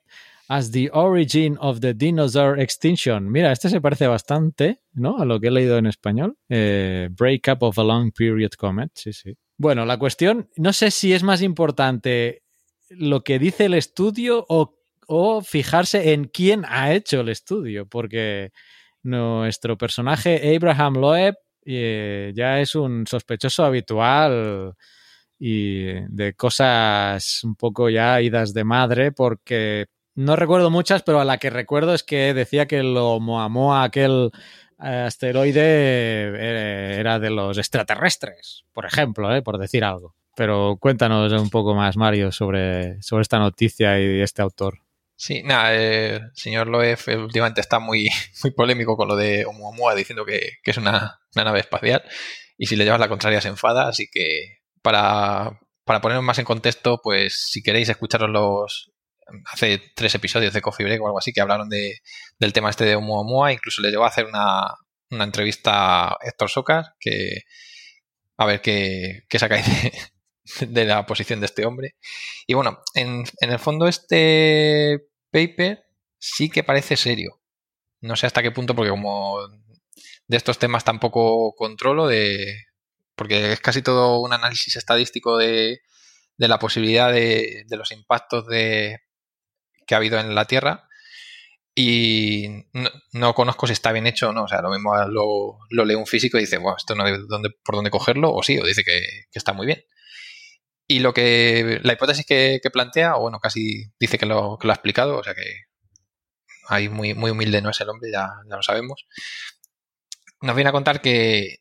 as 0.50 0.72
the 0.72 0.90
origin 0.94 1.58
of 1.60 1.82
the 1.82 1.94
dinosaur 1.94 2.60
extinction. 2.60 3.30
Mira, 3.30 3.52
este 3.52 3.70
se 3.70 3.82
parece 3.82 4.08
bastante, 4.08 4.80
¿no? 4.94 5.18
A 5.18 5.26
lo 5.26 5.40
que 5.42 5.48
he 5.48 5.52
leído 5.52 5.78
en 5.78 5.88
español. 5.88 6.38
Eh, 6.48 7.10
breakup 7.12 7.64
of 7.64 7.78
a 7.80 7.84
long 7.84 8.12
period 8.12 8.52
comet, 8.58 8.92
sí, 8.94 9.12
sí. 9.12 9.36
Bueno, 9.58 9.86
la 9.86 9.98
cuestión, 9.98 10.50
no 10.56 10.72
sé 10.72 10.92
si 10.92 11.14
es 11.14 11.24
más 11.24 11.42
importante 11.42 12.44
lo 12.90 13.24
que 13.24 13.40
dice 13.40 13.66
el 13.66 13.74
estudio 13.74 14.46
o, 14.48 14.78
o 15.08 15.42
fijarse 15.42 16.14
en 16.14 16.26
quién 16.26 16.64
ha 16.66 16.94
hecho 16.94 17.20
el 17.22 17.30
estudio, 17.30 17.86
porque 17.88 18.52
nuestro 19.04 19.78
personaje 19.78 20.56
Abraham 20.56 20.96
Loeb 20.96 21.36
eh, 21.66 22.32
ya 22.36 22.60
es 22.62 22.76
un 22.76 23.06
sospechoso 23.08 23.66
habitual 23.66 24.74
y 25.40 25.94
de 26.08 26.34
cosas 26.34 27.44
un 27.44 27.56
poco 27.56 27.90
ya 27.90 28.22
idas 28.22 28.54
de 28.54 28.64
madre, 28.64 29.12
porque 29.12 29.88
no 30.16 30.36
recuerdo 30.36 30.72
muchas, 30.72 31.04
pero 31.04 31.20
a 31.20 31.26
la 31.26 31.38
que 31.38 31.50
recuerdo 31.50 31.94
es 31.94 32.04
que 32.04 32.34
decía 32.34 32.66
que 32.68 32.82
lo 32.82 33.14
Oumuamua, 33.14 33.84
aquel 33.84 34.32
eh, 34.82 35.04
asteroide, 35.08 35.62
eh, 35.62 37.00
era 37.00 37.20
de 37.20 37.30
los 37.30 37.58
extraterrestres, 37.58 38.64
por 38.74 38.86
ejemplo, 38.86 39.36
eh, 39.36 39.42
por 39.42 39.58
decir 39.58 39.84
algo. 39.84 40.16
Pero 40.36 40.78
cuéntanos 40.80 41.32
un 41.34 41.50
poco 41.50 41.76
más, 41.76 41.98
Mario, 41.98 42.32
sobre, 42.32 43.02
sobre 43.02 43.24
esta 43.24 43.40
noticia 43.40 44.00
y 44.00 44.22
este 44.22 44.42
autor. 44.42 44.87
Sí, 45.20 45.42
nada, 45.42 45.76
eh, 45.76 46.16
el 46.18 46.32
señor 46.36 46.68
Loef 46.68 47.08
últimamente 47.08 47.60
está 47.60 47.80
muy, 47.80 48.08
muy 48.44 48.52
polémico 48.52 48.96
con 48.96 49.08
lo 49.08 49.16
de 49.16 49.46
Oumuamua, 49.46 49.96
diciendo 49.96 50.24
que, 50.26 50.60
que 50.64 50.72
es 50.72 50.78
una, 50.78 51.20
una 51.34 51.44
nave 51.44 51.60
espacial 51.60 52.04
y 52.58 52.68
si 52.68 52.76
le 52.76 52.86
llevas 52.86 53.00
la 53.00 53.10
contraria 53.10 53.42
se 53.42 53.48
enfada, 53.48 53.88
así 53.88 54.08
que 54.12 54.60
para, 54.84 55.60
para 55.86 56.02
ponernos 56.02 56.24
más 56.24 56.38
en 56.38 56.46
contexto, 56.46 57.02
pues 57.04 57.50
si 57.52 57.64
queréis 57.64 57.90
escucharos 57.90 58.30
los 58.30 58.92
hace 59.46 59.82
tres 59.96 60.16
episodios 60.16 60.54
de 60.54 60.62
Coffee 60.62 60.86
Break 60.86 61.02
o 61.02 61.08
algo 61.08 61.20
así 61.20 61.34
que 61.34 61.42
hablaron 61.42 61.68
de, 61.68 62.00
del 62.40 62.54
tema 62.54 62.70
este 62.70 62.86
de 62.86 62.96
Oumuamua, 62.96 63.52
incluso 63.54 63.82
le 63.82 63.90
llevó 63.90 64.06
a 64.06 64.10
hacer 64.10 64.26
una, 64.26 64.76
una 65.10 65.24
entrevista 65.24 66.10
a 66.10 66.18
Héctor 66.22 66.50
Socas, 66.50 66.92
que 67.00 67.42
a 68.38 68.46
ver 68.46 68.62
qué, 68.62 69.24
qué 69.30 69.40
sacáis 69.40 69.66
de, 69.66 69.92
de 70.68 70.86
la 70.86 71.06
posición 71.06 71.40
de 71.40 71.46
este 71.48 71.66
hombre. 71.66 71.96
Y 72.46 72.54
bueno, 72.54 72.82
en, 72.94 73.24
en 73.42 73.52
el 73.52 73.60
fondo 73.60 73.88
este 73.88 75.08
paper 75.32 75.86
sí 76.20 76.50
que 76.50 76.64
parece 76.64 76.98
serio. 76.98 77.42
No 78.02 78.16
sé 78.16 78.28
hasta 78.28 78.42
qué 78.42 78.52
punto, 78.52 78.76
porque 78.76 78.92
como 78.92 79.40
de 80.28 80.38
estos 80.38 80.60
temas 80.60 80.84
tampoco 80.84 81.54
controlo, 81.56 82.08
de 82.08 82.66
porque 83.16 83.54
es 83.54 83.60
casi 83.60 83.82
todo 83.82 84.20
un 84.20 84.34
análisis 84.34 84.76
estadístico 84.76 85.38
de, 85.38 85.82
de 86.38 86.48
la 86.48 86.60
posibilidad 86.60 87.12
de, 87.12 87.64
de, 87.68 87.78
los 87.78 87.92
impactos 87.92 88.46
de, 88.46 89.00
que 89.88 89.96
ha 89.96 89.98
habido 89.98 90.20
en 90.20 90.36
la 90.36 90.46
Tierra. 90.46 90.88
Y 91.76 92.66
no, 92.74 92.90
no, 93.14 93.34
conozco 93.36 93.68
si 93.68 93.74
está 93.74 93.92
bien 93.92 94.08
hecho 94.08 94.30
o 94.30 94.34
no. 94.34 94.44
O 94.44 94.48
sea, 94.48 94.62
lo 94.62 94.70
mismo 94.72 94.96
lo, 95.08 95.60
lo 95.70 95.86
lee 95.86 95.96
un 95.96 96.08
físico 96.08 96.38
y 96.38 96.42
dice, 96.42 96.58
wow, 96.58 96.76
esto 96.78 96.96
no 96.96 97.04
hay 97.04 97.14
dónde, 97.28 97.50
por 97.64 97.76
dónde 97.76 97.92
cogerlo, 97.92 98.34
o 98.34 98.44
sí, 98.44 98.60
o 98.60 98.66
dice 98.66 98.84
que 98.84 99.02
está 99.34 99.54
muy 99.54 99.66
bien. 99.68 99.84
Y 100.88 101.00
lo 101.00 101.14
que 101.14 101.80
la 101.84 101.94
hipótesis 101.94 102.26
que, 102.26 102.62
plantea, 102.72 103.18
o 103.18 103.22
bueno, 103.22 103.40
casi 103.40 103.92
dice 104.00 104.18
que 104.18 104.26
lo, 104.26 104.58
que 104.58 104.68
lo 104.68 104.74
ha 104.74 104.76
explicado, 104.76 105.18
o 105.18 105.24
sea 105.24 105.36
que 105.36 105.68
ahí 106.70 106.90
muy, 106.90 107.14
muy 107.14 107.32
humilde 107.32 107.62
no 107.62 107.70
es 107.72 107.82
el 107.82 107.90
hombre, 107.90 108.10
ya, 108.12 108.30
ya 108.50 108.56
lo 108.56 108.64
sabemos. 108.64 109.06
Nos 110.42 110.56
viene 110.56 110.70
a 110.70 110.74
contar 110.74 111.02
que, 111.02 111.58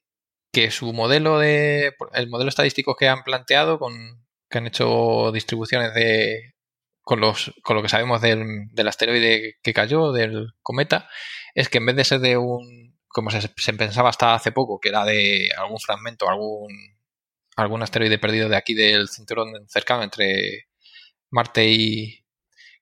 que 0.52 0.70
su 0.70 0.92
modelo 0.92 1.38
de. 1.38 1.94
el 2.14 2.28
modelo 2.28 2.48
estadístico 2.48 2.96
que 2.96 3.08
han 3.08 3.24
planteado, 3.24 3.78
con, 3.78 4.26
que 4.50 4.58
han 4.58 4.66
hecho 4.66 5.32
distribuciones 5.32 5.94
de. 5.94 6.54
con 7.02 7.20
los. 7.20 7.52
con 7.62 7.76
lo 7.76 7.82
que 7.82 7.88
sabemos 7.88 8.20
del, 8.20 8.68
del 8.72 8.88
asteroide 8.88 9.56
que 9.62 9.74
cayó, 9.74 10.12
del 10.12 10.52
cometa, 10.62 11.08
es 11.54 11.68
que 11.68 11.78
en 11.78 11.86
vez 11.86 11.96
de 11.96 12.04
ser 12.04 12.20
de 12.20 12.36
un. 12.36 12.96
como 13.08 13.30
se, 13.30 13.40
se 13.40 13.74
pensaba 13.74 14.10
hasta 14.10 14.34
hace 14.34 14.52
poco, 14.52 14.78
que 14.80 14.90
era 14.90 15.04
de 15.04 15.50
algún 15.58 15.80
fragmento, 15.80 16.28
algún 16.28 16.95
algún 17.56 17.82
asteroide 17.82 18.18
perdido 18.18 18.48
de 18.48 18.56
aquí 18.56 18.74
del 18.74 19.08
cinturón 19.08 19.52
cercano 19.68 20.02
entre 20.02 20.68
Marte 21.30 21.68
y 21.68 22.24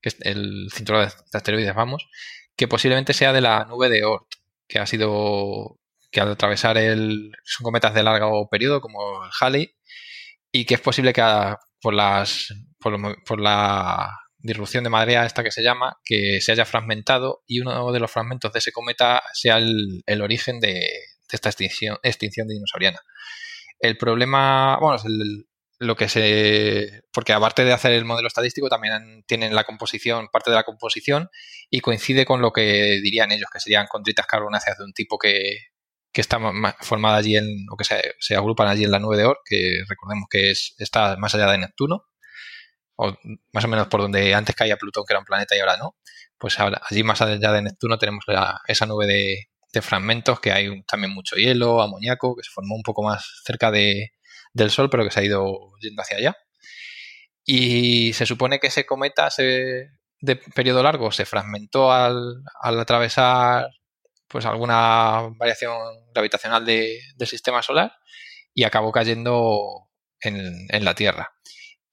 el 0.03 0.69
cinturón 0.73 1.09
de 1.09 1.39
asteroides, 1.39 1.75
vamos, 1.75 2.07
que 2.57 2.69
posiblemente 2.69 3.15
sea 3.15 3.33
de 3.33 3.41
la 3.41 3.65
nube 3.65 3.89
de 3.89 4.05
Oort, 4.05 4.27
que 4.69 4.79
ha 4.79 4.87
sido 4.87 5.79
que 6.11 6.21
al 6.21 6.33
atravesar 6.33 6.79
el 6.79 7.33
son 7.45 7.65
cometas 7.65 7.95
de 7.95 8.03
largo 8.03 8.49
periodo 8.49 8.81
como 8.81 9.25
el 9.25 9.31
Halley 9.41 9.75
y 10.53 10.65
que 10.65 10.75
es 10.75 10.81
posible 10.81 11.13
que 11.13 11.23
a, 11.23 11.59
por 11.81 11.95
las 11.95 12.55
por, 12.79 13.25
por, 13.25 13.41
la 13.41 14.11
disrupción 14.39 14.85
de 14.85 14.91
marea 14.91 15.27
esta 15.27 15.43
que 15.43 15.51
se 15.51 15.63
llama 15.63 15.99
que 16.05 16.41
se 16.41 16.53
haya 16.53 16.65
fragmentado 16.65 17.43
y 17.47 17.61
uno 17.61 17.91
de 17.91 18.01
los 18.01 18.11
fragmentos 18.11 18.53
de 18.53 18.59
ese 18.61 18.73
cometa 18.73 19.23
sea 19.33 19.57
el, 19.57 20.03
el 20.07 20.23
origen 20.23 20.61
de, 20.61 20.69
de 20.71 21.33
esta 21.33 21.49
extinción, 21.49 21.99
extinción 22.03 22.47
dinosauriana. 22.47 23.01
El 23.85 23.99
problema, 23.99 24.79
bueno, 24.81 24.97
es 24.97 25.05
el, 25.05 25.47
lo 25.79 25.95
que 25.95 26.09
se. 26.09 27.03
Porque 27.13 27.35
aparte 27.35 27.67
de 27.67 27.73
hacer 27.75 27.93
el 27.93 28.07
modelo 28.07 28.29
estadístico, 28.29 28.71
también 28.71 29.25
tienen 29.27 29.55
la 29.55 29.65
composición, 29.65 30.29
parte 30.33 30.51
de 30.51 30.57
la 30.57 30.63
composición, 30.65 31.29
y 31.69 31.81
coincide 31.81 32.25
con 32.25 32.41
lo 32.41 32.51
que 32.51 32.99
dirían 33.03 33.31
ellos, 33.31 33.51
que 33.53 33.61
serían 33.61 33.87
condritas 33.87 34.27
carbonáceas 34.27 34.79
de 34.79 34.85
un 34.85 34.95
tipo 34.95 35.19
que, 35.19 35.67
que 36.13 36.23
está 36.23 36.39
formada 36.81 37.19
allí 37.19 37.37
en. 37.37 37.67
o 37.71 37.77
que 37.77 37.85
se, 37.85 38.35
agrupan 38.35 38.69
allí 38.69 38.85
en 38.85 38.91
la 38.91 38.99
nube 39.01 39.19
de 39.19 39.27
Oort, 39.27 39.41
que 39.45 39.83
recordemos 39.87 40.29
que 40.31 40.51
es, 40.53 40.75
está 40.79 41.19
más 41.19 41.35
allá 41.35 41.51
de 41.51 41.59
Neptuno, 41.59 42.07
o 42.97 43.19
más 43.53 43.65
o 43.67 43.69
menos 43.69 43.89
por 43.89 44.01
donde 44.01 44.35
antes 44.35 44.57
caía 44.57 44.79
Plutón, 44.79 45.05
que 45.07 45.13
era 45.13 45.21
un 45.21 45.27
planeta 45.27 45.55
y 45.57 45.61
ahora 45.61 45.77
no. 45.77 45.97
Pues 46.39 46.59
ahora, 46.59 46.81
allí 46.89 47.03
más 47.05 47.21
allá 47.21 47.53
de 47.53 47.63
Neptuno 47.63 47.99
tenemos 47.99 48.25
la, 48.29 48.63
esa 48.67 48.87
nube 48.87 49.07
de, 49.07 49.49
de 49.75 49.83
fragmentos, 49.83 50.41
que 50.41 50.53
hay 50.53 50.83
también 50.85 51.13
mucho 51.13 51.37
hielo, 51.37 51.83
amoníaco, 51.83 52.37
que 52.37 52.45
se 52.45 52.51
formó 52.51 52.77
un 52.77 52.83
poco 52.83 53.03
más 53.03 53.43
cerca 53.45 53.71
de, 53.71 54.13
del 54.55 54.71
Sol, 54.71 54.89
pero 54.89 55.05
que 55.05 55.11
se 55.11 55.21
ha 55.21 55.25
ido 55.25 55.73
yendo 55.81 56.01
hacia 56.01 56.17
allá. 56.17 56.37
Y 57.45 58.13
se 58.15 58.25
supone 58.25 58.59
que 58.59 58.69
ese 58.69 58.87
cometa 58.87 59.31
se, 59.31 59.91
de 60.21 60.37
periodo 60.37 60.83
largo 60.83 61.13
se 61.13 61.27
fragmentó 61.27 61.93
al, 61.93 62.43
al 62.63 62.81
atravesar 62.81 63.69
pues 64.29 64.47
alguna 64.47 65.29
variación 65.37 65.77
gravitacional 66.13 66.65
del 66.65 67.29
sistema 67.29 67.63
solar 67.63 67.93
y 68.55 68.65
acabó 68.65 68.91
cayendo 68.91 69.89
en, 70.21 70.67
en, 70.71 70.85
la 70.85 70.95
Tierra. 70.95 71.35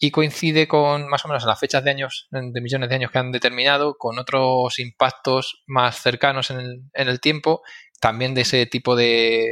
Y 0.04 0.10
coincide 0.10 0.68
con 0.68 1.08
más 1.08 1.24
o 1.26 1.28
menos 1.28 1.46
las 1.46 1.60
fechas 1.60 1.84
de 1.84 1.92
años, 1.92 2.28
de 2.32 2.60
millones 2.60 2.90
de 2.90 2.96
años 2.96 3.12
que 3.12 3.20
han 3.20 3.32
determinado, 3.32 3.98
con 4.00 4.18
otros 4.18 4.80
impactos 4.80 5.62
más 5.68 6.02
cercanos 6.02 6.50
en 6.50 6.60
el, 6.60 6.82
en 6.94 7.08
el 7.08 7.22
tiempo, 7.22 7.62
también 8.00 8.34
de 8.34 8.42
ese 8.42 8.66
tipo 8.66 8.96
de, 8.96 9.52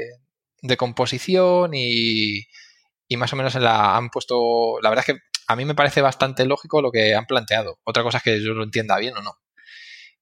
de 0.63 0.75
composición 0.75 1.71
y, 1.75 2.47
y 3.07 3.17
más 3.17 3.31
o 3.31 3.35
menos 3.35 3.53
la 3.55 3.95
han 3.95 4.09
puesto, 4.09 4.79
la 4.81 4.89
verdad 4.89 5.05
es 5.07 5.13
que 5.15 5.21
a 5.47 5.55
mí 5.55 5.65
me 5.65 5.75
parece 5.75 6.01
bastante 6.01 6.45
lógico 6.45 6.81
lo 6.81 6.91
que 6.91 7.13
han 7.13 7.27
planteado. 7.27 7.79
Otra 7.83 8.01
cosa 8.01 8.17
es 8.17 8.23
que 8.23 8.43
yo 8.43 8.55
lo 8.55 8.63
entienda 8.63 8.97
bien 8.97 9.15
o 9.17 9.21
no. 9.21 9.35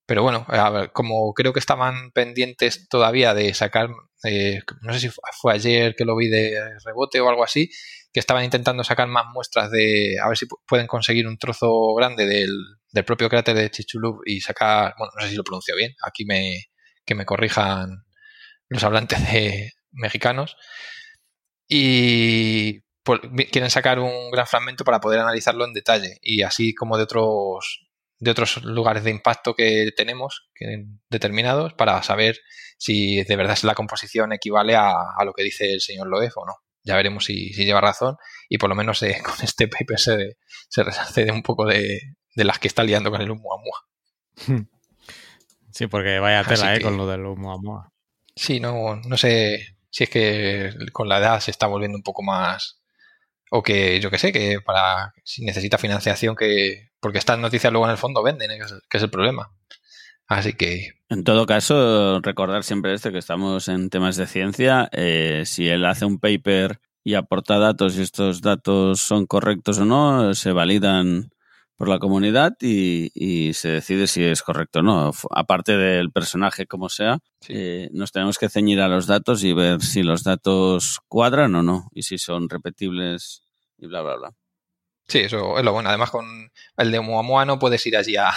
Pero 0.05 0.23
bueno, 0.23 0.45
a 0.47 0.69
ver, 0.69 0.91
como 0.93 1.33
creo 1.33 1.51
que 1.51 1.59
estaban 1.59 2.11
pendientes 2.11 2.87
todavía 2.89 3.33
de 3.33 3.53
sacar, 3.53 3.89
eh, 4.23 4.61
no 4.81 4.93
sé 4.93 4.99
si 4.99 5.09
fue 5.41 5.53
ayer 5.53 5.95
que 5.95 6.05
lo 6.05 6.15
vi 6.15 6.29
de 6.29 6.57
rebote 6.85 7.19
o 7.19 7.27
algo 7.27 7.43
así, 7.43 7.69
que 8.13 8.19
estaban 8.19 8.43
intentando 8.43 8.83
sacar 8.83 9.07
más 9.07 9.25
muestras 9.33 9.69
de, 9.71 10.17
a 10.23 10.27
ver 10.27 10.37
si 10.37 10.47
pueden 10.67 10.87
conseguir 10.87 11.27
un 11.27 11.37
trozo 11.37 11.93
grande 11.95 12.25
del, 12.25 12.49
del 12.91 13.05
propio 13.05 13.29
cráter 13.29 13.55
de 13.55 13.69
Chichulub 13.69 14.21
y 14.25 14.41
sacar, 14.41 14.93
bueno, 14.97 15.11
no 15.15 15.21
sé 15.21 15.29
si 15.29 15.35
lo 15.35 15.43
pronuncio 15.43 15.75
bien, 15.75 15.93
aquí 16.03 16.25
me, 16.25 16.65
que 17.05 17.15
me 17.15 17.25
corrijan 17.25 18.03
los 18.69 18.83
hablantes 18.83 19.19
de 19.31 19.71
mexicanos. 19.91 20.57
Y 21.67 22.81
quieren 23.51 23.69
sacar 23.69 23.99
un 23.99 24.31
gran 24.31 24.47
fragmento 24.47 24.83
para 24.83 24.99
poder 24.99 25.19
analizarlo 25.19 25.65
en 25.65 25.73
detalle 25.73 26.17
y 26.21 26.41
así 26.41 26.73
como 26.73 26.97
de 26.97 27.03
otros 27.03 27.87
de 28.19 28.31
otros 28.31 28.63
lugares 28.63 29.03
de 29.03 29.11
impacto 29.11 29.53
que 29.53 29.91
tenemos 29.95 30.49
que, 30.55 30.85
determinados 31.09 31.73
para 31.73 32.01
saber 32.03 32.39
si 32.77 33.23
de 33.23 33.35
verdad 33.35 33.57
la 33.63 33.75
composición 33.75 34.33
equivale 34.33 34.75
a, 34.75 35.23
lo 35.23 35.33
que 35.33 35.43
dice 35.43 35.71
el 35.71 35.81
señor 35.81 36.07
Loef 36.07 36.35
o 36.37 36.45
no. 36.45 36.55
Ya 36.87 36.95
veremos 36.95 37.25
si, 37.25 37.51
lleva 37.53 37.81
razón 37.81 38.15
y 38.49 38.57
por 38.57 38.69
lo 38.69 38.75
menos 38.75 39.03
eh, 39.03 39.17
con 39.23 39.35
este 39.43 39.67
paper 39.67 39.99
se, 39.99 40.37
se 40.69 40.83
resarce 40.83 41.25
de 41.25 41.31
un 41.31 41.43
poco 41.43 41.65
de, 41.65 41.99
las 42.35 42.59
que 42.59 42.67
está 42.67 42.83
liando 42.83 43.11
con 43.11 43.21
el 43.21 43.29
Oumuamua. 43.29 43.85
Sí, 45.69 45.85
porque 45.85 46.17
vaya 46.17 46.43
tela 46.43 46.75
eh, 46.75 46.81
con 46.81 46.97
lo 46.97 47.05
del 47.05 47.23
Oumuamua. 47.23 47.91
Sí, 48.35 48.59
no, 48.59 48.95
no 48.95 49.15
sé 49.15 49.77
si 49.91 50.05
es 50.05 50.09
que 50.09 50.73
con 50.91 51.07
la 51.07 51.19
edad 51.19 51.39
se 51.39 51.51
está 51.51 51.67
volviendo 51.67 51.97
un 51.97 52.01
poco 52.01 52.23
más 52.23 52.81
o 53.51 53.63
que 53.63 53.99
yo 53.99 54.09
que 54.09 54.17
sé, 54.17 54.31
que 54.31 54.59
para 54.61 55.13
si 55.23 55.45
necesita 55.45 55.77
financiación, 55.77 56.35
que 56.35 56.89
porque 56.99 57.19
estas 57.19 57.39
noticias 57.39 57.71
luego 57.71 57.85
en 57.85 57.91
el 57.91 57.97
fondo 57.97 58.23
venden, 58.23 58.51
¿eh? 58.51 58.59
que, 58.89 58.97
es, 58.97 59.03
el 59.03 59.09
problema. 59.09 59.51
Así 60.27 60.53
que... 60.53 60.91
En 61.09 61.23
todo 61.23 61.45
caso, 61.45 62.19
recordar 62.19 62.63
siempre 62.63 62.93
esto, 62.93 63.11
que 63.11 63.17
estamos 63.17 63.69
en 63.69 63.89
temas 63.89 64.17
de 64.17 64.27
ciencia. 64.27 64.89
Eh, 64.91 65.43
si 65.45 65.69
él 65.69 65.85
hace 65.85 66.05
un 66.05 66.19
paper 66.19 66.81
y 67.03 67.13
aporta 67.13 67.57
datos 67.57 67.97
y 67.97 68.01
estos 68.01 68.41
datos 68.41 68.99
son 68.99 69.25
correctos 69.25 69.79
o 69.79 69.85
no, 69.85 70.33
se 70.33 70.51
validan 70.51 71.29
por 71.77 71.87
la 71.87 71.99
comunidad 71.99 72.57
y, 72.59 73.53
se 73.53 73.69
decide 73.69 74.07
si 74.07 74.23
es 74.23 74.41
correcto 74.41 74.79
o 74.79 74.81
no. 74.81 75.11
Aparte 75.31 75.77
del 75.77 76.11
personaje 76.11 76.65
como 76.65 76.89
sea, 76.89 77.19
eh, 77.47 77.89
nos 77.93 78.11
tenemos 78.11 78.37
que 78.37 78.49
ceñir 78.49 78.81
a 78.81 78.89
los 78.89 79.07
datos 79.07 79.43
y 79.43 79.53
ver 79.53 79.81
si 79.81 80.03
los 80.03 80.23
datos 80.23 80.99
cuadran 81.07 81.55
o 81.55 81.63
no 81.63 81.87
y 81.93 82.03
si 82.03 82.17
son 82.17 82.49
repetibles 82.49 83.43
y 83.77 83.87
bla, 83.87 84.01
bla, 84.01 84.15
bla. 84.17 84.33
Sí, 85.07 85.19
eso 85.19 85.57
es 85.57 85.63
lo 85.63 85.71
bueno. 85.71 85.87
Además, 85.87 86.09
con 86.09 86.51
el 86.75 86.91
de 86.91 86.99
Muamua 86.99 87.45
no 87.45 87.59
puedes 87.59 87.85
ir 87.85 87.95
allí 87.95 88.17
a, 88.17 88.33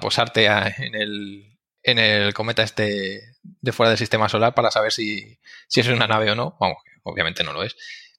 posarte 0.00 0.46
en, 0.46 0.94
el, 0.94 1.58
en 1.82 1.98
el 1.98 2.34
cometa 2.34 2.62
este 2.62 3.20
de 3.42 3.72
fuera 3.72 3.90
del 3.90 3.98
sistema 3.98 4.28
solar 4.28 4.54
para 4.54 4.70
saber 4.70 4.92
si, 4.92 5.38
si 5.68 5.80
es 5.80 5.88
una 5.88 6.06
nave 6.06 6.30
o 6.30 6.34
no. 6.34 6.56
Vamos, 6.60 6.78
obviamente 7.04 7.44
no 7.44 7.52
lo 7.52 7.62
es 7.62 7.76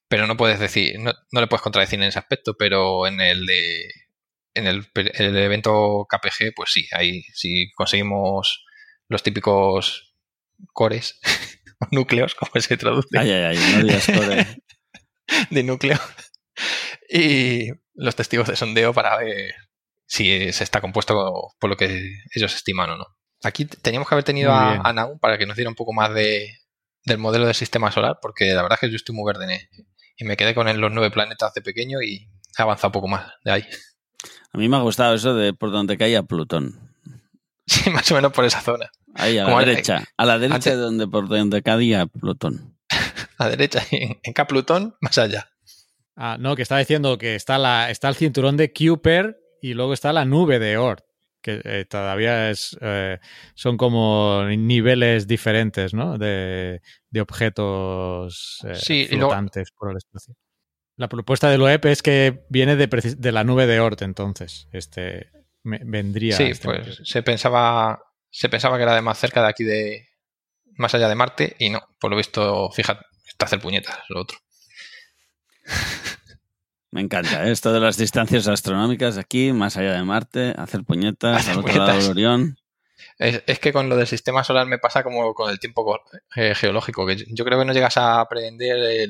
pero 0.08 0.26
no 0.26 0.36
puedes 0.36 0.60
decir, 0.60 0.98
no, 1.00 1.12
le 1.32 1.46
puedes 1.46 1.62
contradecir 1.62 1.98
en 1.98 2.06
ese 2.06 2.18
aspecto, 2.18 2.54
pero 2.56 3.06
en 3.06 3.20
el 3.20 3.46
de 3.46 3.90
en 4.54 4.68
el, 4.68 4.86
evento 5.36 6.06
KPG, 6.08 6.54
pues 6.54 6.70
sí, 6.72 6.86
ahí 6.92 7.24
si 7.32 7.72
conseguimos 7.72 8.64
los 9.08 9.24
típicos 9.24 10.14
cores 10.72 11.18
o 11.80 11.88
núcleos, 11.90 12.36
como 12.36 12.52
se 12.60 12.76
traduce. 12.76 13.08
Ay, 13.18 13.32
ay, 13.32 13.42
ay, 13.42 13.74
no 13.74 13.82
digas 13.82 14.06
core. 14.06 14.62
de 15.50 15.62
núcleo. 15.64 15.98
Y 17.10 17.70
los 17.94 18.14
testigos 18.14 18.46
de 18.46 18.54
sondeo 18.54 18.94
para 18.94 19.16
ver 19.16 19.52
si 20.06 20.52
se 20.52 20.64
está 20.64 20.80
compuesto 20.80 21.52
por 21.58 21.70
lo 21.70 21.76
que 21.76 22.12
ellos 22.34 22.54
estiman 22.54 22.90
o 22.90 22.96
no. 22.96 23.06
Aquí 23.42 23.66
teníamos 23.66 24.08
que 24.08 24.14
haber 24.14 24.24
tenido 24.24 24.52
a, 24.52 24.76
a 24.76 25.18
para 25.20 25.38
que 25.38 25.46
nos 25.46 25.56
diera 25.56 25.68
un 25.68 25.74
poco 25.74 25.92
más 25.92 26.12
de, 26.14 26.50
del 27.04 27.18
modelo 27.18 27.46
del 27.46 27.54
sistema 27.54 27.90
solar, 27.90 28.18
porque 28.20 28.52
la 28.54 28.62
verdad 28.62 28.78
es 28.80 28.86
que 28.86 28.90
yo 28.90 28.96
estoy 28.96 29.14
muy 29.14 29.26
verde 29.26 29.68
y 30.16 30.24
me 30.24 30.36
quedé 30.36 30.54
con 30.54 30.66
los 30.80 30.92
nueve 30.92 31.10
planetas 31.10 31.52
de 31.54 31.60
pequeño 31.60 32.00
y 32.02 32.28
he 32.58 32.62
avanzado 32.62 32.88
un 32.88 32.92
poco 32.92 33.08
más 33.08 33.32
de 33.44 33.52
ahí. 33.52 33.66
A 34.52 34.58
mí 34.58 34.68
me 34.68 34.76
ha 34.76 34.80
gustado 34.80 35.14
eso 35.14 35.34
de 35.34 35.52
por 35.52 35.70
donde 35.70 35.98
caía 35.98 36.22
Plutón. 36.22 36.90
Sí, 37.66 37.88
más 37.88 38.10
o 38.12 38.14
menos 38.14 38.30
por 38.30 38.44
esa 38.44 38.60
zona. 38.60 38.90
Ahí, 39.14 39.38
a 39.38 39.44
la 39.44 39.58
derecha. 39.60 40.04
A 40.18 40.26
la 40.26 40.38
derecha 40.38 40.68
de 40.68 40.76
donde, 40.76 41.08
por 41.08 41.28
donde 41.28 41.62
caía 41.62 42.04
Plutón. 42.04 42.76
a 43.38 43.44
la 43.44 43.50
derecha, 43.50 43.82
en, 43.90 44.20
en 44.22 44.32
K 44.34 44.46
Plutón, 44.46 44.96
más 45.00 45.16
allá. 45.16 45.50
Ah, 46.14 46.36
no, 46.38 46.56
que 46.56 46.60
estaba 46.60 46.80
diciendo 46.80 47.16
que 47.16 47.34
está, 47.34 47.56
la, 47.56 47.90
está 47.90 48.10
el 48.10 48.16
cinturón 48.16 48.58
de 48.58 48.70
Kuiper 48.70 49.38
y 49.64 49.72
luego 49.72 49.94
está 49.94 50.12
la 50.12 50.26
nube 50.26 50.58
de 50.58 50.76
Oort 50.76 51.04
que 51.40 51.60
eh, 51.64 51.84
todavía 51.84 52.50
es, 52.50 52.76
eh, 52.80 53.18
son 53.54 53.76
como 53.76 54.44
niveles 54.44 55.26
diferentes 55.26 55.92
¿no? 55.92 56.16
de, 56.16 56.80
objetos 57.20 58.64
eh, 58.64 59.06
flotantes 59.08 59.70
por 59.72 59.90
el 59.90 59.98
espacio. 59.98 60.34
La 60.96 61.08
propuesta 61.08 61.50
de 61.50 61.58
Loeb 61.58 61.86
es 61.86 62.02
que 62.02 62.44
viene 62.48 62.76
de, 62.76 63.32
la 63.32 63.44
nube 63.44 63.66
de 63.66 63.80
Oort, 63.80 64.02
entonces. 64.02 64.68
Este 64.72 65.30
vendría. 65.62 66.36
Sí, 66.36 66.44
este 66.44 66.64
pues 66.64 67.00
se 67.04 67.22
pensaba, 67.22 68.00
se 68.30 68.48
pensaba 68.48 68.78
que 68.78 68.84
era 68.84 68.94
de 68.94 69.02
más 69.02 69.18
cerca 69.18 69.42
de 69.42 69.48
aquí 69.48 69.64
de. 69.64 70.08
más 70.78 70.94
allá 70.94 71.08
de 71.08 71.14
Marte, 71.14 71.56
y 71.58 71.68
no, 71.68 71.82
por 72.00 72.10
lo 72.10 72.16
visto, 72.16 72.70
fíjate, 72.70 73.04
está 73.26 73.44
hacer 73.44 73.60
puñetas 73.60 73.98
lo 74.08 74.20
otro. 74.22 74.38
Me 76.94 77.00
encanta 77.00 77.44
¿eh? 77.44 77.50
esto 77.50 77.72
de 77.72 77.80
las 77.80 77.96
distancias 77.96 78.46
astronómicas 78.46 79.18
aquí, 79.18 79.52
más 79.52 79.76
allá 79.76 79.94
de 79.94 80.04
Marte, 80.04 80.54
hacer 80.56 80.84
puñetas 80.84 81.48
al 81.48 81.58
otro 81.58 81.74
lado 81.76 81.98
del 81.98 82.08
Orión. 82.08 82.56
Es, 83.18 83.58
que 83.58 83.72
con 83.72 83.88
lo 83.88 83.96
del 83.96 84.06
sistema 84.06 84.44
solar 84.44 84.68
me 84.68 84.78
pasa 84.78 85.02
como 85.02 85.34
con 85.34 85.50
el 85.50 85.58
tiempo 85.58 86.00
eh, 86.36 86.54
geológico, 86.54 87.04
que 87.04 87.16
yo 87.16 87.44
creo 87.44 87.58
que 87.58 87.64
no 87.64 87.72
llegas 87.72 87.96
a 87.96 88.20
aprender 88.20 89.08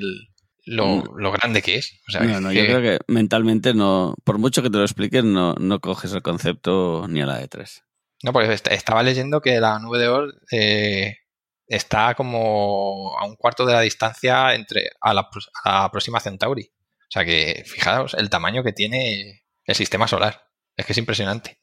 lo, 0.65 1.03
grande 1.31 1.61
que 1.61 1.75
es. 1.75 2.01
no, 2.23 2.41
no, 2.41 2.53
yo 2.53 2.65
creo 2.65 2.81
que 2.81 3.01
mentalmente 3.07 3.75
no, 3.75 4.15
por 4.25 4.39
mucho 4.39 4.63
que 4.63 4.71
te 4.71 4.79
lo 4.79 4.85
expliques, 4.85 5.23
no, 5.23 5.53
no 5.53 5.81
coges 5.81 6.15
el 6.15 6.23
concepto 6.23 7.05
ni 7.07 7.21
a 7.21 7.27
la 7.27 7.37
de 7.37 7.49
tres. 7.49 7.85
No, 8.23 8.33
porque 8.33 8.51
estaba 8.51 9.03
leyendo 9.03 9.43
que 9.43 9.61
la 9.61 9.79
nube 9.79 9.99
de 9.99 10.09
Oort 10.09 10.35
eh, 10.53 11.19
está 11.67 12.15
como 12.15 13.15
a 13.19 13.27
un 13.27 13.37
cuarto 13.37 13.67
de 13.67 13.75
la 13.75 13.83
distancia 13.83 14.55
entre 14.55 14.93
a 15.03 15.13
la, 15.13 15.29
a 15.65 15.83
la 15.83 15.91
próxima 15.91 16.19
Centauri. 16.19 16.71
O 17.15 17.17
sea 17.17 17.25
que 17.25 17.63
fijaos 17.65 18.15
el 18.15 18.29
tamaño 18.29 18.65
que 18.65 18.73
tiene 18.73 19.45
el 19.67 19.75
sistema 19.77 20.09
solar. 20.09 20.49
Es 20.77 20.85
que 20.85 20.91
es 20.91 20.99
impresionante. 20.99 21.61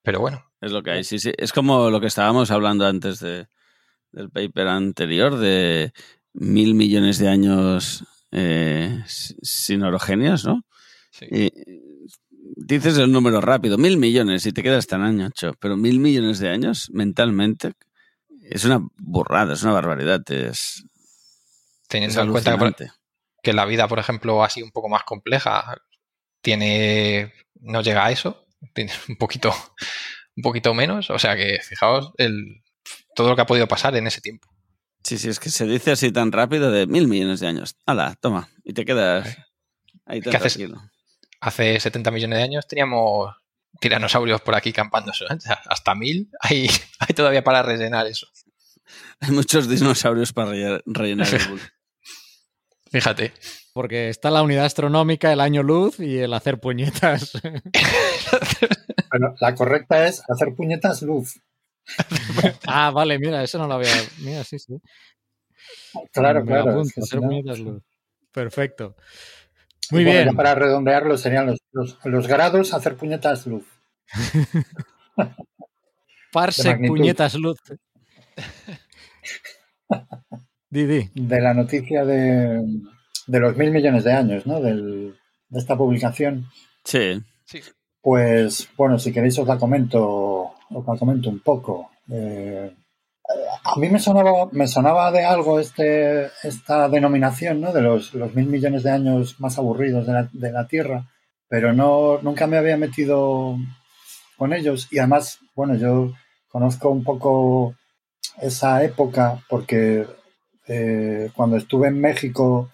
Pero 0.00 0.20
bueno. 0.20 0.44
Es 0.60 0.70
lo 0.70 0.80
que 0.84 0.92
hay, 0.92 1.02
sí, 1.02 1.18
sí. 1.18 1.32
Es 1.36 1.52
como 1.52 1.90
lo 1.90 2.00
que 2.00 2.06
estábamos 2.06 2.52
hablando 2.52 2.86
antes 2.86 3.18
de, 3.18 3.48
del 4.12 4.30
paper 4.30 4.68
anterior, 4.68 5.38
de 5.38 5.92
mil 6.34 6.74
millones 6.74 7.18
de 7.18 7.28
años 7.28 8.04
eh, 8.30 9.02
sin 9.08 9.82
orogenios, 9.82 10.44
¿no? 10.44 10.62
Sí. 11.10 11.26
Y 11.32 11.50
dices 12.54 12.96
el 12.98 13.10
número 13.10 13.40
rápido, 13.40 13.78
mil 13.78 13.96
millones, 13.96 14.46
y 14.46 14.52
te 14.52 14.62
quedas 14.62 14.86
tan 14.86 15.02
ancho, 15.02 15.54
pero 15.58 15.76
mil 15.76 15.98
millones 15.98 16.38
de 16.38 16.50
años 16.50 16.90
mentalmente 16.92 17.72
es 18.40 18.64
una 18.64 18.86
burrada, 18.98 19.54
es 19.54 19.64
una 19.64 19.72
barbaridad. 19.72 20.22
Es, 20.30 20.84
Teniendo 21.88 22.20
en 22.20 22.30
cuenta 22.30 22.56
que, 22.56 22.86
que 23.46 23.52
la 23.52 23.64
vida, 23.64 23.86
por 23.86 24.00
ejemplo, 24.00 24.42
así 24.42 24.60
un 24.60 24.72
poco 24.72 24.88
más 24.88 25.04
compleja, 25.04 25.80
tiene, 26.40 27.32
no 27.60 27.80
llega 27.80 28.04
a 28.04 28.10
eso, 28.10 28.44
tiene 28.74 28.90
un 29.08 29.14
poquito, 29.14 29.54
un 30.34 30.42
poquito 30.42 30.74
menos. 30.74 31.10
O 31.10 31.18
sea 31.20 31.36
que 31.36 31.60
fijaos 31.62 32.10
el, 32.16 32.64
todo 33.14 33.28
lo 33.28 33.36
que 33.36 33.42
ha 33.42 33.46
podido 33.46 33.68
pasar 33.68 33.94
en 33.94 34.08
ese 34.08 34.20
tiempo. 34.20 34.48
Sí, 35.04 35.16
sí, 35.16 35.28
es 35.28 35.38
que 35.38 35.50
se 35.50 35.64
dice 35.64 35.92
así 35.92 36.10
tan 36.10 36.32
rápido 36.32 36.72
de 36.72 36.88
mil 36.88 37.06
millones 37.06 37.38
de 37.38 37.46
años. 37.46 37.76
Hala, 37.86 38.16
toma, 38.20 38.48
y 38.64 38.72
te 38.72 38.84
quedas 38.84 39.36
ahí 40.06 40.20
tan 40.20 40.34
hace, 40.34 40.68
hace 41.40 41.78
70 41.78 42.10
millones 42.10 42.38
de 42.38 42.42
años 42.42 42.66
teníamos 42.66 43.32
tiranosaurios 43.80 44.40
por 44.40 44.56
aquí 44.56 44.72
campando. 44.72 45.12
Hasta 45.66 45.94
mil 45.94 46.30
hay, 46.40 46.68
hay 46.98 47.14
todavía 47.14 47.44
para 47.44 47.62
rellenar 47.62 48.08
eso. 48.08 48.26
Hay 49.20 49.30
muchos 49.30 49.68
dinosaurios 49.68 50.32
para 50.32 50.50
rellenar 50.50 51.28
el 51.32 51.60
Fíjate. 52.90 53.32
Porque 53.72 54.08
está 54.08 54.30
la 54.30 54.42
unidad 54.42 54.64
astronómica, 54.64 55.32
el 55.32 55.40
año 55.40 55.62
luz 55.62 56.00
y 56.00 56.18
el 56.18 56.32
hacer 56.34 56.58
puñetas. 56.60 57.32
Bueno, 59.08 59.34
la 59.40 59.54
correcta 59.54 60.06
es 60.08 60.20
hacer 60.28 60.54
puñetas 60.54 61.00
luz. 61.02 61.40
ah, 62.66 62.90
vale, 62.90 63.18
mira, 63.18 63.42
eso 63.42 63.56
no 63.56 63.66
lo 63.68 63.74
había. 63.74 63.88
Mira, 64.18 64.42
sí, 64.44 64.58
sí. 64.58 64.76
Claro, 66.12 66.40
Me 66.40 66.46
claro. 66.52 66.72
apunto, 66.72 67.00
hacer 67.02 67.20
no- 67.22 67.28
puñetas 67.28 67.58
luz. 67.60 67.82
Perfecto. 68.32 68.94
Muy 69.92 70.02
Bueno, 70.04 70.18
bien. 70.18 70.30
ya 70.30 70.36
para 70.36 70.54
redondearlo 70.56 71.16
serían 71.16 71.46
los, 71.46 71.58
los- 71.72 71.98
los 72.04 72.26
grados 72.26 72.74
hacer 72.74 72.96
puñetas 72.96 73.46
luz. 73.46 73.64
Parsec 76.32 76.86
puñetas 76.86 77.34
luz. 77.36 77.56
Didi. 80.70 81.10
De 81.14 81.40
la 81.40 81.54
noticia 81.54 82.04
de, 82.04 82.62
de 83.26 83.40
los 83.40 83.56
mil 83.56 83.70
millones 83.70 84.04
de 84.04 84.12
años, 84.12 84.46
¿no? 84.46 84.60
Del- 84.60 85.14
de 85.48 85.58
esta 85.60 85.76
publicación. 85.76 86.46
Sí. 86.84 87.22
Sí. 87.44 87.60
Pues 88.02 88.68
bueno, 88.76 88.98
si 88.98 89.12
queréis 89.12 89.38
os 89.38 89.46
la 89.46 89.58
comento, 89.58 90.52
os 90.70 90.86
la 90.86 90.96
comento 90.98 91.28
un 91.30 91.40
poco. 91.40 91.90
Eh, 92.10 92.74
a 93.64 93.78
mí 93.78 93.88
me 93.88 93.98
sonaba, 93.98 94.48
me 94.52 94.66
sonaba 94.68 95.10
de 95.10 95.24
algo 95.24 95.58
este, 95.58 96.26
esta 96.44 96.88
denominación, 96.88 97.60
¿no? 97.60 97.72
De 97.72 97.82
los, 97.82 98.14
los 98.14 98.34
mil 98.34 98.46
millones 98.46 98.82
de 98.84 98.90
años 98.90 99.40
más 99.40 99.58
aburridos 99.58 100.06
de 100.06 100.12
la, 100.12 100.28
de 100.32 100.52
la 100.52 100.66
Tierra, 100.68 101.08
pero 101.48 101.72
no, 101.72 102.18
nunca 102.22 102.46
me 102.46 102.56
había 102.56 102.76
metido 102.76 103.56
con 104.36 104.52
ellos. 104.52 104.88
Y 104.92 104.98
además, 104.98 105.38
bueno, 105.54 105.74
yo 105.76 106.12
conozco 106.48 106.90
un 106.90 107.02
poco 107.04 107.74
esa 108.40 108.84
época 108.84 109.42
porque 109.48 110.06
eh, 110.68 111.30
cuando 111.34 111.56
estuve 111.56 111.88
en 111.88 112.00
México, 112.00 112.70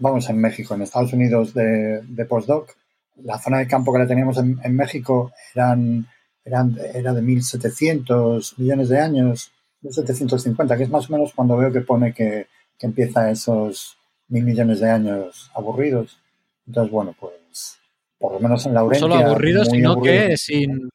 vamos, 0.00 0.28
en 0.28 0.38
México, 0.38 0.74
en 0.74 0.82
Estados 0.82 1.12
Unidos 1.12 1.54
de, 1.54 2.02
de 2.02 2.24
postdoc, 2.24 2.74
la 3.22 3.38
zona 3.38 3.58
de 3.58 3.66
campo 3.66 3.92
que 3.92 4.00
la 4.00 4.06
teníamos 4.06 4.38
en, 4.38 4.58
en 4.62 4.76
México 4.76 5.32
eran, 5.54 6.06
eran, 6.44 6.76
era 6.94 7.14
de 7.14 7.22
1.700 7.22 8.58
millones 8.58 8.88
de 8.88 9.00
años, 9.00 9.52
1.750, 9.82 10.76
que 10.76 10.82
es 10.82 10.90
más 10.90 11.08
o 11.08 11.12
menos 11.12 11.32
cuando 11.34 11.56
veo 11.56 11.72
que 11.72 11.80
pone 11.80 12.12
que, 12.12 12.46
que 12.78 12.86
empieza 12.86 13.30
esos 13.30 13.96
mil 14.28 14.44
millones 14.44 14.80
de 14.80 14.90
años 14.90 15.50
aburridos. 15.54 16.18
Entonces, 16.66 16.92
bueno, 16.92 17.14
pues 17.18 17.78
por 18.18 18.32
lo 18.32 18.40
menos 18.40 18.64
en 18.66 18.72
No 18.72 18.80
Laurentia... 18.80 19.00
solo 19.00 19.14
aburridos, 19.14 19.68
sino 19.68 19.92
aburrido. 19.92 20.28
que 20.28 20.36
sin, 20.36 20.88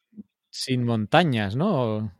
sin 0.50 0.84
montañas, 0.84 1.56
¿no? 1.56 2.12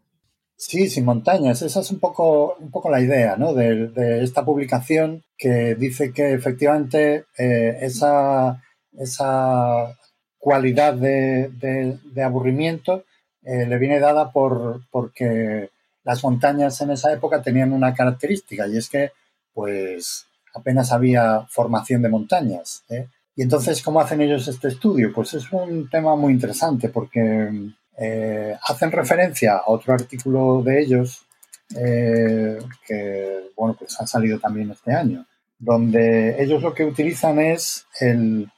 Sí, 0.68 0.88
sin 0.88 1.04
montañas. 1.04 1.60
Esa 1.62 1.80
es 1.80 1.90
un 1.90 1.98
poco, 1.98 2.56
un 2.60 2.70
poco 2.70 2.88
la 2.88 3.00
idea 3.00 3.36
¿no? 3.36 3.52
de, 3.52 4.22
esta 4.22 4.44
publicación 4.44 5.24
que 5.36 5.74
dice 5.74 6.12
que 6.12 6.32
efectivamente 6.34 7.24
eh, 7.36 7.78
esa, 7.82 8.62
esa 8.96 9.98
cualidad 10.38 10.94
de 10.94 12.22
aburrimiento 12.24 13.04
eh, 13.44 13.66
le 13.66 13.78
viene 13.78 13.98
dada 13.98 14.30
por, 14.30 14.82
porque 14.90 15.70
las 16.04 16.22
montañas 16.22 16.80
en 16.80 16.92
esa 16.92 17.12
época 17.12 17.42
tenían 17.42 17.72
una 17.72 17.92
característica 17.92 18.68
y 18.68 18.76
es 18.76 18.88
que 18.88 19.10
pues 19.52 20.26
apenas 20.54 20.92
había 20.92 21.46
formación 21.48 22.02
de 22.02 22.08
montañas. 22.08 22.84
¿eh? 22.88 23.08
Y 23.34 23.42
entonces, 23.42 23.82
¿cómo 23.82 24.00
hacen 24.00 24.20
ellos 24.20 24.46
este 24.46 24.68
estudio? 24.68 25.12
Pues 25.12 25.34
es 25.34 25.50
un 25.52 25.88
tema 25.90 26.14
muy 26.14 26.32
interesante 26.32 26.88
porque 26.88 27.50
eh, 27.98 28.56
hacen 28.66 28.90
referencia 28.90 29.56
a 29.56 29.64
otro 29.66 29.92
artículo 29.92 30.62
de 30.62 30.80
ellos 30.80 31.26
eh, 31.76 32.58
que, 32.86 33.50
bueno, 33.56 33.76
pues 33.78 34.00
ha 34.00 34.06
salido 34.06 34.38
también 34.38 34.70
este 34.70 34.92
año, 34.92 35.26
donde 35.58 36.42
ellos 36.42 36.62
lo 36.62 36.74
que 36.74 36.84
utilizan 36.84 37.38
es 37.38 37.86
el, 38.00 38.48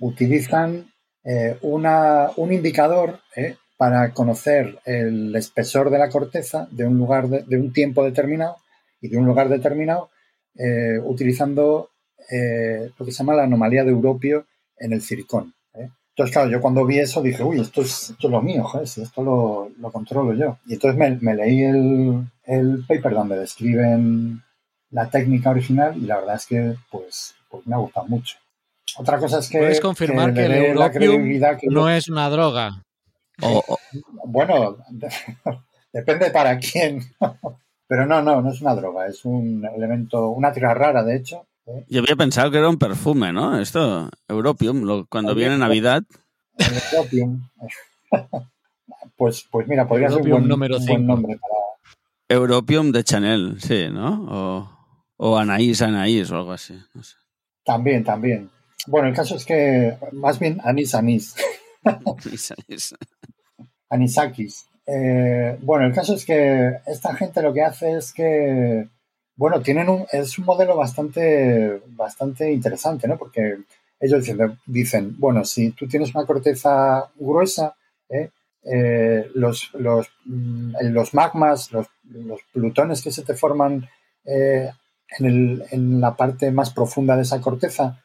utilizan 0.00 0.92
eh, 1.24 1.56
una, 1.62 2.30
un 2.36 2.52
indicador 2.52 3.20
para 3.76 4.12
conocer 4.12 4.78
el 4.84 5.34
espesor 5.34 5.90
de 5.90 5.98
la 5.98 6.08
corteza 6.08 6.68
de 6.70 6.84
un 6.84 6.98
lugar 6.98 7.28
de, 7.28 7.56
un 7.56 7.72
tiempo 7.72 8.04
determinado 8.04 8.56
y 9.00 9.08
de 9.08 9.16
un 9.16 9.26
lugar 9.26 9.48
determinado 9.48 10.10
utilizando 11.04 11.90
lo 12.98 13.06
que 13.06 13.12
se 13.12 13.18
llama 13.18 13.34
la 13.34 13.44
anomalía 13.44 13.84
de 13.84 13.90
Europio 13.90 14.46
en 14.76 14.92
el 14.92 15.02
circón. 15.02 15.54
Entonces, 16.14 16.32
claro, 16.34 16.50
yo 16.50 16.60
cuando 16.60 16.84
vi 16.84 16.98
eso 16.98 17.22
dije, 17.22 17.42
uy, 17.42 17.60
esto 17.60 17.80
es, 17.82 18.10
esto 18.10 18.26
es 18.28 18.30
lo 18.30 18.42
mío, 18.42 18.64
joder, 18.64 18.86
si 18.86 19.00
esto 19.02 19.22
lo, 19.22 19.70
lo 19.78 19.90
controlo 19.90 20.34
yo. 20.34 20.58
Y 20.66 20.74
entonces 20.74 20.98
me, 20.98 21.16
me 21.20 21.34
leí 21.34 21.62
el, 21.62 22.24
el 22.44 22.84
paper 22.86 23.14
donde 23.14 23.38
describen 23.38 24.42
la 24.90 25.08
técnica 25.08 25.50
original 25.50 25.96
y 25.96 26.02
la 26.02 26.18
verdad 26.18 26.36
es 26.36 26.46
que 26.46 26.74
pues, 26.90 27.34
pues 27.48 27.66
me 27.66 27.74
ha 27.74 27.78
gustado 27.78 28.06
mucho. 28.08 28.36
Otra 28.98 29.18
cosa 29.18 29.38
es 29.38 29.48
que... 29.48 29.58
Puedes 29.58 29.80
confirmar 29.80 30.34
que, 30.34 30.46
le 30.48 30.58
el 30.58 30.64
Europium 30.66 30.90
credibilidad 31.14 31.58
que 31.58 31.66
no 31.68 31.88
es 31.88 32.08
una 32.10 32.28
droga. 32.28 32.82
O- 33.40 33.64
o- 33.66 33.78
Bueno, 34.26 34.76
depende 35.92 36.30
para 36.30 36.58
quién. 36.58 37.00
Pero 37.88 38.06
no, 38.06 38.22
no, 38.22 38.40
no 38.42 38.50
es 38.50 38.60
una 38.60 38.74
droga, 38.74 39.06
es 39.06 39.24
un 39.24 39.64
elemento, 39.64 40.28
una 40.28 40.52
tira 40.52 40.72
rara, 40.74 41.02
de 41.02 41.16
hecho. 41.16 41.46
Yo 41.88 42.00
había 42.00 42.16
pensado 42.16 42.50
que 42.50 42.58
era 42.58 42.68
un 42.68 42.78
perfume, 42.78 43.32
¿no? 43.32 43.58
Esto, 43.58 44.10
Europium, 44.28 44.82
lo- 44.82 45.06
cuando 45.06 45.34
viene 45.34 45.56
Navidad. 45.58 46.02
El 46.58 46.66
Europium. 46.92 47.48
Pues, 49.16 49.46
pues 49.50 49.68
mira, 49.68 49.86
podría 49.86 50.08
ser 50.08 50.16
un 50.18 50.26
Europium 50.26 50.40
buen, 50.40 50.48
número 50.48 50.76
un 50.78 50.86
buen 50.86 51.06
nombre 51.06 51.38
para, 51.38 51.54
Europium 52.28 52.90
de 52.92 53.04
Chanel, 53.04 53.60
sí, 53.60 53.86
¿no? 53.90 54.26
O, 54.28 54.70
o 55.16 55.36
Anaís, 55.38 55.80
Anaís 55.82 56.30
o 56.30 56.36
algo 56.36 56.52
así. 56.52 56.74
No 56.94 57.02
sé. 57.02 57.16
También, 57.64 58.02
también. 58.04 58.50
Bueno, 58.86 59.08
el 59.08 59.14
caso 59.14 59.36
es 59.36 59.44
que 59.44 59.96
más 60.12 60.38
bien 60.38 60.60
anís, 60.64 60.94
anís, 60.94 61.36
anisakis. 63.90 64.66
Eh, 64.86 65.58
bueno, 65.62 65.86
el 65.86 65.92
caso 65.94 66.14
es 66.14 66.24
que 66.24 66.78
esta 66.86 67.14
gente 67.14 67.42
lo 67.42 67.52
que 67.52 67.62
hace 67.62 67.96
es 67.96 68.12
que, 68.12 68.88
bueno, 69.36 69.60
tienen 69.62 69.88
un, 69.88 70.06
es 70.12 70.38
un 70.38 70.44
modelo 70.44 70.76
bastante, 70.76 71.80
bastante 71.88 72.52
interesante, 72.52 73.08
¿no? 73.08 73.16
Porque 73.18 73.58
ellos 74.00 74.24
dicen, 74.66 75.16
bueno, 75.18 75.44
si 75.44 75.70
tú 75.70 75.86
tienes 75.88 76.14
una 76.14 76.26
corteza 76.26 77.10
gruesa, 77.16 77.74
¿eh? 78.08 78.30
Eh, 78.64 79.28
los, 79.34 79.70
los, 79.74 80.08
mm, 80.24 80.74
los 80.92 81.14
magmas, 81.14 81.72
los, 81.72 81.88
los 82.04 82.40
plutones 82.52 83.02
que 83.02 83.10
se 83.10 83.22
te 83.24 83.34
forman 83.34 83.88
eh, 84.24 84.70
en, 85.18 85.26
el- 85.26 85.64
en 85.72 86.00
la 86.00 86.14
parte 86.16 86.52
más 86.52 86.72
profunda 86.72 87.16
de 87.16 87.22
esa 87.22 87.40
corteza 87.40 87.98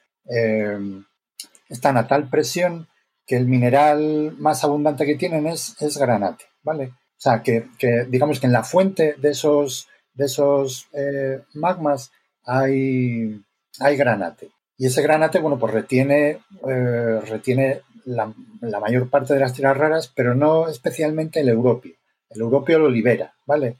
están 1.69 1.97
a 1.97 2.07
tal 2.07 2.29
presión 2.29 2.87
que 3.25 3.35
el 3.37 3.45
mineral 3.47 4.33
más 4.37 4.63
abundante 4.63 5.05
que 5.05 5.15
tienen 5.15 5.47
es, 5.47 5.75
es 5.81 5.97
granate, 5.97 6.45
¿vale? 6.63 6.85
O 6.87 7.19
sea, 7.19 7.41
que, 7.41 7.67
que 7.77 8.05
digamos 8.09 8.39
que 8.39 8.45
en 8.47 8.53
la 8.53 8.63
fuente 8.63 9.15
de 9.17 9.31
esos, 9.31 9.87
de 10.17 10.25
esos 10.25 10.87
eh, 10.93 11.41
magmas 11.53 12.11
hay, 12.45 13.39
hay 13.79 13.97
granate. 13.97 14.49
Y 14.77 14.85
ese 14.87 15.01
granate, 15.01 15.39
bueno, 15.39 15.57
pues 15.57 15.73
retiene, 15.73 16.39
eh, 16.67 17.19
retiene 17.27 17.81
la, 18.05 18.31
mayor 18.79 19.09
parte 19.09 19.33
de 19.33 19.39
las 19.39 19.53
tierras 19.53 19.77
raras, 19.77 20.11
pero 20.15 20.35
no 20.35 20.67
especialmente 20.69 21.39
el 21.39 21.49
europio. 21.49 21.95
El 22.29 22.41
europio 22.41 22.79
lo 22.79 22.89
libera, 22.89 23.33
¿vale? 23.45 23.77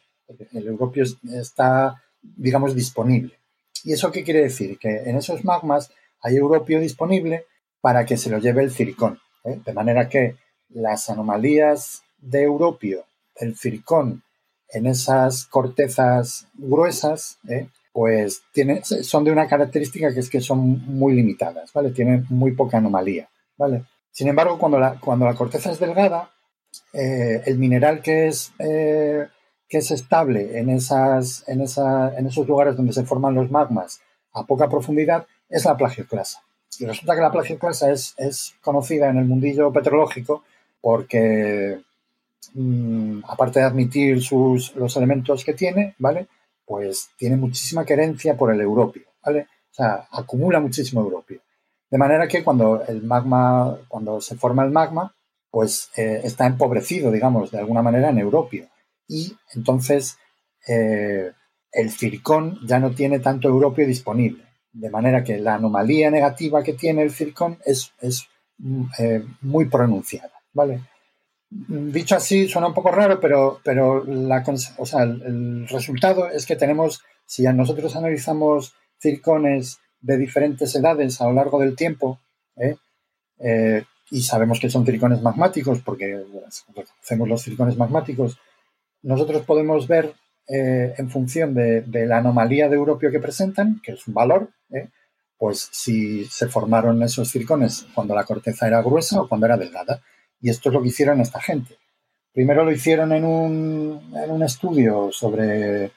El 0.54 0.68
europio 0.68 1.04
es- 1.04 1.18
está, 1.34 2.02
digamos, 2.22 2.76
disponible. 2.76 3.38
¿Y 3.84 3.94
eso 3.94 4.12
qué 4.12 4.24
quiere 4.24 4.42
decir? 4.42 4.78
Que 4.80 5.04
en 5.10 5.16
esos 5.18 5.46
magmas 5.46 5.92
hay 6.22 6.36
europio 6.36 6.80
disponible 6.80 7.46
para 7.80 8.06
que 8.06 8.18
se 8.18 8.30
lo 8.30 8.40
lleve 8.40 8.64
el 8.64 8.72
circón. 8.72 9.20
¿eh? 9.46 9.60
De 9.64 9.74
manera 9.74 10.10
que 10.10 10.36
las 10.70 11.10
anomalías 11.10 12.02
de 12.18 12.42
europio, 12.42 13.06
el 13.36 13.56
circón, 13.56 14.24
en 14.70 14.86
esas 14.86 15.46
cortezas 15.46 16.48
gruesas, 16.54 17.40
¿eh? 17.48 17.68
pues 17.94 18.44
tiene, 18.54 18.84
son 18.84 19.24
de 19.24 19.32
una 19.32 19.48
característica 19.48 20.14
que 20.14 20.20
es 20.20 20.30
que 20.30 20.42
son 20.42 20.86
muy 20.86 21.14
limitadas, 21.14 21.74
¿vale? 21.74 21.92
Tienen 21.92 22.26
muy 22.30 22.52
poca 22.52 22.78
anomalía, 22.78 23.28
¿vale? 23.58 23.86
Sin 24.12 24.28
embargo, 24.28 24.58
cuando 24.60 24.80
la, 24.80 25.00
cuando 25.00 25.26
la 25.26 25.36
corteza 25.36 25.72
es 25.72 25.80
delgada, 25.80 26.32
eh, 26.94 27.42
el 27.46 27.58
mineral 27.58 28.02
que 28.02 28.28
es, 28.28 28.52
eh, 28.60 29.28
que 29.68 29.78
es 29.80 29.92
estable 29.92 30.60
en, 30.60 30.70
esas, 30.70 31.44
en, 31.48 31.62
esa, 31.62 32.16
en 32.18 32.28
esos 32.28 32.48
lugares 32.48 32.76
donde 32.76 32.94
se 32.94 33.04
forman 33.04 33.36
los 33.36 33.50
magmas 33.52 34.02
a 34.34 34.46
poca 34.46 34.70
profundidad 34.70 35.26
es 35.50 35.66
la 35.66 35.78
plagioclasa. 35.78 36.44
Y 36.80 36.86
resulta 36.86 37.16
que 37.16 37.22
la 37.22 37.32
plagioclasa 37.32 37.92
es, 37.92 38.14
es 38.18 38.56
conocida 38.62 39.10
en 39.10 39.18
el 39.18 39.26
mundillo 39.26 39.72
petrológico 39.72 40.44
porque, 40.82 41.80
mm, 42.54 43.20
aparte 43.28 43.60
de 43.60 43.66
admitir 43.66 44.22
sus, 44.22 44.76
los 44.76 44.96
elementos 44.98 45.44
que 45.44 45.54
tiene, 45.54 45.96
¿vale? 46.00 46.28
Pues 46.66 47.10
tiene 47.18 47.38
muchísima 47.38 47.86
querencia 47.86 48.36
por 48.38 48.54
el 48.54 48.62
europio, 48.62 49.04
¿vale? 49.24 49.48
O 49.72 49.74
sea, 49.74 50.08
acumula 50.12 50.60
muchísimo 50.60 51.02
europio. 51.02 51.42
De 51.90 51.98
manera 51.98 52.28
que 52.28 52.44
cuando 52.44 52.84
el 52.86 53.04
magma, 53.04 53.78
cuando 53.88 54.20
se 54.20 54.36
forma 54.36 54.64
el 54.64 54.72
magma, 54.72 55.16
pues 55.50 55.90
eh, 55.96 56.22
está 56.24 56.46
empobrecido, 56.46 57.12
digamos, 57.12 57.52
de 57.52 57.60
alguna 57.60 57.82
manera 57.82 58.10
en 58.10 58.20
europio. 58.20 58.68
Y 59.08 59.36
entonces 59.54 60.18
eh, 60.68 61.32
el 61.72 61.92
circón 61.92 62.60
ya 62.66 62.80
no 62.80 62.92
tiene 62.92 63.20
tanto 63.20 63.48
europio 63.48 63.88
disponible. 63.88 64.44
De 64.72 64.90
manera 64.90 65.24
que 65.24 65.38
la 65.38 65.56
anomalía 65.56 66.12
negativa 66.12 66.62
que 66.64 66.74
tiene 66.74 67.04
el 67.04 67.12
circón 67.12 67.58
es, 67.66 67.94
mm, 68.58 68.84
eh, 69.00 69.24
muy 69.42 69.66
pronunciada, 69.66 70.34
¿vale? 70.54 70.82
Dicho 71.50 72.16
así, 72.16 72.50
suena 72.50 72.68
un 72.68 72.74
poco 72.74 72.92
raro, 72.92 73.20
pero, 73.22 73.62
el, 74.06 74.30
resultado 75.70 76.30
es 76.30 76.46
que 76.46 76.58
tenemos, 76.58 77.02
si 77.26 77.44
nosotros 77.44 77.96
analizamos 77.96 78.74
circones 79.00 79.80
de 80.02 80.18
diferentes 80.18 80.76
edades 80.76 81.22
a 81.22 81.26
lo 81.26 81.34
largo 81.34 81.60
del 81.60 81.76
tiempo, 81.76 82.20
¿eh? 82.58 82.76
Eh, 83.40 83.84
y 84.10 84.22
sabemos 84.22 84.60
que 84.60 84.70
son 84.70 84.86
circones 84.86 85.22
magmáticos, 85.22 85.80
porque 85.80 86.26
conocemos 86.74 87.28
los 87.28 87.42
circones 87.42 87.78
magmáticos, 87.78 88.38
nosotros 89.04 89.44
podemos 89.44 89.88
ver 89.88 90.14
eh, 90.48 90.96
en 90.98 91.10
función 91.10 91.54
de, 91.54 91.84
la 92.08 92.18
anomalía 92.18 92.68
de 92.68 92.76
europio 92.76 93.12
que 93.12 93.20
presentan, 93.20 93.82
que 93.82 93.94
es 93.94 94.08
un 94.08 94.14
valor, 94.14 94.50
pues 95.38 95.70
si 95.72 96.26
se 96.26 96.48
formaron 96.48 97.04
esos 97.04 97.30
circones 97.30 97.86
cuando 97.94 98.16
la 98.16 98.24
corteza 98.24 98.68
era 98.68 98.82
gruesa 98.82 99.22
o 99.22 99.30
cuando 99.30 99.46
era 99.46 99.56
delgada. 99.56 100.02
Y 100.42 100.50
esto 100.50 100.70
es 100.70 100.74
lo 100.74 100.82
que 100.82 100.90
hicieron 100.90 101.22
esta 101.22 101.42
gente. 101.42 101.78
Primero 102.34 102.64
lo 102.64 102.72
hicieron 102.72 103.12
en 103.14 103.26
un, 103.26 104.14
en 104.16 104.30
un 104.30 104.44
estudio 104.44 105.10
sobre 105.12 105.92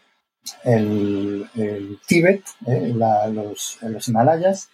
el, 0.64 1.98
Tíbet, 2.06 2.42
eh, 2.66 2.94
los, 2.94 3.78
los, 3.82 4.08
Himalayas, 4.08 4.70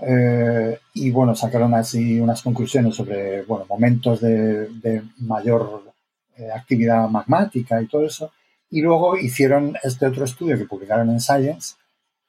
eh, 0.00 0.78
y 0.94 1.10
bueno, 1.10 1.34
sacaron 1.34 1.74
así 1.74 2.18
unas 2.18 2.42
conclusiones 2.42 2.94
sobre 2.94 3.42
bueno, 3.42 3.66
momentos 3.68 4.20
de, 4.20 5.02
mayor 5.18 5.94
eh, 6.36 6.50
actividad 6.50 7.08
magmática 7.08 7.80
y 7.80 7.86
todo 7.86 8.06
eso. 8.06 8.32
Y 8.70 8.80
luego 8.80 9.16
hicieron 9.16 9.76
este 9.82 10.06
otro 10.06 10.24
estudio 10.24 10.56
que 10.56 10.64
publicaron 10.64 11.10
en 11.10 11.20
Science, 11.20 11.74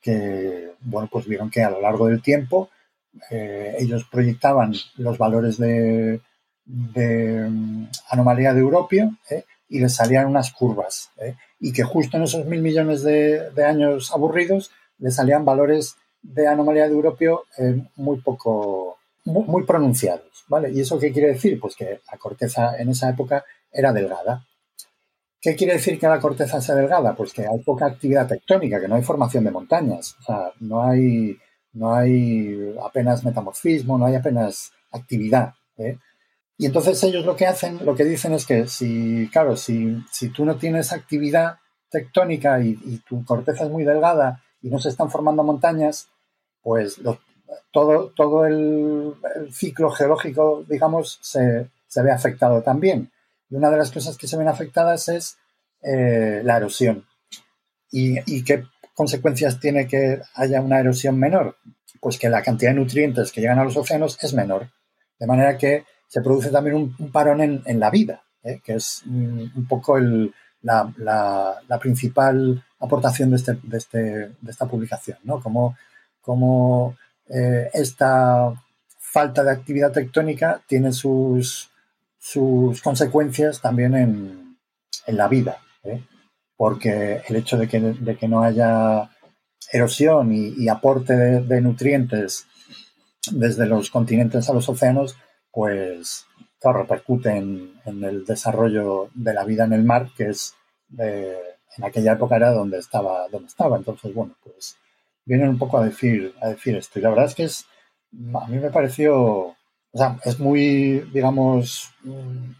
que 0.01 0.73
bueno, 0.81 1.07
pues 1.11 1.25
vieron 1.27 1.49
que 1.49 1.63
a 1.63 1.71
lo 1.71 1.81
largo 1.81 2.07
del 2.07 2.21
tiempo 2.21 2.69
ellos 3.31 4.03
proyectaban 4.11 4.73
los 4.97 5.17
valores 5.17 5.57
de, 5.57 6.19
de 6.65 7.47
mm, 7.49 7.87
anomalía 8.09 8.53
de 8.53 8.59
Europio 8.59 9.15
¿eh? 9.29 9.45
y 9.69 9.79
le 9.79 9.89
salían 9.89 10.27
unas 10.27 10.51
curvas. 10.51 11.11
¿eh? 11.17 11.35
Y 11.59 11.71
que 11.71 11.83
justo 11.83 12.17
en 12.17 12.23
esos 12.23 12.45
mil 12.45 12.61
millones 12.61 13.03
de, 13.03 13.51
años 13.65 14.11
aburridos 14.11 14.71
le 14.97 15.11
salían 15.11 15.45
valores 15.45 15.95
de 16.21 16.47
anomalía 16.47 16.87
de 16.87 16.93
Europio 16.93 17.43
eh, 17.57 17.81
muy 17.95 18.19
poco, 18.21 18.97
muy, 19.25 19.63
pronunciados. 19.63 20.45
¿vale? 20.47 20.71
¿Y 20.71 20.81
eso 20.81 20.99
qué 20.99 21.11
quiere 21.11 21.29
decir? 21.29 21.59
Pues 21.59 21.75
que 21.75 22.01
la 22.11 22.17
corteza 22.17 22.77
en 22.77 22.89
esa 22.89 23.09
época 23.09 23.43
era 23.71 23.93
delgada. 23.93 24.45
¿Qué 25.39 25.55
quiere 25.55 25.73
decir 25.73 25.99
que 25.99 26.07
la 26.07 26.19
corteza 26.19 26.59
sea 26.59 26.73
delgada? 26.73 27.15
Pues 27.15 27.31
que 27.31 27.45
hay 27.45 27.59
poca 27.59 27.85
actividad 27.85 28.27
tectónica, 28.27 28.79
que 28.79 28.87
no 28.87 28.95
hay 28.95 29.03
formación 29.03 29.43
de 29.43 29.51
montañas. 29.51 30.15
O 30.19 30.23
sea, 30.23 30.51
no 30.59 30.81
hay, 30.81 31.37
no 31.73 31.93
hay 31.93 32.75
apenas 32.83 33.23
metamorfismo, 33.23 33.95
no 33.97 34.07
hay 34.07 34.15
apenas 34.15 34.71
actividad. 34.91 35.53
Y 36.57 36.65
entonces 36.65 37.03
ellos 37.03 37.25
lo 37.25 37.35
que 37.35 37.47
hacen, 37.47 37.85
lo 37.85 37.95
que 37.95 38.05
dicen 38.05 38.33
es 38.33 38.45
que 38.45 38.67
si, 38.67 39.29
claro, 39.31 39.57
si, 39.57 40.03
si 40.11 40.29
tú 40.29 40.45
no 40.45 40.55
tienes 40.55 40.93
actividad 40.93 41.57
tectónica 41.89 42.59
y, 42.61 43.01
tu 43.07 43.23
corteza 43.25 43.65
es 43.65 43.69
muy 43.69 43.83
delgada 43.83 44.41
y 44.61 44.69
no 44.69 44.79
se 44.79 44.89
están 44.89 45.11
formando 45.11 45.43
montañas, 45.43 46.07
pues 46.61 46.99
todo, 47.71 48.11
todo 48.15 48.45
el, 48.45 49.15
ciclo 49.51 49.89
geológico, 49.91 50.63
digamos, 50.67 51.19
se, 51.21 51.69
ve 52.01 52.11
afectado 52.11 52.61
también. 52.61 53.11
Y 53.49 53.55
una 53.55 53.69
de 53.69 53.77
las 53.77 53.91
cosas 53.91 54.17
que 54.17 54.27
se 54.27 54.37
ven 54.37 54.47
afectadas 54.47 55.09
es 55.09 55.37
eh, 55.81 56.41
la 56.43 56.57
erosión. 56.57 57.05
¿Y, 57.91 58.17
¿Y 58.25 58.43
qué 58.43 58.63
consecuencias 58.93 59.59
tiene 59.59 59.87
que 59.87 60.21
haya 60.33 60.61
una 60.61 60.79
erosión 60.79 61.17
menor? 61.17 61.57
Pues 61.99 62.17
que 62.17 62.29
la 62.29 62.43
cantidad 62.43 62.71
de 62.71 62.79
nutrientes 62.79 63.31
que 63.31 63.41
llegan 63.41 63.59
a 63.59 63.63
los 63.63 63.77
océanos 63.77 64.17
es 64.21 64.33
menor. 64.33 64.69
De 65.19 65.27
manera 65.27 65.57
que 65.57 65.85
se 66.07 66.21
produce 66.21 66.49
también 66.49 66.75
un, 66.75 67.11
parón 67.11 67.41
en, 67.41 67.79
la 67.79 67.89
vida, 67.89 68.23
¿eh? 68.43 68.61
que 68.63 68.75
es 68.75 69.03
un, 69.05 69.65
poco 69.67 69.97
la, 70.61 71.79
principal 71.79 72.63
aportación 72.79 73.31
de, 73.31 73.35
este, 73.37 73.57
este, 73.73 74.31
esta 74.47 74.65
publicación, 74.67 75.17
¿no? 75.23 75.41
Como, 75.41 76.97
eh, 77.27 77.69
esta 77.73 78.53
falta 78.97 79.43
de 79.43 79.51
actividad 79.51 79.91
tectónica 79.91 80.61
tiene 80.67 80.91
sus, 80.91 81.71
sus 82.19 82.81
consecuencias 82.81 83.61
también 83.61 83.95
en, 83.95 84.57
la 85.07 85.27
vida, 85.27 85.59
¿eh? 85.83 86.03
porque 86.57 87.21
el 87.27 87.35
hecho 87.35 87.57
de 87.57 87.67
que, 87.67 88.27
no 88.27 88.41
haya 88.41 89.09
erosión 89.71 90.31
y, 90.33 90.67
aporte 90.67 91.13
de, 91.13 91.61
nutrientes 91.61 92.47
desde 93.31 93.67
los 93.67 93.91
continentes 93.91 94.49
a 94.49 94.53
los 94.53 94.67
océanos 94.67 95.15
pues 95.55 96.27
claro, 96.59 96.81
repercute 96.81 97.29
en, 97.29 97.71
el 97.85 98.25
desarrollo 98.25 99.09
de 99.13 99.33
la 99.33 99.45
vida 99.45 99.63
en 99.63 99.71
el 99.71 99.85
mar, 99.85 100.09
que 100.17 100.29
es 100.29 100.53
en 100.97 101.83
aquella 101.83 102.13
época 102.13 102.35
era 102.35 102.51
donde 102.51 102.77
estaba, 102.79 103.29
donde 103.29 103.47
estaba. 103.47 103.77
Entonces, 103.77 104.13
bueno, 104.13 104.35
pues 104.43 104.75
vienen 105.23 105.47
un 105.47 105.57
poco 105.57 105.77
a 105.77 105.85
decir, 105.85 106.35
a 106.41 106.49
decir 106.49 106.75
esto. 106.75 106.99
Y 106.99 107.03
la 107.03 107.09
verdad 107.09 107.25
es 107.25 107.35
que 107.35 107.45
es, 107.45 107.65
a 108.33 108.47
mí 108.47 108.57
me 108.57 108.69
pareció, 108.69 109.17
o 109.17 109.55
sea, 109.93 110.19
es 110.25 110.39
muy, 110.39 110.99
digamos, 111.13 111.89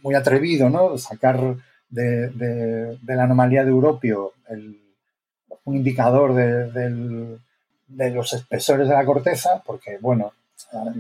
muy 0.01 0.15
atrevido, 0.15 0.69
¿no? 0.69 0.97
Sacar 0.97 1.57
de, 1.89 2.97
la 3.05 3.23
anomalía 3.23 3.63
de 3.65 3.71
Europio 3.71 4.31
un 5.65 5.75
indicador 5.75 6.33
de, 6.33 7.39
de 7.87 8.11
los 8.11 8.31
espesores 8.33 8.87
de 8.87 8.93
la 8.93 9.05
corteza, 9.05 9.61
porque, 9.65 9.97
bueno, 9.99 10.31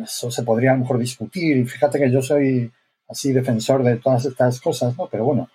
eso 0.03 0.31
se 0.31 0.43
podría 0.43 0.71
a 0.71 0.73
lo 0.73 0.81
mejor 0.81 0.99
discutir. 0.99 1.57
Y 1.57 1.65
fíjate 1.65 1.99
que 1.99 2.11
yo 2.11 2.21
soy 2.21 2.71
así 3.07 3.31
defensor 3.31 3.83
de 3.83 3.97
todas 3.97 4.25
estas 4.25 4.59
cosas, 4.61 4.97
¿no? 4.97 5.07
Pero 5.07 5.25
bueno, 5.25 5.49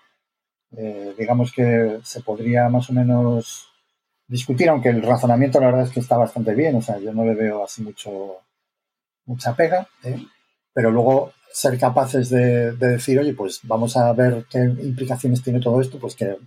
eh, 0.77 1.13
digamos 1.17 1.51
que 1.51 1.99
se 2.03 2.21
podría 2.21 2.69
más 2.69 2.89
o 2.89 2.93
menos 2.93 3.67
discutir, 4.27 4.69
aunque 4.69 4.89
el 4.89 5.01
razonamiento 5.01 5.59
la 5.59 5.67
verdad 5.67 5.83
es 5.83 5.91
que 5.91 5.99
está 5.99 6.17
bastante 6.17 6.53
bien, 6.55 6.75
o 6.77 6.81
sea, 6.81 6.97
yo 6.99 7.13
no 7.13 7.25
le 7.25 7.35
veo 7.35 7.63
así 7.63 7.81
mucho 7.83 8.37
mucha 9.25 9.55
pega, 9.55 9.87
¿eh? 10.03 10.25
pero 10.73 10.89
luego 10.89 11.33
ser 11.51 11.77
capaces 11.77 12.29
de, 12.29 12.71
decir, 12.73 13.19
oye, 13.19 13.33
pues 13.33 13.59
vamos 13.63 13.97
a 13.97 14.11
ver 14.13 14.45
qué 14.49 14.59
implicaciones 14.59 15.43
tiene 15.43 15.59
todo 15.59 15.81
esto, 15.81 15.99
pues 15.99 16.15
que, 16.15 16.37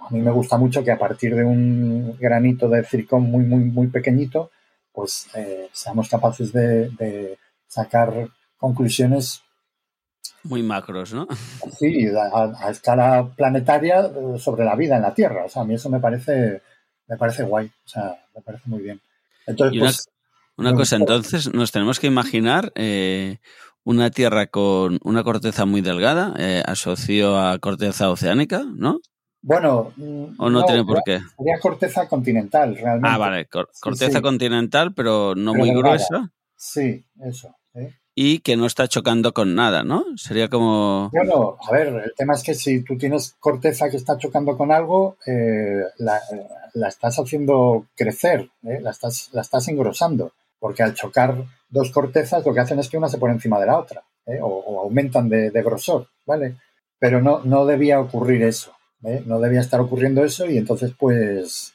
a 0.00 0.10
mí 0.10 0.20
me 0.20 0.30
gusta 0.30 0.56
mucho 0.56 0.84
que 0.84 0.92
a 0.92 0.98
partir 0.98 1.34
de 1.34 1.44
un 1.44 2.16
granito 2.18 2.68
de 2.68 2.84
circón 2.84 3.24
muy, 3.24 3.44
muy, 3.44 3.64
muy 3.64 3.88
pequeñito, 3.88 4.50
pues 4.96 5.28
eh, 5.34 5.68
seamos 5.72 6.08
capaces 6.08 6.50
de, 6.54 7.38
sacar 7.68 8.30
conclusiones 8.56 9.42
muy 10.42 10.62
macros, 10.62 11.12
¿no? 11.12 11.28
Sí, 11.78 12.06
a, 12.08 12.70
escala 12.70 13.28
planetaria 13.36 14.06
eh, 14.06 14.38
sobre 14.38 14.64
la 14.64 14.74
vida 14.74 14.96
en 14.96 15.02
la 15.02 15.12
Tierra. 15.12 15.44
O 15.44 15.48
sea, 15.50 15.62
a 15.62 15.64
mí 15.66 15.74
eso 15.74 15.90
me 15.90 16.00
parece, 16.00 16.62
me 17.08 17.16
parece 17.18 17.42
guay. 17.42 17.66
O 17.66 17.88
sea, 17.88 18.24
me 18.34 18.40
parece 18.40 18.64
muy 18.66 18.80
bien. 18.80 19.00
Entonces, 19.46 19.78
pues, 19.78 20.08
una, 20.56 20.72
cosa, 20.72 20.96
entonces, 20.96 21.52
nos 21.52 21.72
tenemos 21.72 22.00
que 22.00 22.06
imaginar 22.06 22.72
eh, 22.74 23.38
una 23.84 24.10
Tierra 24.10 24.46
con 24.46 24.98
una 25.02 25.22
corteza 25.24 25.66
muy 25.66 25.82
delgada, 25.82 26.32
asocio 26.64 27.38
a 27.38 27.58
corteza 27.58 28.08
oceánica, 28.08 28.64
¿no? 28.64 29.00
Bueno, 29.46 29.92
¿O 30.38 30.50
no, 30.50 30.64
tiene 30.64 30.84
por 30.84 31.04
qué? 31.04 31.20
Sería 31.36 31.60
corteza 31.60 32.08
continental, 32.08 32.74
realmente. 32.74 33.08
Ah, 33.08 33.16
vale, 33.16 33.46
corteza 33.80 34.20
continental, 34.20 34.92
pero 34.92 35.36
no 35.36 35.54
muy 35.54 35.70
gruesa. 35.70 36.32
Sí, 36.56 37.06
eso. 37.20 37.54
Y 38.16 38.40
que 38.40 38.56
no 38.56 38.66
está 38.66 38.88
chocando 38.88 39.32
con 39.32 39.54
nada, 39.54 39.84
¿no? 39.84 40.02
Sería 40.16 40.48
como... 40.48 41.10
Bueno, 41.12 41.58
a 41.64 41.70
ver, 41.70 41.88
el 41.88 42.12
tema 42.16 42.34
es 42.34 42.42
que 42.42 42.54
si 42.54 42.82
tú 42.82 42.98
tienes 42.98 43.36
corteza 43.38 43.88
que 43.88 43.98
está 43.98 44.18
chocando 44.18 44.56
con 44.56 44.72
algo, 44.72 45.16
eh, 45.26 45.82
la, 45.98 46.20
estás 46.88 47.16
haciendo 47.20 47.86
crecer, 47.94 48.50
¿eh? 48.64 48.80
la, 48.80 48.90
estás, 48.90 49.28
la 49.32 49.42
estás 49.42 49.68
engrosando, 49.68 50.32
porque 50.58 50.82
al 50.82 50.94
chocar 50.94 51.44
dos 51.68 51.92
cortezas 51.92 52.44
lo 52.44 52.52
que 52.52 52.60
hacen 52.60 52.80
es 52.80 52.88
que 52.88 52.98
una 52.98 53.08
se 53.08 53.18
pone 53.18 53.34
encima 53.34 53.60
de 53.60 53.66
la 53.66 53.78
otra, 53.78 54.02
¿eh? 54.26 54.40
o, 54.42 54.80
aumentan 54.80 55.28
de, 55.28 55.52
de 55.52 55.62
grosor, 55.62 56.08
¿vale? 56.24 56.56
Pero 56.98 57.22
no, 57.22 57.42
no 57.44 57.64
debía 57.64 58.00
ocurrir 58.00 58.42
eso. 58.42 58.75
¿Eh? 59.04 59.22
No 59.26 59.40
debía 59.40 59.60
estar 59.60 59.80
ocurriendo 59.80 60.24
eso 60.24 60.46
y 60.46 60.58
entonces 60.58 60.92
pues... 60.98 61.74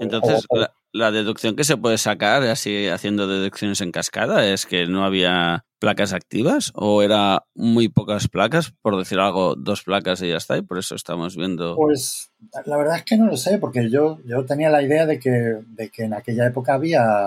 entonces 0.00 0.46
la, 0.92 1.10
deducción 1.10 1.56
que 1.56 1.64
se 1.64 1.76
puede 1.76 1.98
sacar 1.98 2.42
así 2.44 2.88
haciendo 2.88 3.26
deducciones 3.26 3.80
en 3.80 3.92
cascada 3.92 4.46
es 4.46 4.66
que 4.66 4.86
no 4.86 5.04
había 5.04 5.64
placas 5.78 6.12
activas 6.12 6.72
o 6.74 7.02
era 7.02 7.44
muy 7.54 7.88
pocas 7.88 8.28
placas, 8.28 8.72
por 8.82 8.98
decir 8.98 9.18
algo, 9.18 9.54
dos 9.56 9.82
placas 9.82 10.20
y 10.22 10.28
ya 10.28 10.36
está, 10.36 10.56
y 10.58 10.62
por 10.62 10.78
eso 10.78 10.94
estamos 10.94 11.36
viendo... 11.36 11.74
Pues 11.76 12.30
la 12.66 12.76
verdad 12.76 12.96
es 12.96 13.04
que 13.04 13.16
no 13.16 13.26
lo 13.26 13.36
sé, 13.36 13.58
porque 13.58 13.88
yo, 13.90 14.18
yo 14.24 14.44
tenía 14.44 14.68
la 14.68 14.82
idea 14.82 15.06
de 15.06 15.18
que, 15.18 15.30
de 15.66 15.88
que 15.88 16.04
en 16.04 16.14
aquella 16.14 16.46
época 16.46 16.74
había, 16.74 17.26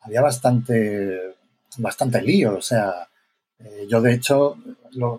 había 0.00 0.22
bastante, 0.22 1.36
bastante 1.76 2.22
lío, 2.22 2.56
o 2.56 2.62
sea, 2.62 3.08
eh, 3.58 3.86
yo 3.88 4.00
de 4.00 4.14
hecho 4.14 4.56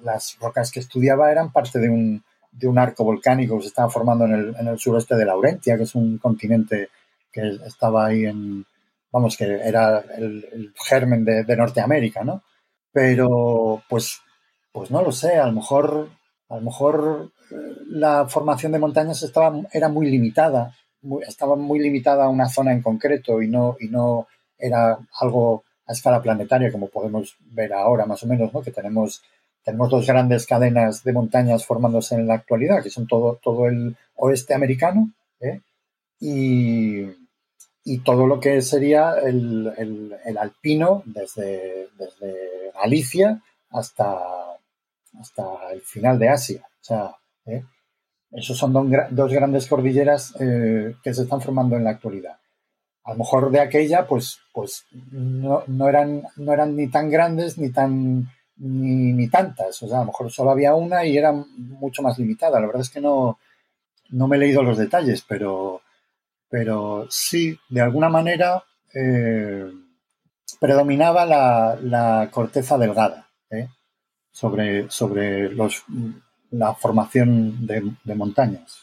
las 0.04 0.38
rocas 0.40 0.72
que 0.72 0.80
estudiaba 0.80 1.32
eran 1.32 1.52
parte 1.52 1.80
de 1.80 1.90
un, 1.90 2.24
de 2.58 2.68
un 2.68 2.78
arco 2.78 3.04
volcánico 3.04 3.58
que 3.58 3.64
se 3.64 3.68
estaba 3.70 3.90
formando 3.90 4.26
en 4.26 4.34
el, 4.34 4.56
en 4.58 4.68
el 4.68 4.80
suroeste 4.80 5.16
de 5.16 5.26
Laurentia, 5.26 5.78
que 5.78 5.84
es 5.84 5.96
un 5.96 6.18
continente 6.18 6.90
que 7.32 7.60
estaba 7.66 8.06
ahí 8.06 8.26
en, 8.26 8.66
vamos, 9.12 9.38
que 9.38 9.46
era 9.46 10.00
el, 10.18 10.74
germen 10.76 11.24
de, 11.24 11.56
Norteamérica, 11.56 12.24
¿no? 12.24 12.44
Pero, 12.92 13.82
pues, 13.90 14.22
pues 14.72 14.92
no 14.92 15.02
lo 15.02 15.12
sé, 15.12 15.38
a 15.38 15.46
lo 15.48 15.54
mejor, 15.54 16.10
a 16.50 16.56
lo 16.56 16.62
mejor 16.62 17.32
eh, 17.52 17.56
la 17.88 18.28
formación 18.28 18.72
de 18.72 18.80
montañas 18.80 19.24
estaba, 19.24 19.54
era 19.72 19.90
muy 19.90 20.10
limitada, 20.10 20.74
estaba 21.28 21.56
muy 21.56 21.80
limitada 21.80 22.26
a 22.26 22.30
una 22.30 22.50
zona 22.50 22.72
en 22.74 22.82
concreto 22.82 23.42
y 23.42 23.48
no, 23.48 23.78
y 23.80 23.88
no 23.88 24.28
era 24.58 24.98
algo 25.20 25.64
a 25.88 25.94
escala 25.94 26.22
planetaria 26.22 26.72
como 26.72 26.88
podemos 26.88 27.38
ver 27.40 27.74
ahora 27.74 28.06
más 28.06 28.24
o 28.24 28.28
menos, 28.28 28.54
¿no? 28.54 28.62
que 28.62 28.72
tenemos, 28.72 29.22
tenemos 29.66 29.90
dos 29.90 30.06
grandes 30.06 30.46
cadenas 30.46 31.04
de 31.04 31.12
montañas 31.12 31.66
formándose 31.66 32.14
en 32.16 32.28
la 32.28 32.36
actualidad, 32.36 32.84
que 32.84 32.92
son 32.92 33.08
todo, 33.08 33.40
todo 33.42 33.68
el 33.68 33.98
oeste 34.16 34.54
americano 34.54 35.12
¿eh? 35.42 35.62
y, 36.20 37.02
y, 37.84 38.00
todo 38.04 38.28
lo 38.28 38.40
que 38.40 38.62
sería 38.62 39.16
el, 39.16 39.74
el, 40.24 40.38
alpino 40.38 41.02
desde, 41.06 41.90
desde 41.98 42.72
Galicia 42.76 43.42
hasta, 43.72 44.20
hasta 45.20 45.44
el 45.74 45.82
final 45.82 46.20
de 46.20 46.30
Asia. 46.30 46.62
O 46.64 46.84
sea, 46.84 47.16
¿eh? 47.48 47.64
esos 48.32 48.56
son 48.56 48.72
dos, 48.72 49.32
grandes 49.32 49.66
cordilleras 49.66 50.36
eh, 50.40 50.96
que 51.04 51.14
se 51.14 51.24
están 51.24 51.42
formando 51.42 51.76
en 51.76 51.86
la 51.86 51.90
actualidad. 51.90 52.38
A 53.04 53.14
lo 53.14 53.18
mejor 53.18 53.50
de 53.50 53.62
aquella, 53.62 54.06
pues, 54.06 54.40
pues 54.54 54.86
no, 55.12 55.64
eran, 55.90 56.24
no 56.38 56.54
eran 56.54 56.76
ni 56.76 56.88
tan 56.88 57.10
grandes 57.10 57.58
ni 57.58 57.72
tan 57.72 58.30
ni, 58.58 59.30
tantas. 59.30 59.82
O 59.84 59.88
sea, 59.88 59.98
a 59.98 60.02
lo 60.02 60.08
mejor 60.08 60.32
solo 60.32 60.52
había 60.52 60.76
una 60.76 61.06
y 61.06 61.18
era 61.18 61.32
mucho 61.32 62.02
más 62.02 62.18
limitada. 62.18 62.60
La 62.60 62.68
verdad 62.68 62.82
es 62.82 62.90
que 62.90 63.02
no, 63.02 63.40
no 64.10 64.28
me 64.28 64.38
he 64.38 64.40
leído 64.40 64.64
los 64.64 64.78
detalles, 64.78 65.24
pero, 65.28 65.82
pero 66.50 67.08
sí, 67.10 67.58
de 67.70 67.82
alguna 67.82 68.10
manera 68.10 68.64
eh, 68.94 69.72
predominaba 70.60 71.26
la, 71.26 71.78
la 71.82 72.30
corteza 72.32 72.78
delgada. 72.78 73.28
¿eh? 73.52 73.68
sobre, 74.36 74.92
sobre 74.92 75.50
los, 75.50 75.86
la 76.52 76.76
formación 76.76 77.66
de, 77.66 77.82
montañas. 78.16 78.82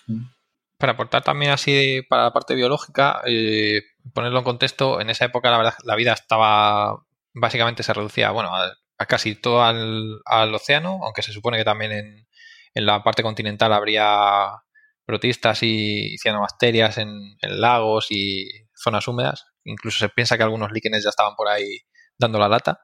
Para 0.78 0.92
aportar 0.92 1.22
también 1.22 1.52
así 1.52 2.00
para 2.08 2.24
la 2.24 2.32
parte 2.32 2.54
biológica, 2.54 3.20
eh, 3.26 3.82
ponerlo 4.14 4.38
en 4.38 4.44
contexto, 4.44 5.00
en 5.00 5.10
esa 5.10 5.26
época 5.26 5.50
la 5.50 5.58
verdad 5.58 5.74
la 5.84 5.94
vida 5.94 6.14
estaba 6.14 7.04
básicamente 7.34 7.82
se 7.82 7.92
reducía 7.92 8.30
bueno, 8.30 8.48
a, 8.54 8.72
casi 9.07 9.34
todo 9.34 9.62
al, 9.62 10.55
océano, 10.55 11.00
aunque 11.03 11.22
se 11.22 11.32
supone 11.32 11.59
que 11.59 11.64
también 11.64 11.92
en, 11.92 12.28
en 12.74 12.86
la 12.86 13.03
parte 13.03 13.22
continental 13.22 13.72
habría 13.72 14.62
protistas 15.05 15.62
y 15.62 16.16
cianobacterias 16.18 16.98
en, 16.98 17.36
en, 17.40 17.61
lagos 17.61 18.07
y 18.11 18.48
zonas 18.74 19.07
húmedas. 19.09 19.46
Incluso 19.64 19.98
se 19.98 20.09
piensa 20.09 20.36
que 20.36 20.44
algunos 20.44 20.72
líquenes 20.72 21.05
ya 21.05 21.11
estaban 21.11 21.34
por 21.36 21.48
ahí 21.48 21.80
dando 22.18 22.38
la 22.38 22.48
lata. 22.48 22.80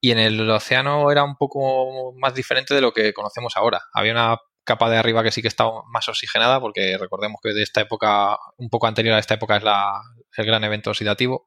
Y 0.00 0.10
en 0.10 0.18
el 0.18 0.50
océano 0.50 1.10
era 1.10 1.24
un 1.24 1.36
poco 1.36 2.12
más 2.18 2.34
diferente 2.34 2.74
de 2.74 2.80
lo 2.80 2.92
que 2.92 3.12
conocemos 3.12 3.56
ahora. 3.56 3.82
Había 3.92 4.12
una 4.12 4.38
capa 4.64 4.90
de 4.90 4.98
arriba 4.98 5.22
que 5.22 5.30
sí 5.30 5.40
que 5.40 5.48
estaba 5.48 5.82
más 5.90 6.08
oxigenada, 6.08 6.60
porque 6.60 6.98
recordemos 6.98 7.40
que 7.42 7.54
de 7.54 7.62
esta 7.62 7.80
época, 7.80 8.36
un 8.58 8.68
poco 8.68 8.86
anterior 8.86 9.14
a 9.14 9.20
esta 9.20 9.34
época, 9.34 9.56
es 9.56 9.62
la, 9.62 10.00
el 10.36 10.44
gran 10.44 10.64
evento 10.64 10.90
oxidativo. 10.90 11.46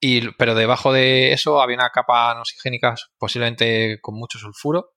Y, 0.00 0.30
pero 0.32 0.54
debajo 0.54 0.92
de 0.92 1.32
eso 1.32 1.62
había 1.62 1.76
una 1.76 1.90
capa 1.90 2.38
oxigénica 2.38 2.94
posiblemente 3.18 3.98
con 4.02 4.16
mucho 4.16 4.38
sulfuro 4.38 4.92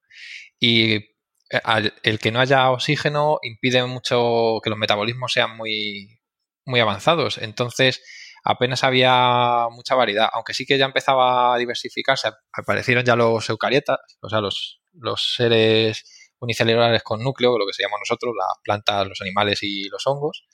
y 0.60 0.96
eh, 0.96 1.92
el 2.04 2.20
que 2.20 2.32
no 2.32 2.40
haya 2.40 2.72
oxígeno 2.72 3.40
impide 3.42 3.86
mucho 3.86 4.60
que 4.64 4.70
los 4.70 4.80
metabolismos 4.80 5.32
sean 5.32 5.56
muy, 5.56 6.20
muy 6.66 6.80
avanzados. 6.80 7.38
Entonces, 7.38 8.04
apenas 8.44 8.84
había 8.84 9.68
mucha 9.72 9.96
variedad, 9.96 10.30
aunque 10.34 10.54
sí 10.54 10.66
que 10.66 10.78
ya 10.78 10.86
empezaba 10.86 11.54
a 11.54 11.58
diversificarse, 11.58 12.32
aparecieron 12.54 13.06
ya 13.06 13.16
los 13.16 13.50
eucarietas, 13.50 14.00
o 14.22 14.30
sea, 14.30 14.42
los, 14.42 14.82
los 14.94 15.36
seres 15.36 16.34
unicelulares 16.40 17.04
con 17.04 17.24
núcleo, 17.24 17.58
lo 17.58 17.66
que 17.66 17.74
se 17.74 17.84
llama 17.84 17.98
nosotros, 18.00 18.34
las 18.38 18.58
plantas, 18.64 19.08
los 19.08 19.22
animales 19.22 19.60
y 19.64 19.90
los 19.90 20.06
hongos. 20.06 20.46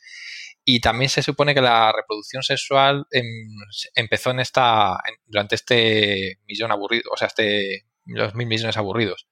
Y 0.65 0.79
también 0.79 1.09
se 1.09 1.21
supone 1.21 1.53
que 1.53 1.61
la 1.61 1.91
reproducción 1.91 2.41
sexual 2.43 3.05
em, 3.11 3.25
empezó 3.95 4.31
en 4.31 4.39
esta, 4.39 4.97
durante 5.25 5.55
este 5.55 6.39
millón 6.47 6.71
aburrido, 6.71 7.11
o 7.13 7.17
sea, 7.17 7.27
este, 7.27 7.85
los 8.05 8.33
mil 8.35 8.47
millones 8.47 8.77
aburridos. 8.77 9.27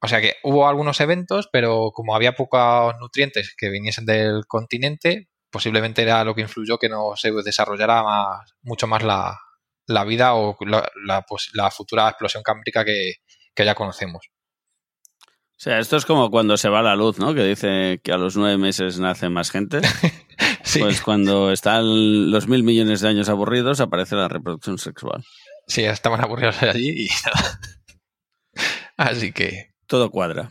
O 0.00 0.08
sea 0.08 0.20
que 0.20 0.34
hubo 0.44 0.68
algunos 0.68 1.00
eventos, 1.00 1.48
pero 1.50 1.90
como 1.92 2.14
había 2.14 2.36
pocos 2.36 2.94
nutrientes 3.00 3.54
que 3.56 3.70
viniesen 3.70 4.06
del 4.06 4.46
continente, 4.46 5.28
posiblemente 5.50 6.02
era 6.02 6.22
lo 6.22 6.34
que 6.34 6.42
influyó 6.42 6.78
que 6.78 6.88
no 6.88 7.16
se 7.16 7.32
desarrollara 7.32 8.04
mucho 8.62 8.86
más 8.86 9.02
la, 9.02 10.04
vida 10.04 10.34
o 10.34 10.56
la, 10.60 11.22
pues, 11.22 11.50
la, 11.54 11.70
futura 11.70 12.08
explosión 12.08 12.42
cámbrica 12.42 12.84
que, 12.84 13.14
ya 13.56 13.74
conocemos. 13.74 14.28
O 15.18 15.58
sea, 15.58 15.78
esto 15.78 15.96
es 15.96 16.04
como 16.04 16.30
cuando 16.30 16.58
se 16.58 16.68
va 16.68 16.82
la 16.82 16.94
luz, 16.94 17.18
¿no? 17.18 17.34
Que 17.34 17.42
dice 17.42 18.00
que 18.04 18.12
a 18.12 18.18
los 18.18 18.36
nueve 18.36 18.58
meses 18.58 19.00
nace 19.00 19.30
más 19.30 19.50
gente. 19.50 19.80
Pues 20.78 21.00
cuando 21.00 21.52
están 21.52 22.30
los 22.30 22.48
mil 22.48 22.62
millones 22.62 23.00
de 23.00 23.08
años 23.08 23.28
aburridos, 23.28 23.80
aparece 23.80 24.16
la 24.16 24.28
reproducción 24.28 24.78
sexual. 24.78 25.24
Sí, 25.66 25.84
estaban 25.84 26.20
aburridos 26.20 26.62
allí 26.62 27.04
y 27.04 27.08
nada. 27.24 27.60
Así 28.96 29.32
que. 29.32 29.74
Todo 29.86 30.10
cuadra. 30.10 30.50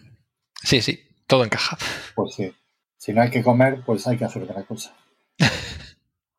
Sí, 0.64 0.82
sí, 0.82 1.02
todo 1.28 1.44
encaja. 1.44 1.78
Pues 2.16 2.36
sí 2.36 2.54
si 3.06 3.14
no 3.14 3.22
hay 3.22 3.30
que 3.30 3.44
comer, 3.44 3.84
pues 3.86 4.08
hay 4.08 4.18
que 4.18 4.26
hacer 4.26 4.42
otra 4.42 4.64
cosa. 4.64 4.92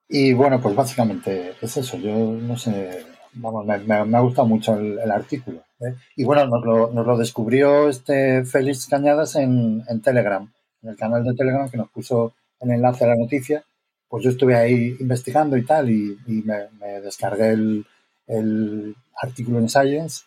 y 0.09 0.33
bueno, 0.33 0.61
pues 0.61 0.74
básicamente 0.74 1.53
es 1.61 1.77
eso. 1.77 1.97
Yo 1.97 2.12
no 2.16 2.57
sé, 2.57 3.07
vamos, 3.35 3.64
me, 3.64 3.95
ha 3.95 4.20
gustado 4.20 4.49
mucho 4.49 4.74
el, 4.74 5.09
artículo. 5.09 5.62
¿eh? 5.79 5.95
Y 6.16 6.24
bueno, 6.24 6.45
nos 6.49 6.64
lo, 6.64 6.91
nos 6.91 7.07
lo, 7.07 7.16
descubrió 7.16 7.89
este 7.89 8.45
Félix 8.45 8.89
Cañadas 8.89 9.37
en, 9.37 9.85
en, 9.89 10.03
Telegram, 10.03 10.53
en 10.83 10.89
el 10.89 10.97
canal 10.97 11.22
de 11.22 11.35
Telegram 11.35 11.70
que 11.70 11.77
nos 11.77 11.89
puso 11.91 12.35
el 12.61 12.71
enlace 12.71 13.05
a 13.05 13.09
la 13.09 13.17
noticia. 13.17 13.65
Pues 14.09 14.25
yo 14.25 14.31
estuve 14.31 14.57
ahí 14.57 14.97
investigando 15.01 15.57
y 15.57 15.65
tal, 15.65 15.91
y, 15.91 16.17
me, 16.27 17.01
descargué 17.03 17.51
el, 17.51 18.95
artículo 19.21 19.59
en 19.59 19.69
Science 19.69 20.25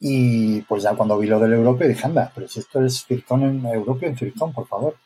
y 0.00 0.62
pues 0.62 0.82
ya 0.82 0.94
cuando 0.94 1.16
vi 1.16 1.28
lo 1.28 1.38
del 1.38 1.52
europeo 1.52 1.86
dije, 1.86 2.04
anda, 2.04 2.32
pero 2.34 2.48
si 2.48 2.58
esto 2.58 2.84
es 2.84 3.04
Circón 3.06 3.44
en 3.44 3.64
europeo 3.66 4.08
en 4.08 4.16
Circón, 4.16 4.52
por 4.52 4.66
favor. 4.66 4.96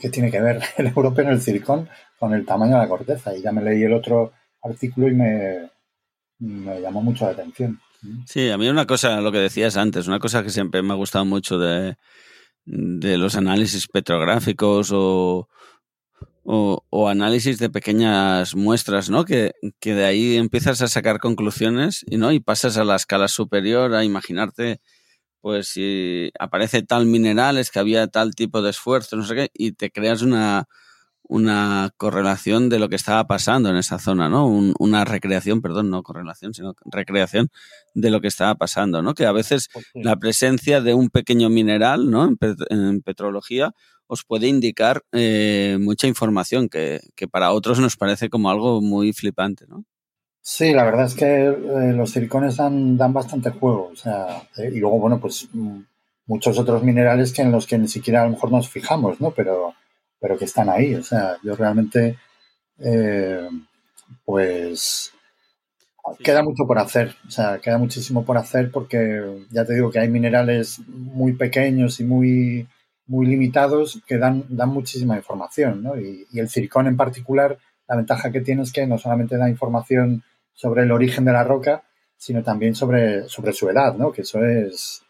¿Qué 0.00 0.08
tiene 0.08 0.30
que 0.30 0.40
ver 0.40 0.60
el 0.78 0.88
europeo 0.88 1.24
en 1.24 1.30
el 1.32 1.40
circón 1.40 1.88
con 2.18 2.34
el 2.34 2.44
tamaño 2.44 2.74
de 2.74 2.82
la 2.82 2.88
corteza? 2.88 3.36
Y 3.36 3.42
ya 3.42 3.52
me 3.52 3.62
leí 3.62 3.82
el 3.82 3.92
otro 3.92 4.32
artículo 4.62 5.08
y 5.08 5.14
me, 5.14 5.70
me 6.38 6.80
llamó 6.80 7.02
mucho 7.02 7.26
la 7.26 7.32
atención. 7.32 7.80
Sí, 8.26 8.50
a 8.50 8.58
mí 8.58 8.68
una 8.68 8.86
cosa, 8.86 9.20
lo 9.20 9.32
que 9.32 9.38
decías 9.38 9.76
antes, 9.76 10.08
una 10.08 10.18
cosa 10.18 10.42
que 10.42 10.50
siempre 10.50 10.82
me 10.82 10.92
ha 10.92 10.96
gustado 10.96 11.24
mucho 11.24 11.58
de, 11.58 11.96
de 12.64 13.18
los 13.18 13.36
análisis 13.36 13.88
petrográficos 13.88 14.90
o, 14.92 15.48
o, 16.44 17.08
análisis 17.08 17.58
de 17.58 17.70
pequeñas 17.70 18.54
muestras, 18.54 19.10
¿no? 19.10 19.24
Que, 19.24 19.52
que, 19.80 19.94
de 19.94 20.04
ahí 20.04 20.36
empiezas 20.36 20.82
a 20.82 20.88
sacar 20.88 21.18
conclusiones 21.18 22.04
y, 22.08 22.18
¿no? 22.18 22.32
y 22.32 22.40
pasas 22.40 22.76
a 22.76 22.84
la 22.84 22.96
escala 22.96 23.28
superior 23.28 23.94
a 23.94 24.04
imaginarte 24.04 24.80
pues 25.40 25.68
si 25.68 26.30
aparece 26.38 26.82
tal 26.82 27.04
mineral 27.04 27.58
es 27.58 27.70
que 27.70 27.78
había 27.78 28.06
tal 28.06 28.34
tipo 28.34 28.62
de 28.62 28.70
esfuerzo, 28.70 29.16
no 29.16 29.26
sé 29.26 29.34
qué, 29.34 29.50
y 29.52 29.72
te 29.72 29.90
creas 29.90 30.22
una, 30.22 30.68
una 31.26 31.90
correlación 31.98 32.70
de 32.70 32.78
lo 32.78 32.88
que 32.88 32.96
estaba 32.96 33.26
pasando 33.26 33.68
en 33.68 33.76
esa 33.76 33.98
zona, 33.98 34.30
¿no? 34.30 34.46
una 34.46 35.04
recreación, 35.04 35.60
perdón, 35.60 35.90
no 35.90 36.02
correlación, 36.02 36.54
sino 36.54 36.74
recreación 36.86 37.50
de 37.92 38.10
lo 38.10 38.22
que 38.22 38.28
estaba 38.28 38.54
pasando, 38.54 39.02
¿no? 39.02 39.14
Que 39.14 39.26
a 39.26 39.32
veces 39.32 39.68
pues 39.72 39.86
la 39.94 40.16
presencia 40.16 40.80
de 40.80 40.94
un 40.94 41.10
pequeño 41.10 41.48
mineral, 41.50 42.10
¿no? 42.10 42.26
En, 42.70 43.02
petrología 43.02 43.74
os 44.06 44.24
puede 44.24 44.48
indicar 44.48 45.02
eh, 45.12 45.78
mucha 45.80 46.06
información 46.06 46.68
que, 46.68 47.00
que, 47.14 47.28
para 47.28 47.52
otros 47.52 47.80
nos 47.80 47.96
parece 47.96 48.28
como 48.30 48.50
algo 48.50 48.80
muy 48.80 49.12
flipante, 49.12 49.66
¿no? 49.68 49.84
Sí, 50.46 50.74
la 50.74 50.84
verdad 50.84 51.06
es 51.06 51.14
que 51.14 51.46
eh, 51.46 51.92
los 51.94 52.10
silicones 52.10 52.56
dan, 52.58 52.98
dan 52.98 53.14
bastante 53.14 53.50
juego. 53.50 53.88
O 53.92 53.96
sea, 53.96 54.42
eh, 54.58 54.70
y 54.74 54.78
luego, 54.78 54.98
bueno, 54.98 55.18
pues 55.18 55.48
mm, 55.52 55.80
muchos 56.26 56.58
otros 56.58 56.82
minerales 56.82 57.32
que 57.32 57.40
en 57.42 57.50
los 57.50 57.66
que 57.66 57.78
ni 57.78 57.88
siquiera 57.88 58.20
a 58.22 58.24
lo 58.26 58.32
mejor 58.32 58.52
nos 58.52 58.68
fijamos, 58.68 59.20
¿no? 59.22 59.30
Pero, 59.30 59.74
pero 60.20 60.36
que 60.38 60.44
están 60.44 60.68
ahí. 60.68 60.94
O 60.96 61.02
sea, 61.02 61.38
yo 61.42 61.56
realmente, 61.56 62.18
eh, 62.78 63.48
pues, 64.24 65.12
queda 66.22 66.42
mucho 66.42 66.66
por 66.66 66.78
hacer. 66.78 67.16
O 67.26 67.30
sea, 67.30 67.58
queda 67.60 67.78
muchísimo 67.78 68.24
por 68.24 68.36
hacer 68.38 68.70
porque 68.70 69.46
ya 69.50 69.64
te 69.64 69.74
digo 69.74 69.90
que 69.90 70.00
hay 70.00 70.08
minerales 70.08 70.80
muy 70.88 71.32
pequeños 71.34 72.00
y 72.00 72.04
muy, 72.04 72.68
muy 73.06 73.26
limitados 73.26 74.00
que 74.06 74.18
dan, 74.18 74.44
dan 74.48 74.70
muchísima 74.70 75.16
información, 75.16 75.82
¿no? 75.82 75.98
Y, 75.98 76.26
el 76.34 76.48
silicón 76.48 76.86
en 76.86 76.96
particular, 76.96 77.58
la 77.88 77.96
ventaja 77.96 78.32
que 78.32 78.40
tiene 78.40 78.62
es 78.62 78.72
que 78.72 78.86
no 78.86 78.98
solamente 78.98 79.36
da 79.36 79.48
información 79.48 80.22
sobre 80.52 80.82
el 80.82 80.92
origen 80.92 81.24
de 81.24 81.32
la 81.32 81.44
roca, 81.44 81.82
sino 82.16 82.42
también 82.42 82.74
sobre, 82.74 83.28
sobre 83.28 83.52
su 83.52 83.68
edad, 83.68 83.94
¿no? 83.94 84.12
Que 84.12 84.22
eso 84.22 84.44
es 84.44 85.02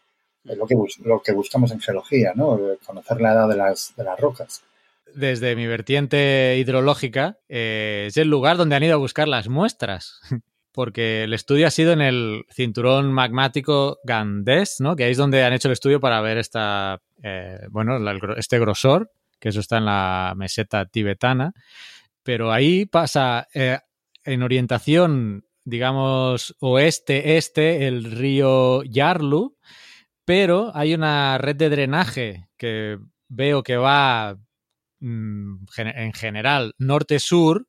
lo 0.43 0.67
que, 0.67 0.75
lo 1.03 1.21
que 1.21 1.31
buscamos 1.31 1.71
en 1.71 1.79
geología, 1.79 2.33
¿no? 2.35 2.59
Conocer 2.85 3.21
la 3.21 3.33
edad 3.33 3.47
de 3.47 3.55
las, 3.55 3.93
de 3.95 4.03
las 4.03 4.19
rocas. 4.19 4.63
Desde 5.13 5.55
mi 5.55 5.65
vertiente 5.65 6.57
hidrológica, 6.57 7.39
eh, 7.47 8.05
es 8.07 8.17
el 8.17 8.27
lugar 8.27 8.57
donde 8.57 8.75
han 8.75 8.83
ido 8.83 8.95
a 8.95 8.97
buscar 8.97 9.27
las 9.27 9.47
muestras. 9.47 10.19
porque 10.75 11.23
el 11.23 11.33
estudio 11.33 11.65
ha 11.65 11.71
sido 11.71 11.93
en 11.93 12.01
el 12.01 12.43
cinturón 12.51 13.11
magmático 13.13 13.99
Gandes, 14.03 14.81
¿no? 14.81 14.95
Que 14.95 15.05
ahí 15.05 15.11
es 15.11 15.17
donde 15.17 15.43
han 15.43 15.53
hecho 15.53 15.69
el 15.69 15.73
estudio 15.73 16.01
para 16.01 16.19
ver 16.21 16.37
esta, 16.37 17.01
eh, 17.23 17.59
bueno, 17.71 17.97
este 18.35 18.59
grosor, 18.59 19.09
que 19.39 19.49
eso 19.49 19.61
está 19.61 19.77
en 19.77 19.85
la 19.85 20.33
meseta 20.35 20.85
tibetana. 20.85 21.53
Pero 22.23 22.51
ahí 22.51 22.85
pasa 22.85 23.47
eh, 23.53 23.79
en 24.25 24.43
orientación, 24.43 25.45
digamos, 25.63 26.55
oeste-este, 26.59 27.87
el 27.87 28.11
río 28.11 28.83
Yarlu, 28.83 29.55
pero 30.25 30.71
hay 30.75 30.93
una 30.93 31.37
red 31.37 31.55
de 31.55 31.69
drenaje 31.69 32.49
que 32.57 32.97
veo 33.29 33.63
que 33.63 33.77
va 33.77 34.37
mm, 34.99 35.65
en 35.77 36.13
general 36.13 36.73
norte-sur, 36.77 37.67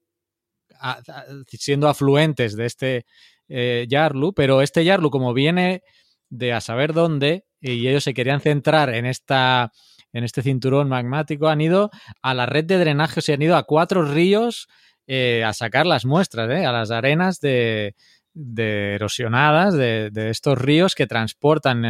siendo 1.48 1.88
afluentes 1.88 2.56
de 2.56 2.66
este 2.66 3.06
eh, 3.48 3.86
Yarlu, 3.88 4.32
pero 4.34 4.62
este 4.62 4.84
Yarlu, 4.84 5.10
como 5.10 5.34
viene 5.34 5.82
de 6.28 6.52
a 6.52 6.60
saber 6.60 6.92
dónde, 6.92 7.44
y 7.60 7.88
ellos 7.88 8.04
se 8.04 8.14
querían 8.14 8.40
centrar 8.40 8.90
en 8.94 9.06
esta 9.06 9.72
en 10.12 10.24
este 10.24 10.42
cinturón 10.42 10.88
magmático, 10.88 11.48
han 11.48 11.60
ido 11.60 11.90
a 12.22 12.32
la 12.32 12.46
red 12.46 12.64
de 12.64 12.78
drenaje, 12.78 13.20
o 13.20 13.22
sea, 13.22 13.34
han 13.34 13.42
ido 13.42 13.56
a 13.56 13.64
cuatro 13.64 14.02
ríos 14.02 14.66
eh, 15.06 15.44
a 15.44 15.52
sacar 15.52 15.86
las 15.86 16.06
muestras, 16.06 16.50
eh, 16.50 16.64
a 16.64 16.72
las 16.72 16.90
arenas 16.90 17.38
de, 17.40 17.94
erosionadas 18.34 19.74
de, 19.74 20.10
estos 20.30 20.58
ríos 20.58 20.94
que 20.94 21.06
transportan 21.06 21.82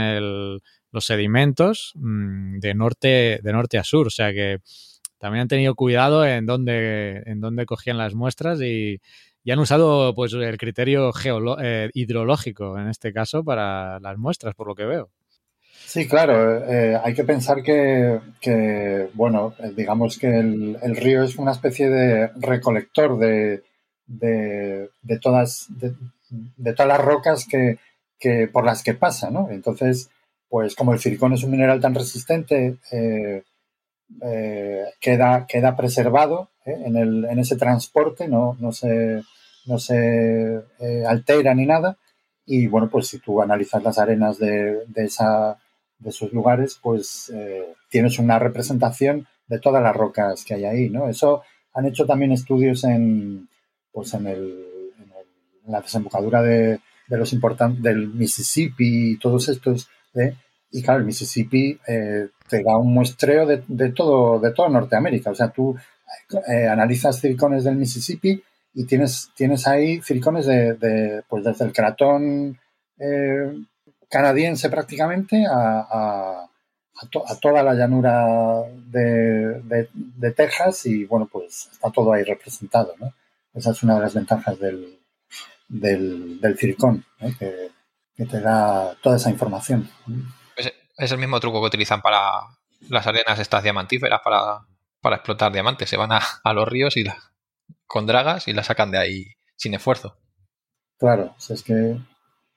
los 0.91 1.05
sedimentos 1.05 1.93
mm, 1.95 2.59
de 2.59 2.74
norte, 2.74 3.41
de 3.43 3.53
norte 3.53 3.78
a 3.78 3.84
sur. 3.84 4.09
O 4.09 4.11
sea 4.11 4.32
que 4.32 4.59
también 5.19 5.43
han 5.43 5.49
tenido 5.49 5.75
cuidado 5.75 6.25
en 6.25 6.47
dónde, 6.47 7.23
en 7.27 7.41
dónde 7.41 7.67
cogían 7.67 7.99
las 7.99 8.14
muestras 8.14 8.61
y, 8.61 9.01
han 9.49 9.61
usado 9.61 10.12
pues 10.17 10.33
el 10.33 10.59
criterio 10.59 11.12
eh, 11.61 11.89
hidrológico 11.95 12.77
en 12.79 12.89
este 12.89 13.12
caso 13.12 13.45
para 13.45 14.01
las 14.01 14.19
muestras, 14.19 14.57
por 14.57 14.67
lo 14.67 14.75
que 14.75 14.85
veo. 14.85 15.11
Sí, 15.87 16.09
claro. 16.09 16.64
Eh, 16.69 16.99
hay 17.03 17.14
que 17.14 17.23
pensar 17.23 17.62
que, 17.62 18.21
bueno, 19.14 19.55
eh, 19.61 19.73
digamos 19.77 20.19
que 20.19 20.37
el, 20.37 20.97
río 20.97 21.23
es 21.23 21.37
una 21.37 21.53
especie 21.53 21.89
de 21.89 22.29
recolector 22.35 23.17
de, 23.19 23.62
de, 24.07 24.91
todas, 25.23 25.69
de, 25.69 26.73
todas 26.73 26.89
las 26.89 27.01
rocas 27.01 27.47
que, 27.49 27.79
que, 28.19 28.49
por 28.49 28.64
las 28.64 28.83
que 28.83 28.95
pasa, 28.95 29.31
¿no? 29.31 29.49
Entonces, 29.51 30.11
pues 30.49 30.75
como 30.75 30.93
el 30.93 30.99
silicón 30.99 31.33
es 31.33 31.45
un 31.45 31.53
mineral 31.53 31.81
tan 31.81 31.95
resistente, 31.95 32.79
eh, 32.91 33.43
queda, 35.00 35.46
queda 35.46 35.76
preservado 35.76 36.50
¿eh? 36.64 36.82
en, 36.84 36.96
el, 36.96 37.24
en, 37.24 37.38
ese 37.38 37.57
transporte, 37.57 38.28
no, 38.28 38.57
no 38.61 38.72
se, 38.72 39.22
no 39.66 39.78
se 39.78 40.62
eh, 40.78 41.04
altera 41.07 41.54
ni 41.54 41.66
nada. 41.66 41.98
Y 42.44 42.68
bueno, 42.68 42.88
pues 42.88 43.09
si 43.09 43.18
tú 43.18 43.42
analizas 43.42 43.82
las 43.82 43.98
arenas 43.98 44.38
de, 44.38 44.84
de, 44.86 45.04
esa, 45.04 45.59
de 45.98 46.11
esos 46.11 46.32
lugares, 46.32 46.78
pues 46.80 47.32
tienes 47.90 48.20
una 48.20 48.38
representación 48.38 49.26
de 49.48 49.59
todas 49.59 49.82
las 49.82 49.96
rocas 49.96 50.44
que 50.44 50.54
hay 50.54 50.64
ahí, 50.64 50.88
¿no? 50.88 51.09
Eso 51.09 51.42
han 51.74 51.86
hecho 51.86 52.07
también 52.07 52.32
estudios 52.32 52.84
en, 52.84 53.48
pues 53.92 54.14
en, 54.14 54.26
el, 54.26 54.92
en, 54.98 55.72
la 55.72 55.80
desembocadura 55.80 56.40
de, 56.42 56.80
de 57.09 57.16
los 57.16 57.34
del 57.80 58.09
Mississippi 58.09 59.12
y 59.12 59.18
todos 59.18 59.48
estos, 59.48 59.88
y 60.77 60.83
claro, 60.83 61.01
el 61.01 61.07
Mississippi 61.07 61.81
eh, 61.89 62.29
te 62.51 62.62
da 62.62 62.77
un 62.77 62.93
muestreo 62.93 63.47
de, 63.47 63.93
todo, 63.93 64.39
de 64.39 64.53
toda 64.53 64.68
Norteamérica. 64.68 65.31
O 65.31 65.35
sea, 65.35 65.49
tú 65.49 65.74
eh, 66.49 66.68
analizas 66.68 67.18
circones 67.18 67.64
del 67.64 67.77
Mississippi 67.77 68.43
y 68.74 68.85
tienes, 68.85 69.31
tienes 69.35 69.66
ahí 69.66 70.03
circones 70.03 70.45
de, 70.45 71.22
pues 71.31 71.45
desde 71.45 71.64
el 71.64 71.72
cratón 71.72 72.59
eh, 72.99 73.55
canadiense 74.11 74.68
prácticamente 74.68 75.47
a, 75.51 76.47
toda 77.41 77.62
la 77.62 77.72
llanura 77.72 78.62
de, 78.87 79.89
Texas 80.37 80.85
y 80.85 81.07
bueno, 81.07 81.27
pues 81.33 81.70
está 81.72 81.91
todo 81.91 82.12
ahí 82.12 82.22
representado. 82.22 82.93
¿no? 83.01 83.14
Esa 83.55 83.70
es 83.70 83.83
una 83.83 83.95
de 83.95 84.01
las 84.03 84.12
ventajas 84.12 84.59
del, 84.59 84.99
del, 85.68 86.39
del 86.39 86.59
circón, 86.59 87.03
que, 87.39 87.70
que, 88.14 88.27
te 88.27 88.41
da 88.43 88.95
toda 89.03 89.16
esa 89.16 89.31
información. 89.31 89.89
Es 90.97 91.12
el 91.12 91.18
mismo 91.18 91.40
truco 91.40 91.61
que 91.61 91.66
utilizan 91.66 92.01
para 92.01 92.40
las 92.88 93.07
arenas 93.07 93.38
estas 93.38 93.62
diamantíferas 93.62 94.20
para, 94.22 95.16
explotar 95.16 95.53
diamantes. 95.53 95.88
Se 95.88 95.97
van 95.97 96.11
a, 96.12 96.53
los 96.53 96.68
ríos 96.68 96.97
y 96.97 97.05
con 97.86 98.07
dragas 98.07 98.49
y 98.49 98.53
la 98.53 98.62
sacan 98.62 98.90
de 98.90 98.99
ahí 98.99 99.26
sin 99.57 99.74
esfuerzo. 99.74 100.18
Claro, 100.99 101.34
es 101.49 101.62
que 101.62 101.99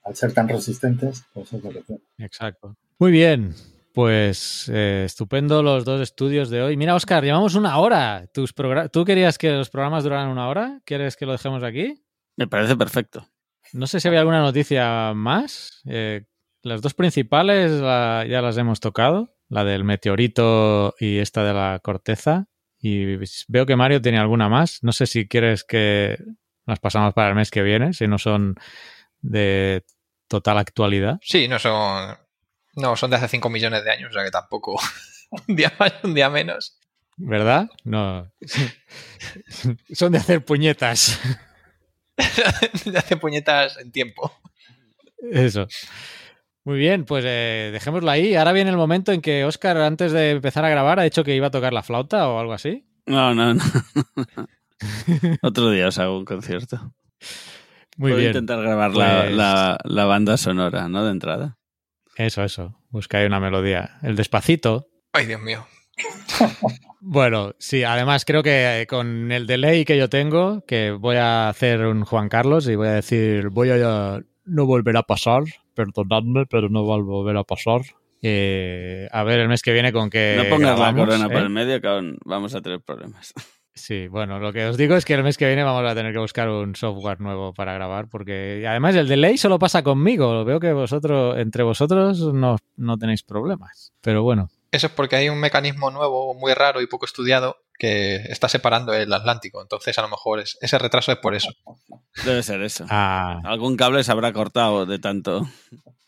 al 0.03 0.15
ser 0.15 0.33
tan 0.33 0.47
resistentes, 0.47 1.25
pues 1.33 1.51
es 1.53 1.63
lo 1.63 1.71
que 1.71 1.83
Exacto. 2.17 2.75
Muy 2.97 3.11
bien. 3.11 3.53
Pues 3.93 4.69
eh, 4.73 5.03
estupendo 5.05 5.61
los 5.61 5.83
dos 5.83 5.99
estudios 5.99 6.49
de 6.49 6.61
hoy. 6.61 6.77
Mira, 6.77 6.95
Oscar, 6.95 7.23
llevamos 7.23 7.55
una 7.55 7.77
hora. 7.77 8.27
¿Tus 8.33 8.53
¿Tú 8.91 9.03
querías 9.03 9.37
que 9.37 9.51
los 9.51 9.69
programas 9.69 10.03
duraran 10.03 10.29
una 10.29 10.47
hora? 10.47 10.79
¿Quieres 10.85 11.17
que 11.17 11.25
lo 11.25 11.33
dejemos 11.33 11.63
aquí? 11.63 12.01
Me 12.37 12.47
parece 12.47 12.77
perfecto. 12.77 13.27
No 13.73 13.87
sé 13.87 13.99
si 13.99 14.07
había 14.07 14.21
alguna 14.21 14.41
noticia 14.41 15.13
más. 15.13 15.81
Eh, 15.85 16.23
las 16.61 16.81
dos 16.81 16.93
principales 16.93 17.79
ya 17.79 18.41
las 18.41 18.57
hemos 18.57 18.79
tocado, 18.79 19.35
la 19.49 19.63
del 19.63 19.83
meteorito 19.83 20.95
y 20.99 21.19
esta 21.19 21.43
de 21.43 21.53
la 21.53 21.79
corteza. 21.81 22.47
Y 22.81 23.17
veo 23.47 23.65
que 23.65 23.75
Mario 23.75 24.01
tiene 24.01 24.19
alguna 24.19 24.47
más. 24.47 24.79
No 24.83 24.93
sé 24.93 25.05
si 25.05 25.27
quieres 25.27 25.63
que 25.63 26.17
las 26.65 26.79
pasamos 26.79 27.13
para 27.13 27.29
el 27.29 27.35
mes 27.35 27.51
que 27.51 27.61
viene, 27.61 27.93
si 27.93 28.07
no 28.07 28.17
son 28.17 28.55
de 29.21 29.83
total 30.27 30.59
actualidad. 30.59 31.19
Sí, 31.21 31.47
no 31.47 31.59
son. 31.59 32.17
No, 32.75 32.95
son 32.95 33.09
de 33.09 33.17
hace 33.17 33.27
5 33.27 33.49
millones 33.49 33.83
de 33.83 33.91
años, 33.91 34.11
o 34.11 34.13
sea 34.13 34.23
que 34.23 34.31
tampoco. 34.31 34.79
un 35.47 35.55
día 35.55 35.73
más, 35.77 35.93
un 36.03 36.13
día 36.13 36.29
menos. 36.29 36.79
¿Verdad? 37.17 37.67
No. 37.83 38.31
son 39.93 40.13
de 40.13 40.19
hacer 40.19 40.45
puñetas. 40.45 41.19
de 42.85 42.97
hacer 42.97 43.19
puñetas 43.19 43.77
en 43.77 43.91
tiempo. 43.91 44.33
Eso. 45.31 45.67
Muy 46.65 46.77
bien, 46.77 47.05
pues 47.05 47.23
eh, 47.27 47.69
dejémoslo 47.71 48.09
ahí. 48.11 48.35
Ahora 48.35 48.51
viene 48.51 48.69
el 48.69 48.77
momento 48.77 49.11
en 49.11 49.21
que 49.21 49.45
Oscar, 49.45 49.77
antes 49.77 50.11
de 50.11 50.31
empezar 50.31 50.65
a 50.65 50.69
grabar, 50.69 50.99
ha 50.99 51.03
dicho 51.03 51.23
que 51.23 51.35
iba 51.35 51.47
a 51.47 51.51
tocar 51.51 51.73
la 51.73 51.83
flauta 51.83 52.27
o 52.29 52.39
algo 52.39 52.53
así. 52.53 52.85
No, 53.05 53.33
no, 53.33 53.53
no. 53.53 53.63
Otro 55.41 55.71
día 55.71 55.87
os 55.87 55.97
hago 55.97 56.17
un 56.17 56.25
concierto. 56.25 56.93
Muy 57.97 58.11
Voy 58.11 58.21
bien. 58.21 58.31
intentar 58.31 58.61
grabar 58.61 58.91
pues 58.93 59.31
la, 59.33 60.05
banda 60.05 60.37
sonora, 60.37 60.87
¿no? 60.87 61.03
De 61.03 61.11
entrada. 61.11 61.57
Eso, 62.15 62.43
eso. 62.43 62.79
Busca 62.89 63.25
una 63.25 63.39
melodía. 63.39 63.97
El 64.03 64.15
despacito. 64.15 64.87
Ay, 65.13 65.25
Dios 65.25 65.41
mío. 65.41 65.65
Bueno, 67.01 67.55
sí, 67.59 67.85
además 67.85 68.25
creo 68.25 68.43
que 68.43 68.85
con 68.89 69.31
el 69.31 69.47
delay 69.47 69.85
que 69.85 69.97
yo 69.97 70.09
tengo, 70.09 70.65
que 70.65 70.91
voy 70.91 71.15
a 71.15 71.47
hacer 71.47 71.85
un 71.85 72.03
Juan 72.03 72.27
Carlos 72.27 72.67
y 72.67 72.75
voy 72.75 72.89
a 72.89 72.91
decir, 72.91 73.49
voy 73.49 73.69
a 73.69 74.21
no 74.43 74.65
volver 74.65 74.97
a 74.97 75.03
pasar, 75.03 75.43
perdonadme, 75.79 76.45
pero 76.45 76.69
no 76.69 76.85
va 76.85 76.95
a 76.95 76.99
volver 76.99 77.37
a 77.37 77.43
pasar. 77.43 77.81
Eh, 78.21 79.07
a 79.11 79.23
ver 79.23 79.39
el 79.39 79.47
mes 79.47 79.61
que 79.61 79.71
viene 79.71 79.93
con 79.93 80.09
qué. 80.09 80.35
No 80.37 80.49
pongas 80.49 80.77
la 80.77 80.93
corona 80.93 81.27
por 81.27 81.37
¿eh? 81.37 81.43
el 81.43 81.49
medio, 81.49 81.79
que 81.79 82.17
vamos 82.25 82.53
a 82.55 82.61
tener 82.61 82.81
problemas. 82.81 83.33
Sí, 83.75 84.09
bueno, 84.09 84.39
lo 84.39 84.51
que 84.51 84.65
os 84.65 84.75
digo 84.75 84.97
es 84.97 85.05
que 85.05 85.13
el 85.13 85.23
mes 85.23 85.37
que 85.37 85.47
viene 85.47 85.63
vamos 85.63 85.89
a 85.89 85.95
tener 85.95 86.11
que 86.11 86.19
buscar 86.19 86.49
un 86.49 86.75
software 86.75 87.21
nuevo 87.21 87.53
para 87.53 87.73
grabar, 87.73 88.09
porque 88.09 88.65
además 88.67 88.93
el 88.95 89.07
delay 89.07 89.37
solo 89.37 89.57
pasa 89.57 89.83
conmigo. 89.83 90.43
Veo 90.43 90.59
que 90.59 90.73
vosotros, 90.73 91.37
entre 91.37 91.63
vosotros, 91.63 92.19
no, 92.33 92.57
no 92.75 92.97
tenéis 92.97 93.23
problemas. 93.23 93.93
Pero 94.01 94.21
bueno. 94.21 94.49
Eso 94.71 94.87
es 94.87 94.93
porque 94.93 95.15
hay 95.15 95.29
un 95.29 95.39
mecanismo 95.39 95.91
nuevo, 95.91 96.33
muy 96.33 96.53
raro 96.53 96.81
y 96.81 96.87
poco 96.87 97.05
estudiado, 97.05 97.55
que 97.79 98.17
está 98.29 98.49
separando 98.49 98.93
el 98.93 99.11
Atlántico. 99.11 99.61
Entonces, 99.61 99.97
a 99.97 100.01
lo 100.01 100.09
mejor 100.09 100.41
ese 100.41 100.77
retraso 100.77 101.13
es 101.13 101.17
por 101.17 101.33
eso. 101.33 101.49
Debe 102.25 102.43
ser 102.43 102.61
eso. 102.61 102.85
Ah. 102.89 103.39
Algún 103.45 103.77
cable 103.77 104.03
se 104.03 104.11
habrá 104.11 104.33
cortado 104.33 104.85
de 104.85 104.99
tanto. 104.99 105.47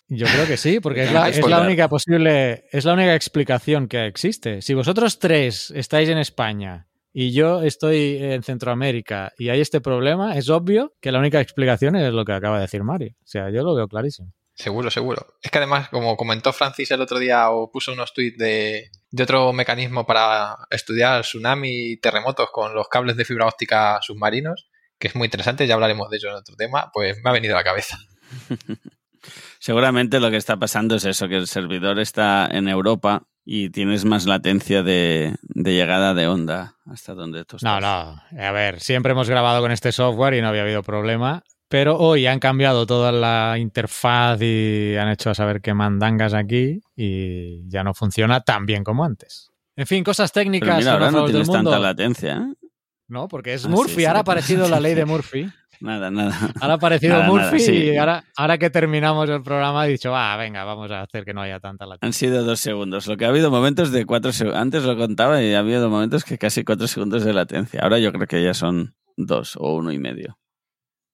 Yo 0.10 0.28
creo 0.28 0.46
que 0.46 0.58
sí, 0.58 0.82
porque 0.82 1.06
es 1.06 1.14
la, 1.14 1.30
es 1.30 1.48
la, 1.48 1.62
única 1.62 1.88
posible, 1.88 2.66
es 2.74 2.84
la 2.84 2.94
única 2.94 3.16
explicación 3.16 3.88
que 3.88 4.06
existe. 4.06 4.62
Si 4.62 4.74
vosotros 4.74 5.20
tres 5.20 5.72
estáis 5.72 6.10
en 6.10 6.18
España 6.18 6.90
y 7.14 7.32
yo 7.32 7.62
estoy 7.62 8.18
en 8.20 8.44
Centroamérica 8.44 9.32
y 9.38 9.48
hay 9.48 9.62
este 9.62 9.80
problema, 9.80 10.36
es 10.38 10.50
obvio 10.50 10.94
que 11.00 11.14
la 11.14 11.20
única 11.20 11.40
explicación 11.40 11.96
es 11.96 12.12
lo 12.12 12.26
que 12.26 12.34
acaba 12.34 12.58
de 12.58 12.64
decir 12.64 12.84
Mario. 12.84 13.14
O 13.24 13.28
sea, 13.28 13.50
yo 13.52 13.64
lo 13.64 13.74
veo 13.74 13.88
clarísimo. 13.88 14.34
Seguro, 14.62 14.92
seguro. 14.92 15.26
Es 15.42 15.50
que 15.50 15.58
además, 15.58 15.90
como 15.90 16.16
comentó 16.16 16.54
Francis 16.54 16.92
el 16.92 17.02
otro 17.02 17.18
día 17.18 17.50
o 17.50 17.72
puso 17.72 17.94
unos 17.94 18.14
tweets 18.14 18.38
de, 18.38 18.92
de 19.10 19.24
otro 19.24 19.52
mecanismo 19.54 20.06
para 20.06 20.56
estudiar 20.70 21.24
tsunami 21.24 21.94
y 21.94 21.98
terremotos 21.98 22.50
con 22.52 22.76
los 22.76 22.88
cables 22.88 23.18
de 23.18 23.26
fibra 23.26 23.48
óptica 23.48 24.00
submarinos, 24.02 24.70
que 25.00 25.08
es 25.08 25.16
muy 25.16 25.26
interesante, 25.26 25.66
ya 25.66 25.74
hablaremos 25.74 26.12
de 26.12 26.18
ello 26.18 26.30
en 26.30 26.36
otro 26.36 26.56
tema, 26.56 26.92
pues 26.94 27.18
me 27.24 27.32
ha 27.32 27.34
venido 27.34 27.56
a 27.56 27.58
la 27.58 27.64
cabeza. 27.64 27.98
Seguramente 29.60 30.20
lo 30.20 30.30
que 30.30 30.38
está 30.38 30.58
pasando 30.58 30.96
es 30.96 31.06
eso, 31.06 31.28
que 31.28 31.38
el 31.38 31.48
servidor 31.48 32.00
está 32.00 32.48
en 32.52 32.68
Europa 32.68 33.24
y 33.44 33.72
tienes 33.72 34.06
más 34.06 34.28
latencia 34.28 34.84
de, 34.84 35.36
llegada 35.56 36.14
de 36.14 36.28
onda 36.28 36.76
hasta 36.86 37.16
donde 37.16 37.46
tú 37.46 37.58
estás. 37.58 37.64
No, 37.64 37.80
no. 37.82 38.22
A 38.40 38.52
ver, 38.52 38.80
siempre 38.80 39.14
hemos 39.14 39.30
grabado 39.30 39.62
con 39.62 39.72
este 39.72 39.92
software 39.92 40.36
y 40.36 40.42
no 40.42 40.50
había 40.50 40.62
habido 40.62 40.84
problema. 40.84 41.44
Pero 41.72 41.98
hoy 41.98 42.28
han 42.28 42.40
cambiado 42.40 42.86
toda 42.86 43.14
la 43.14 43.58
interfaz 43.58 44.42
y 44.42 44.96
han 44.98 45.08
hecho 45.08 45.30
a 45.30 45.34
saber 45.34 45.62
qué 45.62 45.74
mandangas 45.74 46.34
aquí 46.34 46.82
y 46.98 47.66
ya 47.70 47.82
no 47.84 47.94
funciona 47.94 48.42
tan 48.42 48.66
bien 48.66 48.84
como 48.84 49.06
antes. 49.06 49.50
En 49.78 49.88
fin, 49.88 50.04
cosas 50.04 50.34
técnicas. 50.34 50.68
Pero 50.68 50.78
mira, 50.80 50.92
ahora 50.94 51.12
no 51.12 51.22
del 51.24 51.32
tienes 51.32 51.48
mundo. 51.48 51.72
tanta 51.72 51.80
latencia. 51.82 52.36
¿eh? 52.38 52.68
No, 53.08 53.30
porque 53.30 53.54
es 53.54 53.66
Ah, 53.66 53.70
Murphy. 53.70 53.96
sí 53.96 54.06
ahora 54.06 54.20
ha 54.20 54.22
aparecido 54.24 54.68
la 54.68 54.82
ley 54.82 54.96
de 54.96 55.06
Murphy. 55.14 55.50
Nada, 55.80 56.12
nada. 56.12 56.38
Ahora 56.60 56.74
ha 56.74 56.76
aparecido 56.76 57.14
Nada, 57.14 57.28
Murphy 57.28 57.52
nada, 57.58 57.60
sí. 57.66 57.74
y 57.74 57.96
ahora, 57.98 58.24
ahora 58.36 58.58
que 58.58 58.70
terminamos 58.70 59.30
el 59.30 59.42
programa 59.42 59.88
he 59.88 59.92
dicho, 59.92 60.12
va, 60.12 60.36
venga, 60.36 60.66
vamos 60.66 60.92
a 60.92 61.02
hacer 61.04 61.24
que 61.24 61.34
no 61.34 61.42
haya 61.42 61.62
tanta 61.62 61.86
latencia. 61.86 62.06
Han 62.06 62.14
sido 62.14 62.44
dos 62.44 62.60
segundos. 62.60 63.08
Lo 63.08 63.16
que 63.16 63.24
ha 63.24 63.30
habido 63.30 63.50
momentos 63.50 63.92
de 63.94 64.06
cuatro 64.06 64.34
segundos. 64.34 64.62
Antes 64.62 64.84
lo 64.84 64.98
contaba 64.98 65.42
y 65.42 65.54
ha 65.54 65.60
habido 65.60 65.90
momentos 65.90 66.26
que 66.26 66.38
casi 66.38 66.66
cuatro 66.66 66.88
segundos 66.88 67.24
de 67.24 67.32
latencia. 67.34 67.80
Ahora 67.82 67.98
yo 67.98 68.12
creo 68.12 68.28
que 68.28 68.44
ya 68.44 68.54
son 68.54 68.94
dos 69.16 69.56
o 69.58 69.74
uno 69.76 69.94
y 69.94 69.98
medio. 70.00 70.38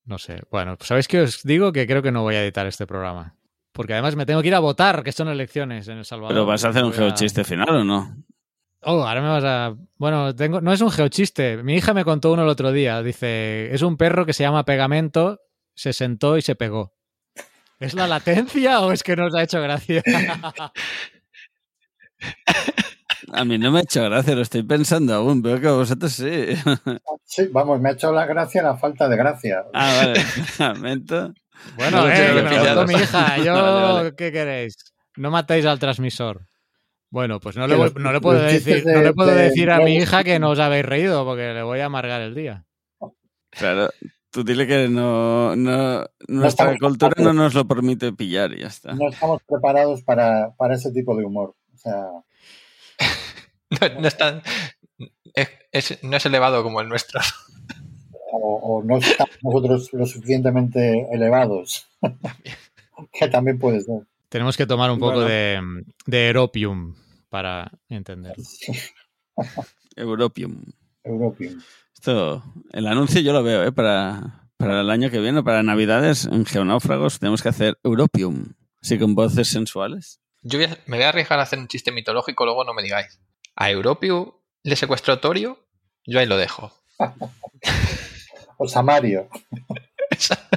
No 0.07 0.17
sé. 0.17 0.41
Bueno, 0.49 0.75
pues 0.77 0.87
¿sabéis 0.87 1.07
qué 1.07 1.21
os 1.21 1.43
digo? 1.43 1.71
Que 1.71 1.85
creo 1.85 2.01
que 2.01 2.11
no 2.11 2.23
voy 2.23 2.33
a 2.35 2.41
editar 2.43 2.65
este 2.65 2.87
programa. 2.87 3.35
Porque 3.73 3.93
además 3.93 4.15
me 4.15 4.25
tengo 4.25 4.41
que 4.41 4.47
ir 4.47 4.55
a 4.55 4.59
votar, 4.59 5.03
que 5.03 5.11
son 5.11 5.27
elecciones 5.27 5.87
en 5.87 5.99
El 5.99 6.05
Salvador. 6.05 6.33
Pero 6.33 6.45
vas 6.47 6.65
a 6.65 6.69
hacer 6.69 6.83
un 6.83 6.91
a- 6.93 6.95
geochiste 6.95 7.43
final 7.43 7.69
o 7.69 7.83
no? 7.83 8.15
Oh, 8.81 9.03
ahora 9.05 9.21
me 9.21 9.27
vas 9.27 9.43
a. 9.43 9.75
Bueno, 9.97 10.33
tengo. 10.35 10.61
No 10.61 10.71
es 10.73 10.81
un 10.81 10.89
geochiste. 10.91 11.61
Mi 11.61 11.75
hija 11.75 11.93
me 11.93 12.03
contó 12.05 12.31
uno 12.31 12.41
el 12.43 12.49
otro 12.49 12.71
día. 12.71 13.03
Dice: 13.03 13.73
es 13.73 13.81
un 13.83 13.97
perro 13.97 14.25
que 14.25 14.33
se 14.33 14.43
llama 14.43 14.65
Pegamento, 14.65 15.39
se 15.75 15.93
sentó 15.93 16.37
y 16.37 16.41
se 16.41 16.55
pegó. 16.55 16.93
¿Es 17.79 17.93
la 17.93 18.07
latencia 18.07 18.79
o 18.81 18.91
es 18.91 19.03
que 19.03 19.15
nos 19.15 19.35
ha 19.35 19.43
hecho 19.43 19.61
gracia? 19.61 20.01
A 23.33 23.43
mí 23.43 23.57
no 23.57 23.71
me 23.71 23.79
ha 23.79 23.81
hecho 23.83 24.03
gracia, 24.03 24.35
lo 24.35 24.41
estoy 24.41 24.63
pensando 24.63 25.13
aún. 25.13 25.41
Veo 25.41 25.59
que 25.59 25.67
a 25.67 25.71
vosotros 25.73 26.11
sí. 26.13 26.25
Sí, 27.25 27.47
vamos, 27.51 27.79
me 27.81 27.89
ha 27.89 27.91
hecho 27.91 28.11
la 28.13 28.25
gracia 28.25 28.63
la 28.63 28.77
falta 28.77 29.09
de 29.09 29.17
gracia. 29.17 29.65
Ah, 29.73 29.93
vale. 30.05 30.21
Lamento. 30.59 31.33
Bueno, 31.75 32.01
No 32.03 32.09
eh, 32.09 32.13
que 32.15 32.41
me 32.41 32.57
contó 32.57 32.87
mi 32.87 32.93
hija. 32.93 33.37
Yo, 33.43 33.53
Vale, 33.53 33.93
vale. 33.93 34.15
¿qué 34.15 34.31
queréis? 34.31 34.75
No 35.17 35.29
matéis 35.31 35.65
al 35.65 35.79
transmisor. 35.79 36.47
Bueno, 37.09 37.39
pues 37.39 37.57
no 37.57 37.67
le, 37.67 37.75
voy- 37.75 37.85
los- 37.93 37.95
no 37.95 38.11
le 38.13 38.21
puedo 38.21 38.39
decir, 38.41 38.83
de- 38.83 38.93
no 38.93 39.01
le 39.01 39.13
puedo 39.13 39.31
de- 39.33 39.43
decir 39.43 39.71
a 39.71 39.79
mi 39.79 39.95
hija 39.95 40.23
que 40.23 40.39
no 40.39 40.51
os 40.51 40.59
habéis 40.59 40.85
reído 40.85 41.25
porque 41.25 41.53
le 41.53 41.63
voy 41.63 41.79
a 41.79 41.85
amargar 41.85 42.21
el 42.21 42.35
día. 42.35 42.65
Claro, 43.49 43.89
tú 44.29 44.43
dile 44.43 44.67
que 44.67 44.87
no, 44.89 45.55
no 45.55 46.05
nuestra 46.27 46.77
cultura 46.77 47.13
no 47.17 47.33
nos 47.33 47.53
lo 47.53 47.67
permite 47.67 48.11
pillar 48.13 48.53
y 48.53 48.59
ya 48.61 48.67
está. 48.67 48.93
No 48.93 49.09
estamos 49.09 49.41
preparados 49.47 50.03
para, 50.03 50.51
para 50.57 50.75
ese 50.75 50.91
tipo 50.91 51.15
de 51.15 51.25
humor. 51.25 51.55
O 51.73 51.77
sea, 51.77 52.03
No, 53.81 54.01
no 54.01 54.07
es 54.07 54.17
tan- 54.17 54.41
es- 55.33 55.49
es- 55.71 56.03
no 56.03 56.15
es 56.17 56.25
elevado 56.25 56.63
como 56.63 56.79
el 56.81 56.87
nuestro. 56.89 57.19
o, 58.31 58.77
o 58.79 58.83
no 58.83 58.97
estamos 58.97 59.35
nosotros 59.41 59.89
lo 59.93 60.05
suficientemente 60.05 61.05
elevados. 61.11 61.87
que 63.13 63.27
también 63.27 63.59
puede 63.59 63.81
ser. 63.81 64.01
Tenemos 64.29 64.57
que 64.57 64.65
tomar 64.65 64.91
un 64.91 64.99
poco 64.99 65.15
Bueno. 65.15 65.27
de, 65.29 65.83
de 66.05 66.27
Eropium 66.29 66.95
para 67.29 67.71
entender. 67.89 68.35
Europium. 69.95 70.63
European. 71.03 71.61
Esto, 71.93 72.43
el 72.71 72.87
anuncio 72.87 73.21
yo 73.21 73.33
lo 73.33 73.43
veo, 73.43 73.63
¿eh? 73.63 73.71
Para, 73.71 74.49
para 74.57 74.81
el 74.81 74.89
año 74.89 75.09
que 75.09 75.19
viene, 75.19 75.43
para 75.43 75.63
Navidades, 75.63 76.25
en 76.25 76.45
Geonáufragos, 76.45 77.19
tenemos 77.19 77.41
que 77.41 77.49
hacer 77.49 77.77
Europium. 77.83 78.53
Así 78.81 78.99
con 78.99 79.15
voces 79.15 79.47
sensuales. 79.47 80.19
Yo 80.43 80.59
voy 80.59 80.67
a- 80.67 80.77
me 80.85 80.97
voy 80.97 81.05
a 81.05 81.09
arriesgar 81.09 81.39
a 81.39 81.43
hacer 81.43 81.59
un 81.59 81.67
chiste 81.67 81.91
mitológico, 81.91 82.45
luego 82.45 82.63
no 82.63 82.73
me 82.73 82.83
digáis. 82.83 83.19
A 83.57 83.69
Europio 83.71 84.41
le 84.63 84.75
secuestró 84.75 85.19
Torio, 85.19 85.67
yo 86.05 86.19
ahí 86.19 86.25
lo 86.25 86.37
dejo. 86.37 86.71
O 88.59 88.67
Samario. 88.67 89.29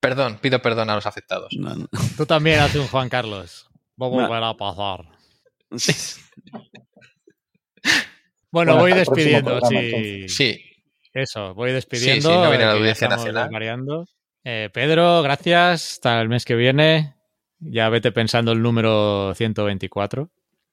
Perdón, 0.00 0.38
pido 0.40 0.62
perdón 0.62 0.88
a 0.88 0.94
los 0.94 1.04
afectados. 1.06 1.48
No, 1.58 1.74
no. 1.74 1.88
Tú 2.16 2.24
también 2.24 2.60
haces 2.60 2.80
un 2.80 2.86
Juan 2.88 3.08
Carlos. 3.08 3.68
Va 4.00 4.06
a 4.06 4.10
No. 4.10 4.16
volver 4.16 4.42
a 4.42 4.54
pasar. 4.54 5.04
Bueno, 8.52 8.76
Bueno, 8.76 8.76
voy 8.78 8.92
despidiendo. 8.94 9.58
programa, 9.58 9.80
Sí. 9.80 10.28
Sí, 10.28 10.60
Eso, 11.12 11.52
voy 11.54 11.72
despidiendo. 11.72 12.14
Sí, 12.30 12.34
sí, 12.34 12.42
no 12.42 12.48
viene 12.48 12.64
la 12.64 12.72
eh, 12.72 12.78
audiencia 12.78 13.08
nacional. 13.08 13.50
Eh, 14.44 14.70
Pedro, 14.72 15.20
gracias. 15.22 15.92
Hasta 15.92 16.22
el 16.22 16.28
mes 16.30 16.44
que 16.46 16.54
viene. 16.54 17.15
Ya 17.58 17.88
vete 17.88 18.12
pensando 18.12 18.52
el 18.52 18.62
número 18.62 19.34
124. 19.34 20.30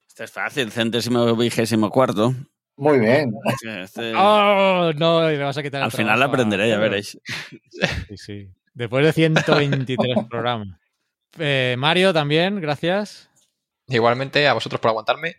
Esto 0.07 0.23
es 0.23 0.31
fácil, 0.31 0.71
centésimo 0.71 1.35
vigésimo 1.35 1.89
cuarto. 1.89 2.33
Muy 2.75 2.99
bien. 2.99 3.33
Este- 3.81 4.13
¡Oh! 4.15 4.91
No, 4.95 5.31
y 5.31 5.37
me 5.37 5.43
vas 5.43 5.57
a 5.57 5.63
quitar 5.63 5.79
el 5.79 5.85
al 5.85 5.91
final 5.91 6.17
trabajo 6.17 6.23
a 6.23 6.27
aprenderé, 6.33 6.69
ya 6.69 6.77
veréis. 6.77 7.19
Sí, 8.09 8.17
sí. 8.17 8.49
Después 8.73 9.05
de 9.05 9.13
123 9.13 10.17
programas. 10.29 10.67
Eh, 11.39 11.75
Mario 11.77 12.13
también, 12.13 12.59
gracias. 12.61 13.29
igualmente 13.87 14.47
a 14.47 14.53
vosotros 14.53 14.79
por 14.81 14.89
aguantarme. 14.89 15.35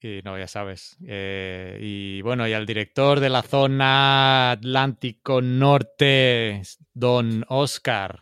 Y 0.00 0.20
no, 0.24 0.38
ya 0.38 0.46
sabes. 0.46 0.96
Eh, 1.06 1.78
y 1.82 2.22
bueno, 2.22 2.46
y 2.46 2.52
al 2.52 2.66
director 2.66 3.18
de 3.20 3.28
la 3.30 3.42
zona 3.42 4.52
Atlántico 4.52 5.42
Norte, 5.42 6.62
don 6.94 7.44
Oscar. 7.48 8.20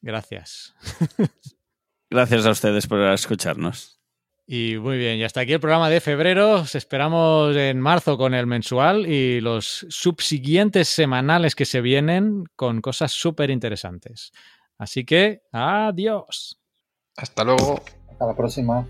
Gracias. 0.00 0.74
Gracias 2.12 2.44
a 2.44 2.50
ustedes 2.50 2.86
por 2.86 3.00
escucharnos. 3.00 3.98
Y 4.46 4.76
muy 4.76 4.98
bien, 4.98 5.16
y 5.16 5.24
hasta 5.24 5.40
aquí 5.40 5.54
el 5.54 5.60
programa 5.60 5.88
de 5.88 6.02
febrero. 6.02 6.56
Os 6.56 6.74
esperamos 6.74 7.56
en 7.56 7.80
marzo 7.80 8.18
con 8.18 8.34
el 8.34 8.46
mensual 8.46 9.06
y 9.06 9.40
los 9.40 9.86
subsiguientes 9.88 10.88
semanales 10.88 11.54
que 11.54 11.64
se 11.64 11.80
vienen 11.80 12.44
con 12.54 12.82
cosas 12.82 13.12
súper 13.12 13.48
interesantes. 13.48 14.30
Así 14.76 15.06
que, 15.06 15.40
adiós. 15.52 16.60
Hasta 17.16 17.44
luego. 17.44 17.80
Hasta 18.10 18.26
la 18.26 18.36
próxima. 18.36 18.86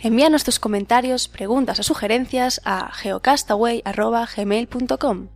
Envíanos 0.00 0.44
tus 0.44 0.58
comentarios, 0.58 1.28
preguntas 1.28 1.80
o 1.80 1.82
sugerencias 1.82 2.60
a 2.66 2.92
geocastaway.gmail.com. 2.92 5.35